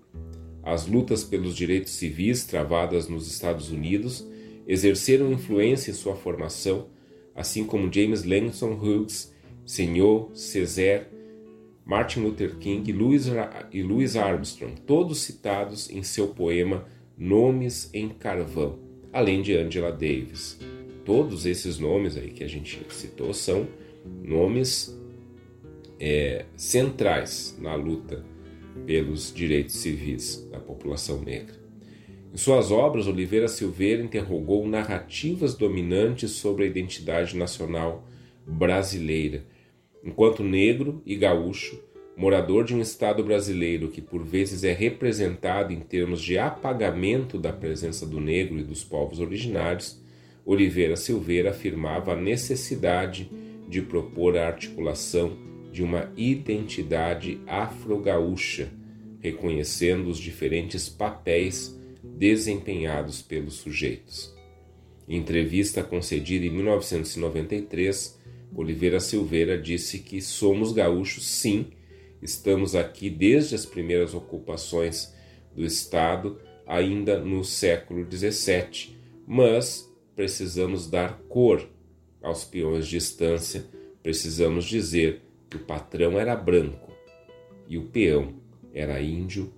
As 0.61 0.85
lutas 0.85 1.23
pelos 1.23 1.55
direitos 1.55 1.93
civis 1.93 2.43
travadas 2.43 3.07
nos 3.07 3.31
Estados 3.31 3.71
Unidos 3.71 4.27
exerceram 4.67 5.31
influência 5.31 5.89
em 5.89 5.93
sua 5.93 6.15
formação, 6.17 6.89
assim 7.33 7.63
como 7.63 7.91
James 7.91 8.25
Langston 8.25 8.73
Hughes, 8.73 9.33
Senhor, 9.65 10.29
Césaire, 10.33 11.07
Martin 11.85 12.19
Luther 12.19 12.57
King 12.57 12.91
e 12.91 13.81
Louis 13.81 14.15
Armstrong, 14.17 14.81
todos 14.85 15.21
citados 15.21 15.89
em 15.89 16.03
seu 16.03 16.27
poema 16.27 16.85
Nomes 17.17 17.89
em 17.93 18.09
Carvão, 18.09 18.77
além 19.13 19.41
de 19.41 19.55
Angela 19.55 19.91
Davis. 19.91 20.59
Todos 21.09 21.47
esses 21.47 21.79
nomes 21.79 22.15
aí 22.15 22.29
que 22.29 22.43
a 22.43 22.47
gente 22.47 22.79
citou 22.91 23.33
são 23.33 23.67
nomes 24.23 24.95
é, 25.99 26.45
centrais 26.55 27.57
na 27.59 27.73
luta 27.73 28.23
pelos 28.85 29.33
direitos 29.33 29.77
civis 29.77 30.47
da 30.51 30.59
população 30.59 31.19
negra. 31.23 31.55
Em 32.31 32.37
suas 32.37 32.69
obras, 32.69 33.07
Oliveira 33.07 33.47
Silveira 33.47 34.03
interrogou 34.03 34.67
narrativas 34.67 35.55
dominantes 35.55 36.29
sobre 36.29 36.65
a 36.65 36.67
identidade 36.67 37.35
nacional 37.35 38.07
brasileira. 38.45 39.43
Enquanto 40.03 40.43
negro 40.43 41.01
e 41.07 41.15
gaúcho, 41.15 41.81
morador 42.15 42.63
de 42.63 42.75
um 42.75 42.81
estado 42.81 43.23
brasileiro 43.23 43.87
que 43.87 43.99
por 43.99 44.23
vezes 44.23 44.63
é 44.63 44.73
representado 44.73 45.73
em 45.73 45.79
termos 45.79 46.21
de 46.21 46.37
apagamento 46.37 47.39
da 47.39 47.51
presença 47.51 48.05
do 48.05 48.21
negro 48.21 48.59
e 48.59 48.63
dos 48.63 48.83
povos 48.83 49.19
originários, 49.19 50.07
Oliveira 50.49 50.95
Silveira 50.95 51.51
afirmava 51.51 52.13
a 52.13 52.15
necessidade 52.15 53.29
de 53.67 53.83
propor 53.83 54.35
a 54.35 54.47
articulação 54.47 55.37
de 55.71 55.83
uma 55.83 56.11
identidade 56.17 57.39
afro-gaúcha, 57.45 58.67
reconhecendo 59.19 60.07
os 60.09 60.17
diferentes 60.17 60.89
papéis 60.89 61.79
desempenhados 62.03 63.21
pelos 63.21 63.57
sujeitos. 63.57 64.35
Em 65.07 65.17
entrevista 65.17 65.83
concedida 65.83 66.47
em 66.47 66.49
1993, 66.49 68.19
Oliveira 68.55 68.99
Silveira 68.99 69.55
disse 69.55 69.99
que 69.99 70.19
somos 70.19 70.71
gaúchos 70.71 71.27
sim, 71.27 71.67
estamos 72.23 72.73
aqui 72.73 73.07
desde 73.07 73.53
as 73.53 73.67
primeiras 73.67 74.15
ocupações 74.15 75.13
do 75.55 75.63
Estado, 75.63 76.39
ainda 76.65 77.19
no 77.19 77.43
século 77.43 78.03
XVII, 78.11 78.97
mas 79.27 79.88
precisamos 80.19 80.85
dar 80.85 81.17
cor 81.29 81.65
aos 82.21 82.43
peões 82.43 82.85
de 82.85 82.97
estância, 82.97 83.63
precisamos 84.03 84.65
dizer 84.65 85.21
que 85.49 85.55
o 85.55 85.61
patrão 85.61 86.19
era 86.19 86.35
branco 86.35 86.91
e 87.69 87.77
o 87.77 87.85
peão 87.85 88.33
era 88.73 89.01
índio 89.01 89.49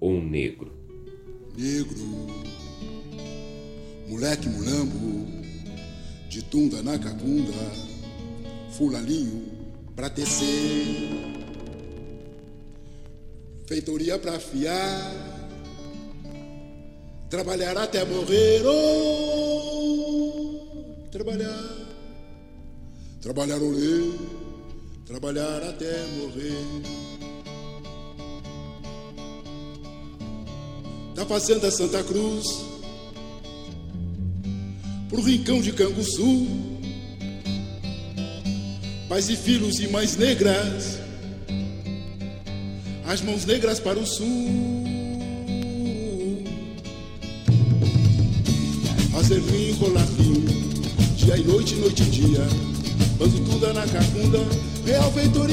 ou 0.00 0.18
negro. 0.18 0.72
Negro, 1.58 2.26
moleque 4.08 4.48
mulambo, 4.48 5.26
de 6.26 6.42
tunda 6.42 6.82
na 6.82 6.98
cacunda, 6.98 7.52
fulaninho 8.70 9.44
pra 9.94 10.08
tecer, 10.08 10.96
feitoria 13.66 14.18
pra 14.18 14.40
fiar, 14.40 15.12
trabalhar 17.28 17.76
até 17.76 18.02
morrer, 18.06 18.62
oh, 18.64 19.71
trabalhar, 21.12 21.62
trabalhar 23.20 23.58
olê, 23.58 24.12
trabalhar 25.04 25.62
até 25.62 26.06
morrer. 26.16 27.12
da 31.14 31.26
Fazenda 31.26 31.70
Santa 31.70 32.02
Cruz 32.02 32.64
pro 35.10 35.20
rincão 35.20 35.60
de 35.60 35.72
Canguçu. 35.72 36.46
Pais 39.06 39.28
e 39.28 39.36
filhos 39.36 39.78
e 39.78 39.88
mães 39.88 40.16
negras, 40.16 40.98
as 43.06 43.20
mãos 43.20 43.44
negras 43.44 43.78
para 43.78 43.98
o 43.98 44.06
sul. 44.06 44.48
Fazer 49.12 49.40
vinho, 49.40 49.76
colar 49.76 50.06
dia 51.24 51.36
e 51.36 51.44
noite, 51.44 51.74
noite 51.76 52.02
e 52.02 52.06
dia, 52.06 52.46
bando 53.18 53.38
tudo 53.40 53.72
na 53.72 53.86
cacunda, 53.86 54.38
real 54.84 55.12
feitoria, 55.12 55.52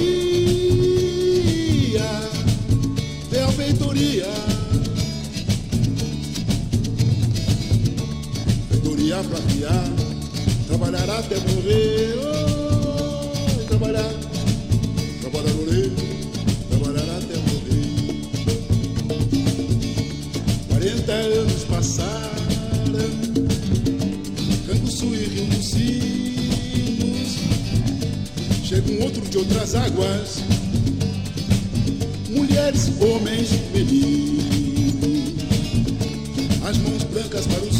real 3.31 3.51
feitoria. 3.51 4.59
dia 9.09 9.23
pra 9.23 9.39
criar, 9.39 9.89
trabalhar 10.67 11.09
até 11.09 11.35
morrer, 11.39 12.13
oh, 12.19 13.65
trabalhar, 13.65 14.13
trabalhar 15.19 15.53
morrer, 15.53 15.91
trabalhar 16.69 17.17
até 17.17 17.35
morrer. 17.37 17.89
40 20.69 21.11
anos 21.11 21.63
passaram, 21.63 22.28
um 28.89 29.03
outro 29.03 29.21
de 29.29 29.37
outras 29.37 29.75
águas, 29.75 30.37
mulheres, 32.29 32.91
homens, 32.99 33.51
meninos, 33.71 35.33
as 36.67 36.77
mãos 36.77 37.03
brancas 37.03 37.45
para 37.45 37.63
o 37.63 37.78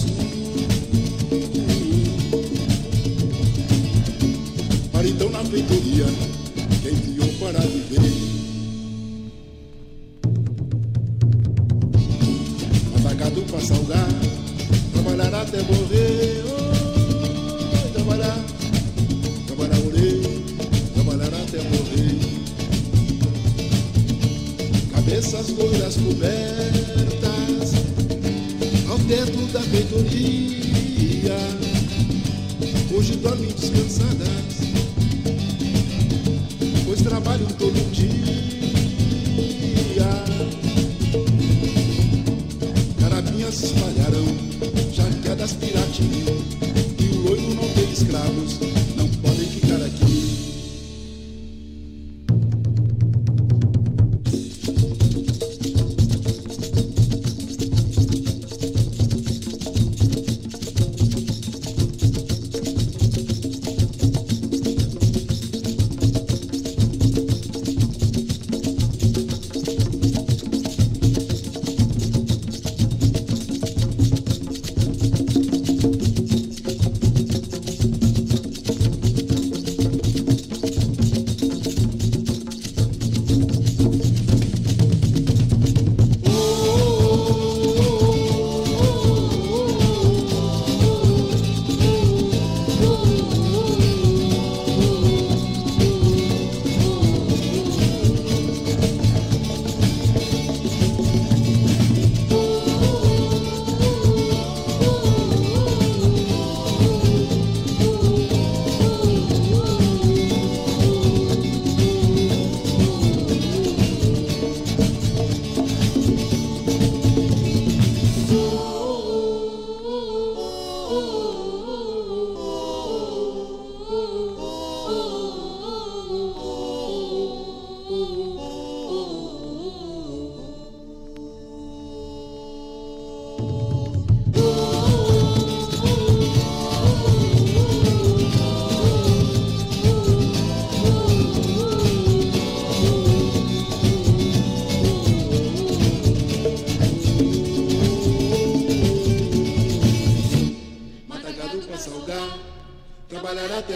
escravos, 48.02 48.69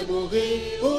morrer. 0.06 0.93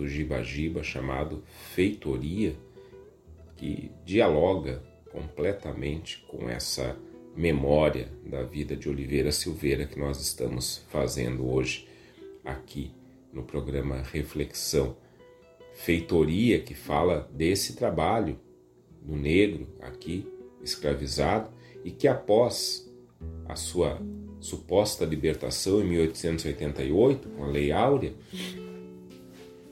Do 0.00 0.08
Giba 0.08 0.42
Giba 0.42 0.82
chamado 0.82 1.44
Feitoria, 1.74 2.56
que 3.54 3.90
dialoga 4.02 4.82
completamente 5.12 6.24
com 6.26 6.48
essa 6.48 6.96
memória 7.36 8.10
da 8.24 8.42
vida 8.42 8.74
de 8.74 8.88
Oliveira 8.88 9.30
Silveira 9.30 9.84
que 9.84 9.98
nós 9.98 10.18
estamos 10.18 10.82
fazendo 10.88 11.46
hoje 11.46 11.86
aqui 12.42 12.92
no 13.30 13.42
programa 13.42 13.96
Reflexão. 14.00 14.96
Feitoria 15.74 16.60
que 16.60 16.74
fala 16.74 17.28
desse 17.30 17.76
trabalho 17.76 18.40
do 19.02 19.14
negro 19.14 19.68
aqui 19.82 20.26
escravizado 20.62 21.50
e 21.84 21.90
que 21.90 22.08
após 22.08 22.90
a 23.46 23.54
sua 23.54 24.00
suposta 24.40 25.04
libertação 25.04 25.82
em 25.82 25.88
1888, 25.88 27.28
com 27.28 27.44
a 27.44 27.48
Lei 27.48 27.70
Áurea, 27.70 28.14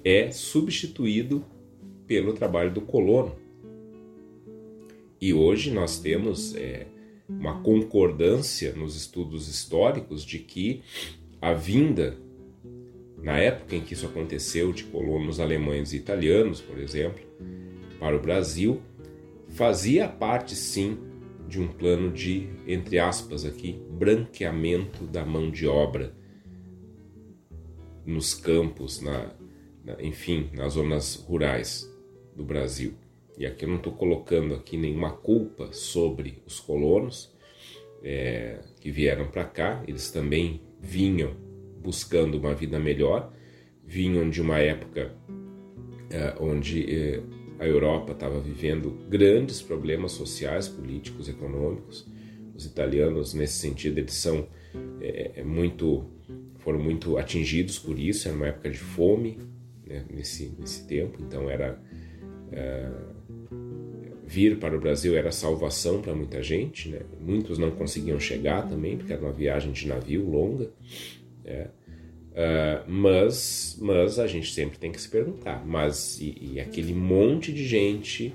é 0.04 0.30
substituído 0.30 1.44
pelo 2.06 2.32
trabalho 2.32 2.72
do 2.72 2.80
colono. 2.80 3.36
E 5.20 5.34
hoje 5.34 5.70
nós 5.70 5.98
temos 5.98 6.54
é, 6.54 6.86
uma 7.28 7.60
concordância 7.60 8.72
nos 8.72 8.96
estudos 8.96 9.48
históricos 9.48 10.24
de 10.24 10.38
que 10.38 10.82
a 11.40 11.52
vinda, 11.52 12.16
na 13.22 13.36
época 13.38 13.76
em 13.76 13.80
que 13.80 13.94
isso 13.94 14.06
aconteceu, 14.06 14.72
de 14.72 14.84
colonos 14.84 15.40
alemães 15.40 15.92
e 15.92 15.96
italianos, 15.96 16.60
por 16.60 16.78
exemplo, 16.78 17.22
para 17.98 18.16
o 18.16 18.20
Brasil, 18.20 18.80
fazia 19.48 20.08
parte 20.08 20.54
sim 20.54 20.98
de 21.48 21.60
um 21.60 21.66
plano 21.66 22.12
de, 22.12 22.48
entre 22.66 22.98
aspas 22.98 23.44
aqui, 23.44 23.80
branqueamento 23.90 25.04
da 25.04 25.24
mão 25.24 25.50
de 25.50 25.66
obra 25.66 26.14
nos 28.04 28.34
campos, 28.34 29.00
na, 29.00 29.32
enfim, 30.00 30.50
nas 30.52 30.74
zonas 30.74 31.14
rurais 31.14 31.88
do 32.34 32.44
Brasil. 32.44 32.94
E 33.36 33.46
aqui 33.46 33.64
eu 33.64 33.68
não 33.68 33.76
estou 33.76 33.92
colocando 33.92 34.54
aqui 34.54 34.76
nenhuma 34.76 35.12
culpa 35.12 35.72
sobre 35.72 36.42
os 36.46 36.58
colonos 36.58 37.32
é, 38.02 38.60
que 38.80 38.90
vieram 38.90 39.28
para 39.28 39.44
cá, 39.44 39.82
eles 39.86 40.10
também 40.10 40.60
vinham 40.80 41.34
buscando 41.80 42.36
uma 42.36 42.54
vida 42.54 42.78
melhor, 42.78 43.32
vinham 43.84 44.28
de 44.28 44.40
uma 44.40 44.58
época 44.58 45.14
é, 46.10 46.34
onde 46.40 46.94
é, 46.94 47.22
a 47.58 47.66
Europa 47.66 48.12
estava 48.12 48.40
vivendo 48.40 48.90
grandes 49.08 49.60
problemas 49.60 50.12
sociais, 50.12 50.68
políticos, 50.68 51.28
econômicos. 51.28 52.06
Os 52.54 52.66
italianos, 52.66 53.34
nesse 53.34 53.58
sentido, 53.58 53.98
eles 53.98 54.14
são 54.14 54.48
é, 55.00 55.32
é, 55.36 55.44
muito 55.44 56.06
foram 56.58 56.78
muito 56.78 57.16
atingidos 57.16 57.78
por 57.78 57.98
isso. 57.98 58.28
Era 58.28 58.36
uma 58.36 58.48
época 58.48 58.70
de 58.70 58.78
fome 58.78 59.38
né, 59.88 60.04
nesse 60.10 60.54
nesse 60.58 60.86
tempo, 60.86 61.18
então 61.22 61.48
era 61.48 61.80
é, 62.52 62.90
vir 64.28 64.58
para 64.58 64.76
o 64.76 64.80
Brasil 64.80 65.16
era 65.16 65.32
salvação 65.32 66.02
para 66.02 66.14
muita 66.14 66.42
gente. 66.42 66.90
Né? 66.90 67.00
Muitos 67.18 67.58
não 67.58 67.70
conseguiam 67.70 68.20
chegar 68.20 68.68
também 68.68 68.98
porque 68.98 69.12
era 69.12 69.22
uma 69.22 69.32
viagem 69.32 69.72
de 69.72 69.88
navio 69.88 70.28
longa. 70.28 70.70
Né? 71.42 71.68
Uh, 72.32 72.84
mas, 72.86 73.76
mas 73.80 74.18
a 74.18 74.26
gente 74.26 74.52
sempre 74.52 74.78
tem 74.78 74.92
que 74.92 75.00
se 75.00 75.08
perguntar, 75.08 75.66
mas 75.66 76.20
e, 76.20 76.36
e, 76.40 76.60
aquele 76.60 76.94
monte 76.94 77.52
de 77.52 77.66
gente 77.66 78.32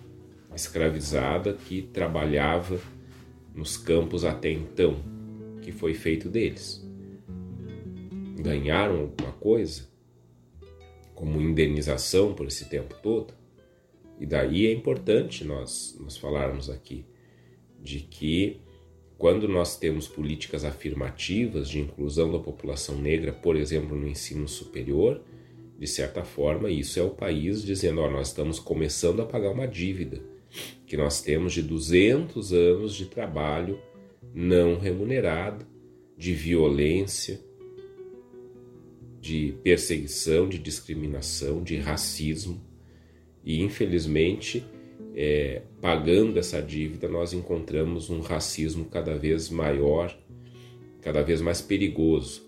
escravizada 0.54 1.54
que 1.54 1.84
trabalhava 1.84 2.82
nos 3.56 3.78
campos 3.78 4.26
até 4.26 4.52
então, 4.52 4.98
que 5.62 5.72
foi 5.72 5.94
feito 5.94 6.28
deles? 6.28 6.86
Ganharam 8.42 9.00
alguma 9.00 9.32
coisa 9.40 9.93
como 11.16 11.42
indenização 11.42 12.34
por 12.34 12.48
esse 12.48 12.66
tempo 12.66 12.96
todo? 13.02 13.34
E 14.20 14.26
daí 14.26 14.68
é 14.68 14.74
importante 14.74 15.44
nós, 15.44 15.98
nós 16.00 16.18
falarmos 16.18 16.70
aqui 16.70 17.06
de 17.82 18.00
que 18.00 18.62
quando 19.18 19.48
nós 19.48 19.78
temos 19.78 20.08
políticas 20.08 20.66
afirmativas 20.66 21.70
de 21.70 21.80
inclusão 21.80 22.32
da 22.32 22.40
população 22.40 22.98
negra, 22.98 23.32
por 23.32 23.56
exemplo, 23.56 23.98
no 23.98 24.08
ensino 24.08 24.48
superior, 24.48 25.22
de 25.80 25.88
certa 25.88 26.24
forma, 26.24 26.70
isso 26.70 27.00
é 27.00 27.04
o 27.04 27.10
país 27.10 27.64
dizendo: 27.64 28.02
ó, 28.02 28.10
nós 28.10 28.30
estamos 28.30 28.60
começando 28.60 29.22
a 29.22 29.26
pagar 29.26 29.52
uma 29.52 29.68
dívida 29.68 30.22
que 30.86 30.96
nós 30.96 31.22
temos 31.22 31.54
de 31.54 31.62
200 31.62 32.54
anos 32.54 32.96
de 32.96 33.06
trabalho 33.06 33.80
não 34.34 34.78
remunerado, 34.78 35.66
de 36.18 36.34
violência, 36.34 37.40
de 39.24 39.56
perseguição, 39.64 40.50
de 40.50 40.60
discriminação, 40.60 41.64
de 41.64 41.78
racismo. 41.78 42.62
E 43.42 43.62
infelizmente, 43.62 44.66
é, 45.16 45.62
pagando 45.80 46.38
essa 46.38 46.62
dívida, 46.62 47.08
nós 47.08 47.32
encontramos 47.32 48.10
um 48.10 48.20
racismo 48.20 48.84
cada 48.84 49.16
vez 49.16 49.50
maior, 49.50 50.14
cada 51.00 51.22
vez 51.22 51.40
mais 51.40 51.62
perigoso 51.62 52.44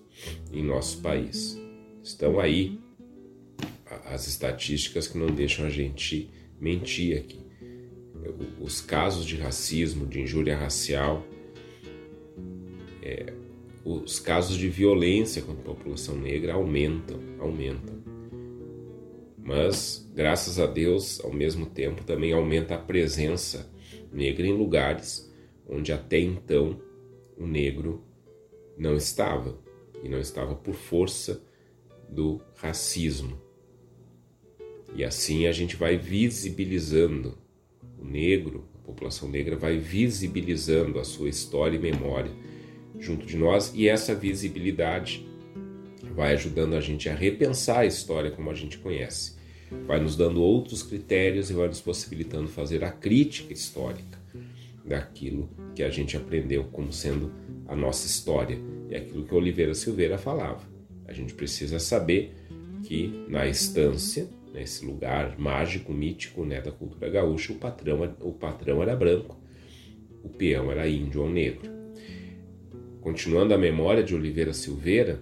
em 0.51 0.61
nosso 0.61 1.01
país. 1.01 1.57
Estão 2.03 2.41
aí 2.41 2.77
as 4.07 4.27
estatísticas 4.27 5.07
que 5.07 5.17
não 5.17 5.27
deixam 5.27 5.65
a 5.65 5.69
gente 5.69 6.29
mentir 6.59 7.17
aqui. 7.17 7.39
Os 8.59 8.81
casos 8.81 9.25
de 9.25 9.37
racismo, 9.37 10.05
de 10.05 10.19
injúria 10.19 10.57
racial, 10.57 11.25
é, 13.01 13.31
os 13.85 14.19
casos 14.19 14.57
de 14.57 14.67
violência 14.67 15.41
contra 15.41 15.61
a 15.61 15.75
população 15.75 16.17
negra 16.17 16.55
aumentam, 16.55 17.19
aumentam 17.39 17.95
mas 19.45 20.09
graças 20.15 20.59
a 20.59 20.65
Deus, 20.65 21.23
ao 21.23 21.31
mesmo 21.31 21.67
tempo, 21.67 22.03
também 22.03 22.33
aumenta 22.33 22.73
a 22.73 22.79
presença 22.79 23.71
negra 24.11 24.47
em 24.47 24.53
lugares 24.53 25.31
onde 25.67 25.93
até 25.93 26.17
então 26.19 26.81
o 27.37 27.45
negro 27.45 28.03
não 28.75 28.95
estava, 28.95 29.55
e 30.03 30.09
não 30.09 30.19
estava 30.19 30.55
por 30.55 30.73
força 30.73 31.43
do 32.09 32.41
racismo. 32.55 33.39
E 34.95 35.03
assim 35.03 35.45
a 35.45 35.51
gente 35.51 35.75
vai 35.75 35.95
visibilizando 35.95 37.37
o 37.99 38.05
negro, 38.05 38.67
a 38.73 38.79
população 38.79 39.29
negra 39.29 39.55
vai 39.55 39.77
visibilizando 39.77 40.99
a 40.99 41.03
sua 41.03 41.29
história 41.29 41.75
e 41.75 41.79
memória 41.79 42.31
junto 42.99 43.25
de 43.25 43.37
nós, 43.37 43.71
e 43.75 43.87
essa 43.87 44.15
visibilidade 44.15 45.25
vai 46.15 46.33
ajudando 46.33 46.75
a 46.75 46.81
gente 46.81 47.09
a 47.09 47.15
repensar 47.15 47.79
a 47.79 47.85
história 47.85 48.31
como 48.31 48.49
a 48.49 48.53
gente 48.53 48.77
conhece 48.77 49.35
vai 49.87 49.99
nos 49.99 50.15
dando 50.15 50.41
outros 50.41 50.83
critérios 50.83 51.49
e 51.49 51.53
vai 51.53 51.67
nos 51.67 51.81
possibilitando 51.81 52.47
fazer 52.47 52.83
a 52.83 52.91
crítica 52.91 53.53
histórica 53.53 54.19
daquilo 54.83 55.49
que 55.73 55.83
a 55.83 55.89
gente 55.89 56.15
aprendeu 56.15 56.65
como 56.65 56.93
sendo 56.93 57.31
a 57.67 57.75
nossa 57.75 58.05
história. 58.05 58.57
É 58.89 58.97
aquilo 58.97 59.25
que 59.25 59.33
Oliveira 59.33 59.73
Silveira 59.73 60.17
falava. 60.17 60.61
A 61.07 61.13
gente 61.13 61.33
precisa 61.33 61.79
saber 61.79 62.35
que 62.83 63.25
na 63.27 63.47
estância, 63.47 64.27
nesse 64.53 64.85
lugar 64.85 65.37
mágico, 65.39 65.91
mítico 65.91 66.45
né, 66.45 66.61
da 66.61 66.71
cultura 66.71 67.09
gaúcha, 67.09 67.51
o 67.51 67.55
patrão, 67.55 68.15
o 68.21 68.31
patrão 68.31 68.81
era 68.81 68.95
branco, 68.95 69.39
o 70.23 70.29
peão 70.29 70.71
era 70.71 70.87
índio 70.87 71.23
ou 71.23 71.29
negro. 71.29 71.74
Continuando 73.05 73.53
a 73.53 73.57
memória 73.59 74.01
de 74.01 74.15
Oliveira 74.15 74.51
Silveira, 74.51 75.21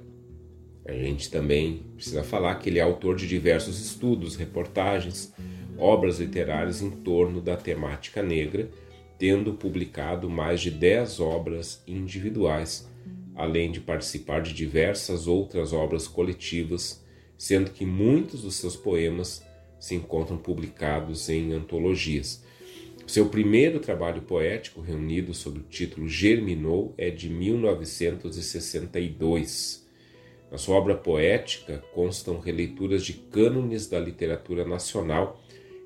a 0.86 0.94
gente 0.94 1.30
também 1.30 1.84
precisa 1.96 2.24
falar 2.24 2.56
que 2.56 2.70
ele 2.70 2.80
é 2.80 2.82
autor 2.82 3.18
de 3.18 3.28
diversos 3.28 3.78
estudos, 3.78 4.38
reportagens, 4.38 5.34
obras 5.78 6.18
literárias 6.18 6.82
em 6.82 6.90
torno 6.90 7.42
da 7.42 7.58
temática 7.58 8.24
negra, 8.24 8.70
tendo 9.20 9.56
publicado 9.56 10.30
mais 10.30 10.62
de 10.62 10.72
10 10.72 11.20
obras 11.20 11.84
individuais, 11.86 12.90
além 13.36 13.70
de 13.70 13.82
participar 13.82 14.42
de 14.42 14.54
diversas 14.54 15.28
outras 15.28 15.74
obras 15.74 16.08
coletivas, 16.08 17.04
sendo 17.38 17.70
que 17.70 17.86
muitos 17.86 18.44
dos 18.44 18.56
seus 18.56 18.78
poemas 18.78 19.46
se 19.78 19.94
encontram 19.94 20.38
publicados 20.38 21.28
em 21.28 21.52
antologias. 21.52 22.43
Seu 23.06 23.28
primeiro 23.28 23.80
trabalho 23.80 24.22
poético, 24.22 24.80
reunido 24.80 25.34
sob 25.34 25.60
o 25.60 25.64
título 25.64 26.08
Germinou, 26.08 26.94
é 26.98 27.10
de 27.10 27.30
1962. 27.30 29.86
Na 30.50 30.58
sua 30.58 30.78
obra 30.78 30.96
poética 30.96 31.84
constam 31.94 32.40
releituras 32.40 33.04
de 33.04 33.12
cânones 33.14 33.88
da 33.88 34.00
literatura 34.00 34.64
nacional, 34.66 35.44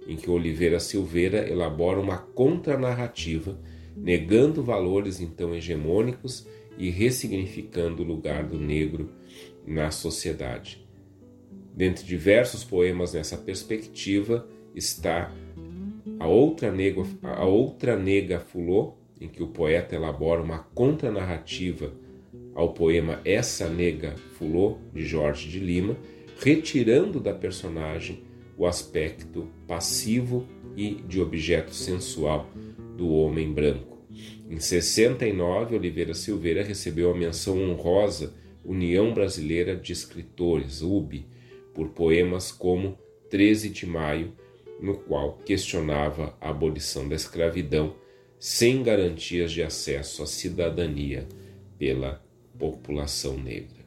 em 0.08 0.16
que 0.16 0.30
Oliveira 0.30 0.80
Silveira 0.80 1.50
elabora 1.50 2.00
uma 2.00 2.18
contranarrativa, 2.18 3.60
negando 3.96 4.62
valores 4.64 5.20
então 5.20 5.56
hegemônicos 5.56 6.46
e 6.78 6.92
ressignificando 6.92 8.04
o 8.04 8.06
lugar 8.06 8.44
do 8.44 8.60
negro 8.60 9.10
na 9.66 9.90
sociedade. 9.90 10.86
Dentre 11.76 12.06
diversos 12.06 12.64
poemas 12.64 13.14
nessa 13.14 13.38
perspectiva 13.38 14.48
está 14.76 15.34
a 16.20 16.28
outra, 16.28 16.72
nega, 16.72 17.04
a 17.24 17.46
outra 17.46 17.98
nega 17.98 18.40
Fulô, 18.40 18.94
em 19.20 19.28
que 19.28 19.42
o 19.42 19.48
poeta 19.48 19.96
elabora 19.96 20.42
uma 20.42 20.60
contranarrativa 20.60 21.94
ao 22.54 22.74
poema 22.74 23.22
Essa 23.24 23.70
Nega 23.70 24.16
Fulô, 24.38 24.78
de 24.94 25.06
Jorge 25.06 25.50
de 25.50 25.60
Lima, 25.60 25.96
retirando 26.40 27.20
da 27.20 27.34
personagem 27.34 28.24
o 28.58 28.66
aspecto 28.66 29.48
passivo 29.68 30.48
e 30.76 30.96
de 31.08 31.22
objeto 31.22 31.74
sensual 31.74 32.50
do 32.96 33.10
homem 33.10 33.52
branco. 33.52 33.98
Em 34.50 34.60
69, 34.60 35.76
Oliveira 35.76 36.14
Silveira 36.14 36.64
recebeu 36.64 37.12
a 37.12 37.16
menção 37.16 37.62
honrosa 37.70 38.34
União 38.66 39.14
Brasileira 39.14 39.76
de 39.76 39.94
Escritores, 39.94 40.82
UB, 40.82 41.26
por 41.74 41.90
poemas 41.90 42.52
como 42.52 42.98
13 43.30 43.70
de 43.70 43.86
Maio 43.86 44.34
no 44.80 44.96
qual 44.96 45.38
questionava 45.46 46.36
a 46.40 46.50
abolição 46.50 47.08
da 47.08 47.16
escravidão 47.16 47.96
sem 48.40 48.84
garantias 48.84 49.52
de 49.52 49.64
acesso 49.64 50.22
à 50.22 50.28
cidadania 50.28 51.28
pela 51.78 52.22
população 52.58 53.38
negra. 53.38 53.86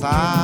Plantar 0.00 0.39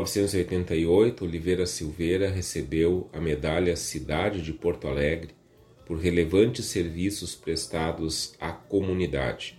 1988, 0.00 1.24
Oliveira 1.24 1.66
Silveira 1.66 2.30
recebeu 2.30 3.08
a 3.12 3.20
medalha 3.20 3.76
Cidade 3.76 4.42
de 4.42 4.52
Porto 4.52 4.88
Alegre 4.88 5.30
por 5.86 5.98
relevantes 5.98 6.66
serviços 6.66 7.34
prestados 7.34 8.34
à 8.40 8.52
comunidade. 8.52 9.58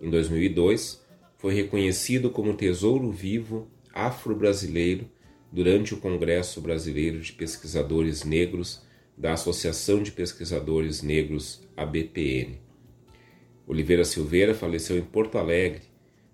Em 0.00 0.10
2002, 0.10 1.02
foi 1.38 1.54
reconhecido 1.54 2.30
como 2.30 2.54
Tesouro 2.54 3.10
Vivo 3.10 3.68
Afro-Brasileiro 3.92 5.10
durante 5.50 5.94
o 5.94 5.96
Congresso 5.96 6.60
Brasileiro 6.60 7.20
de 7.20 7.32
Pesquisadores 7.32 8.24
Negros 8.24 8.82
da 9.16 9.32
Associação 9.32 10.02
de 10.02 10.12
Pesquisadores 10.12 11.02
Negros, 11.02 11.66
ABPN. 11.76 12.58
Oliveira 13.66 14.04
Silveira 14.04 14.54
faleceu 14.54 14.98
em 14.98 15.02
Porto 15.02 15.38
Alegre 15.38 15.82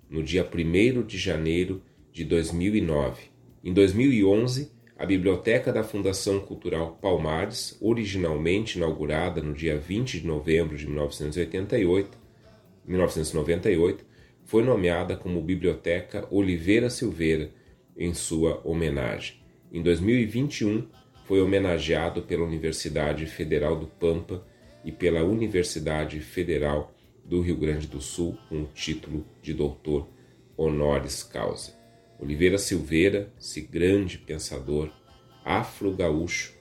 no 0.08 0.22
dia 0.22 0.44
1 0.44 1.02
de 1.06 1.18
janeiro 1.18 1.82
de 2.12 2.24
2009. 2.24 3.37
Em 3.68 3.72
2011, 3.74 4.72
a 4.96 5.04
Biblioteca 5.04 5.70
da 5.70 5.84
Fundação 5.84 6.40
Cultural 6.40 6.98
Palmares, 7.02 7.76
originalmente 7.82 8.78
inaugurada 8.78 9.42
no 9.42 9.52
dia 9.52 9.76
20 9.76 10.20
de 10.20 10.26
novembro 10.26 10.74
de 10.74 10.86
1988, 10.86 12.16
1998, 12.86 14.06
foi 14.42 14.62
nomeada 14.62 15.18
como 15.18 15.42
Biblioteca 15.42 16.26
Oliveira 16.30 16.88
Silveira 16.88 17.50
em 17.94 18.14
sua 18.14 18.58
homenagem. 18.64 19.36
Em 19.70 19.82
2021, 19.82 20.88
foi 21.26 21.42
homenageado 21.42 22.22
pela 22.22 22.46
Universidade 22.46 23.26
Federal 23.26 23.78
do 23.78 23.86
Pampa 23.86 24.46
e 24.82 24.90
pela 24.90 25.22
Universidade 25.22 26.20
Federal 26.20 26.94
do 27.22 27.42
Rio 27.42 27.58
Grande 27.58 27.86
do 27.86 28.00
Sul 28.00 28.38
com 28.48 28.62
o 28.62 28.70
título 28.74 29.26
de 29.42 29.52
doutor 29.52 30.08
honoris 30.56 31.22
causa. 31.22 31.77
Oliveira 32.18 32.58
Silveira, 32.58 33.32
esse 33.40 33.60
grande 33.60 34.18
pensador 34.18 34.90
afro-gaúcho 35.44 36.52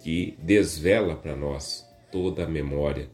que 0.00 0.36
desvela 0.40 1.16
para 1.16 1.34
nós 1.34 1.84
toda 2.12 2.44
a 2.44 2.48
memória 2.48 3.10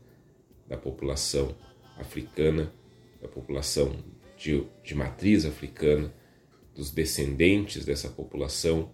da 0.69 0.77
população 0.77 1.57
africana, 1.97 2.73
da 3.21 3.29
população 3.29 3.97
de, 4.37 4.65
de 4.85 4.95
matriz 4.95 5.47
africana, 5.47 6.13
dos 6.75 6.91
descendentes 6.91 7.85
dessa 7.85 8.09
população 8.09 8.91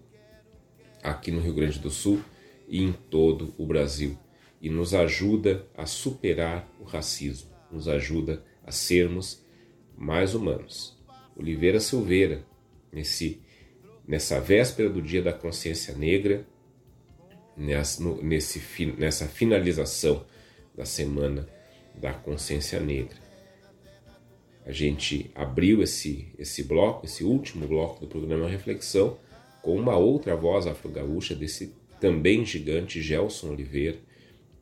aqui 1.01 1.31
no 1.31 1.39
Rio 1.39 1.53
Grande 1.53 1.79
do 1.79 1.89
Sul 1.89 2.21
e 2.67 2.83
em 2.83 2.91
todo 2.91 3.53
o 3.57 3.65
Brasil. 3.65 4.17
E 4.61 4.69
nos 4.69 4.93
ajuda 4.93 5.65
a 5.75 5.85
superar 5.85 6.69
o 6.79 6.83
racismo, 6.83 7.49
nos 7.71 7.87
ajuda 7.87 8.43
a 8.65 8.71
sermos 8.71 9.45
mais 9.97 10.35
humanos. 10.35 10.97
Oliveira 11.35 11.79
Silveira, 11.79 12.45
nesse, 12.91 13.41
nessa 14.07 14.39
véspera 14.39 14.89
do 14.89 15.01
Dia 15.01 15.21
da 15.21 15.33
Consciência 15.33 15.95
Negra, 15.95 16.45
nessa, 17.55 18.01
no, 18.01 18.21
nesse, 18.21 18.85
nessa 18.97 19.27
finalização 19.27 20.25
da 20.75 20.85
Semana 20.85 21.47
da 21.95 22.13
Consciência 22.13 22.79
Negra. 22.79 23.17
A 24.65 24.71
gente 24.71 25.31
abriu 25.33 25.81
esse, 25.81 26.31
esse 26.37 26.63
bloco, 26.63 27.05
esse 27.05 27.23
último 27.23 27.67
bloco 27.67 28.01
do 28.01 28.07
programa 28.07 28.47
Reflexão, 28.47 29.17
com 29.61 29.75
uma 29.75 29.97
outra 29.97 30.35
voz 30.35 30.67
afro-gaúcha 30.67 31.35
desse 31.35 31.73
também 31.99 32.45
gigante 32.45 33.01
Gelson 33.01 33.49
Oliveira, 33.49 33.97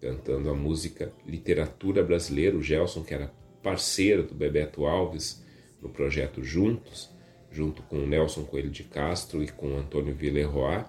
cantando 0.01 0.49
a 0.49 0.53
música 0.53 1.11
Literatura 1.25 2.03
Brasileira. 2.03 2.57
O 2.57 2.63
Gelson, 2.63 3.03
que 3.03 3.13
era 3.13 3.31
parceiro 3.61 4.23
do 4.23 4.33
Bebeto 4.33 4.85
Alves 4.85 5.43
no 5.81 5.89
projeto 5.89 6.43
Juntos, 6.43 7.09
junto 7.57 7.81
com 7.81 8.05
Nelson 8.05 8.43
Coelho 8.43 8.69
de 8.69 8.84
Castro 8.84 9.43
e 9.43 9.47
com 9.47 9.75
Antônio 9.75 10.13
Villeroy, 10.13 10.84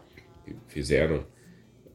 que 0.45 0.55
fizeram 0.67 1.25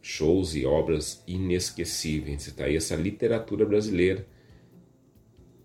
shows 0.02 0.56
e 0.56 0.66
obras 0.66 1.24
inesquecíveis. 1.28 2.48
Está 2.48 2.66
aí 2.66 2.76
essa 2.76 2.96
literatura 2.96 3.68
brasileira, 3.68 4.26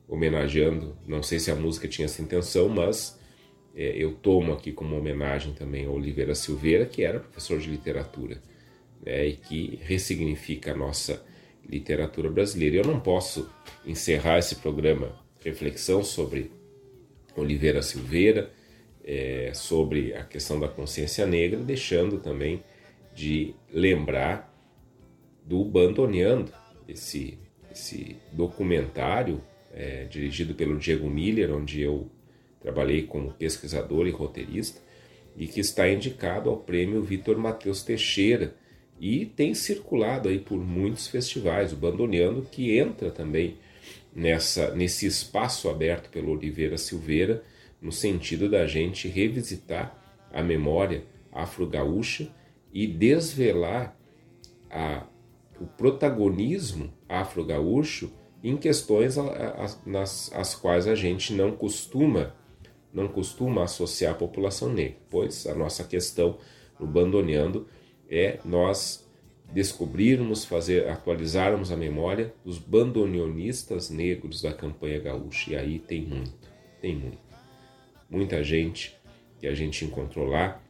homenageando, 0.06 0.94
não 1.06 1.22
sei 1.22 1.38
se 1.38 1.50
a 1.50 1.54
música 1.54 1.88
tinha 1.88 2.04
essa 2.04 2.20
intenção, 2.20 2.68
mas 2.68 3.18
é, 3.74 3.96
eu 3.96 4.12
tomo 4.12 4.52
aqui 4.52 4.72
como 4.72 4.94
homenagem 4.94 5.54
também 5.54 5.86
a 5.86 5.90
Oliveira 5.90 6.34
Silveira, 6.34 6.84
que 6.84 7.02
era 7.02 7.18
professor 7.18 7.58
de 7.58 7.70
literatura, 7.70 8.42
né, 9.04 9.26
e 9.26 9.36
que 9.36 9.78
ressignifica 9.84 10.72
a 10.72 10.76
nossa 10.76 11.24
literatura 11.66 12.30
brasileira. 12.30 12.76
Eu 12.76 12.84
não 12.84 13.00
posso 13.00 13.48
encerrar 13.86 14.38
esse 14.38 14.56
programa 14.56 15.18
reflexão 15.42 16.04
sobre 16.04 16.50
Oliveira 17.34 17.80
Silveira, 17.80 18.57
é, 19.08 19.52
sobre 19.54 20.12
a 20.12 20.22
questão 20.22 20.60
da 20.60 20.68
consciência 20.68 21.26
negra, 21.26 21.58
deixando 21.60 22.18
também 22.18 22.62
de 23.14 23.54
lembrar 23.72 24.54
do 25.46 25.64
Bandoneando, 25.64 26.52
esse, 26.86 27.38
esse 27.72 28.16
documentário 28.30 29.42
é, 29.72 30.04
dirigido 30.04 30.54
pelo 30.54 30.76
Diego 30.76 31.08
Miller, 31.08 31.50
onde 31.54 31.80
eu 31.80 32.10
trabalhei 32.60 33.04
como 33.04 33.32
pesquisador 33.32 34.06
e 34.06 34.10
roteirista, 34.10 34.78
e 35.34 35.46
que 35.46 35.60
está 35.60 35.88
indicado 35.88 36.50
ao 36.50 36.58
prêmio 36.58 37.02
Vitor 37.02 37.38
Matheus 37.38 37.82
Teixeira 37.82 38.54
e 39.00 39.24
tem 39.24 39.54
circulado 39.54 40.28
aí 40.28 40.38
por 40.38 40.58
muitos 40.58 41.06
festivais, 41.06 41.72
o 41.72 41.76
Bandoneando, 41.76 42.46
que 42.50 42.76
entra 42.76 43.10
também 43.10 43.56
nessa, 44.14 44.74
nesse 44.74 45.06
espaço 45.06 45.70
aberto 45.70 46.10
pelo 46.10 46.32
Oliveira 46.32 46.76
Silveira, 46.76 47.42
no 47.80 47.92
sentido 47.92 48.48
da 48.48 48.66
gente 48.66 49.08
revisitar 49.08 49.96
a 50.32 50.42
memória 50.42 51.04
afro-gaúcha 51.32 52.28
e 52.72 52.86
desvelar 52.86 53.96
a, 54.70 55.06
o 55.60 55.66
protagonismo 55.66 56.92
afro-gaúcho 57.08 58.12
em 58.42 58.56
questões 58.56 59.18
a, 59.18 59.22
a, 59.22 59.76
nas 59.86 60.32
as 60.32 60.54
quais 60.54 60.86
a 60.86 60.94
gente 60.94 61.32
não 61.32 61.52
costuma 61.52 62.34
não 62.92 63.06
costuma 63.06 63.64
associar 63.64 64.12
a 64.12 64.16
população 64.16 64.72
negra, 64.72 64.96
pois 65.10 65.46
a 65.46 65.54
nossa 65.54 65.84
questão 65.84 66.38
no 66.80 66.86
Bandoneando 66.86 67.66
é 68.08 68.38
nós 68.44 69.06
descobrirmos, 69.52 70.44
fazer, 70.44 70.88
atualizarmos 70.88 71.72
a 71.72 71.76
memória 71.76 72.34
dos 72.44 72.58
bandoneonistas 72.58 73.90
negros 73.90 74.42
da 74.42 74.52
campanha 74.52 75.00
gaúcha. 75.00 75.52
E 75.52 75.56
aí 75.56 75.78
tem 75.78 76.02
muito, 76.02 76.50
tem 76.80 76.94
muito. 76.96 77.27
Muita 78.10 78.42
gente 78.42 78.96
que 79.38 79.46
a 79.46 79.54
gente 79.54 79.84
encontrou 79.84 80.26
lá 80.26 80.60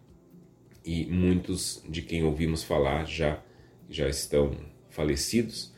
e 0.85 1.07
muitos 1.07 1.83
de 1.89 2.03
quem 2.03 2.25
ouvimos 2.25 2.65
falar 2.65 3.05
já, 3.05 3.43
já 3.89 4.09
estão 4.09 4.57
falecidos, 4.91 5.73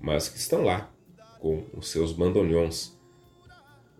mas 0.00 0.28
que 0.28 0.38
estão 0.38 0.62
lá 0.62 0.92
com 1.40 1.64
os 1.72 1.88
seus 1.88 2.12
bandoneons. 2.12 2.96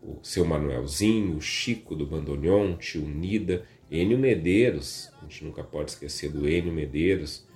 O 0.03 0.19
seu 0.23 0.45
Manuelzinho, 0.45 1.37
o 1.37 1.41
Chico 1.41 1.97
do 1.97 2.07
bandoneon, 2.07 2.77
tio 2.77 3.03
Nida, 3.03 3.67
Enio 3.91 4.19
Medeiros, 4.19 5.11
a 5.21 5.25
gente 5.25 5.45
nunca 5.45 5.65
pode 5.65 5.93
esquecer 5.93 6.31
do 6.31 6.49
Enio 6.49 6.73
Medeiros, 6.73 7.47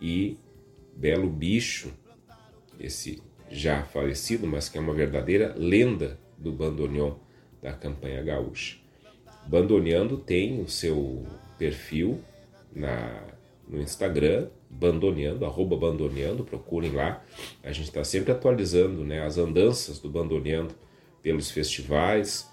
e 0.00 0.38
Belo 0.96 1.28
Bicho, 1.28 1.92
esse 2.80 3.22
já 3.50 3.82
falecido, 3.82 4.46
mas 4.46 4.68
que 4.68 4.78
é 4.78 4.80
uma 4.80 4.94
verdadeira 4.94 5.54
lenda 5.56 6.18
do 6.36 6.52
bandoneon 6.52 7.14
da 7.62 7.72
campanha 7.72 8.22
gaúcha. 8.22 8.76
Bandoneando 9.46 10.18
tem 10.18 10.60
o 10.60 10.68
seu 10.68 11.26
perfil 11.58 12.20
na, 12.72 13.24
no 13.68 13.80
Instagram, 13.80 14.48
bandoneando, 14.68 15.44
arroba 15.44 15.76
bandoneando, 15.76 16.44
procurem 16.44 16.92
lá. 16.92 17.22
A 17.62 17.72
gente 17.72 17.86
está 17.86 18.04
sempre 18.04 18.32
atualizando 18.32 19.04
né, 19.04 19.24
as 19.24 19.38
andanças 19.38 19.98
do 19.98 20.08
bandoneando 20.08 20.74
pelos 21.22 21.50
festivais 21.50 22.48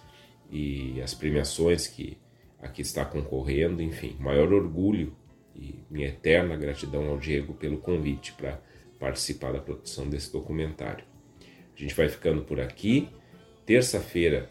e 0.50 1.02
as 1.02 1.14
premiações 1.14 1.88
que 1.88 2.18
aqui 2.62 2.82
está 2.82 3.06
concorrendo, 3.06 3.82
enfim, 3.82 4.16
maior 4.20 4.52
orgulho 4.52 5.14
e 5.56 5.80
minha 5.90 6.08
eterna 6.08 6.56
gratidão 6.56 7.08
ao 7.10 7.18
Diego 7.18 7.54
pelo 7.54 7.78
convite 7.78 8.34
para 8.34 8.60
participar 9.00 9.54
da 9.54 9.60
produção 9.60 10.10
desse 10.10 10.32
documentário. 10.32 11.06
A 11.76 11.80
gente 11.80 11.94
vai 11.94 12.08
ficando 12.08 12.42
por 12.42 12.60
aqui. 12.60 13.10
Terça-feira 13.66 14.50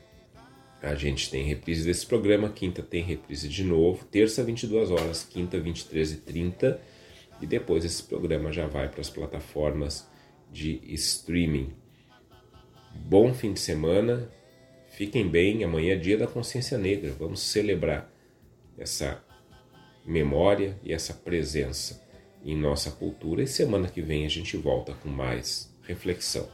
a 0.84 0.94
gente 0.94 1.30
tem 1.30 1.42
reprise 1.42 1.84
desse 1.84 2.06
programa, 2.06 2.50
quinta 2.50 2.82
tem 2.82 3.02
reprise 3.02 3.48
de 3.48 3.64
novo, 3.64 4.04
terça 4.04 4.44
22 4.44 4.90
horas, 4.90 5.24
quinta 5.24 5.58
23 5.58 6.12
e 6.12 6.16
30 6.18 6.80
e 7.40 7.46
depois 7.46 7.84
esse 7.84 8.02
programa 8.02 8.52
já 8.52 8.66
vai 8.66 8.88
para 8.88 9.00
as 9.00 9.08
plataformas 9.08 10.06
de 10.52 10.80
streaming. 10.94 11.72
Bom 12.94 13.32
fim 13.32 13.54
de 13.54 13.60
semana, 13.60 14.30
fiquem 14.90 15.26
bem, 15.26 15.64
amanhã 15.64 15.94
é 15.94 15.96
dia 15.96 16.18
da 16.18 16.26
consciência 16.26 16.76
negra, 16.76 17.12
vamos 17.12 17.40
celebrar 17.40 18.12
essa 18.76 19.24
memória 20.04 20.78
e 20.82 20.92
essa 20.92 21.14
presença 21.14 22.04
em 22.44 22.54
nossa 22.54 22.90
cultura 22.90 23.42
e 23.42 23.46
semana 23.46 23.88
que 23.88 24.02
vem 24.02 24.26
a 24.26 24.28
gente 24.28 24.56
volta 24.56 24.92
com 24.92 25.08
mais 25.08 25.74
reflexão. 25.82 26.46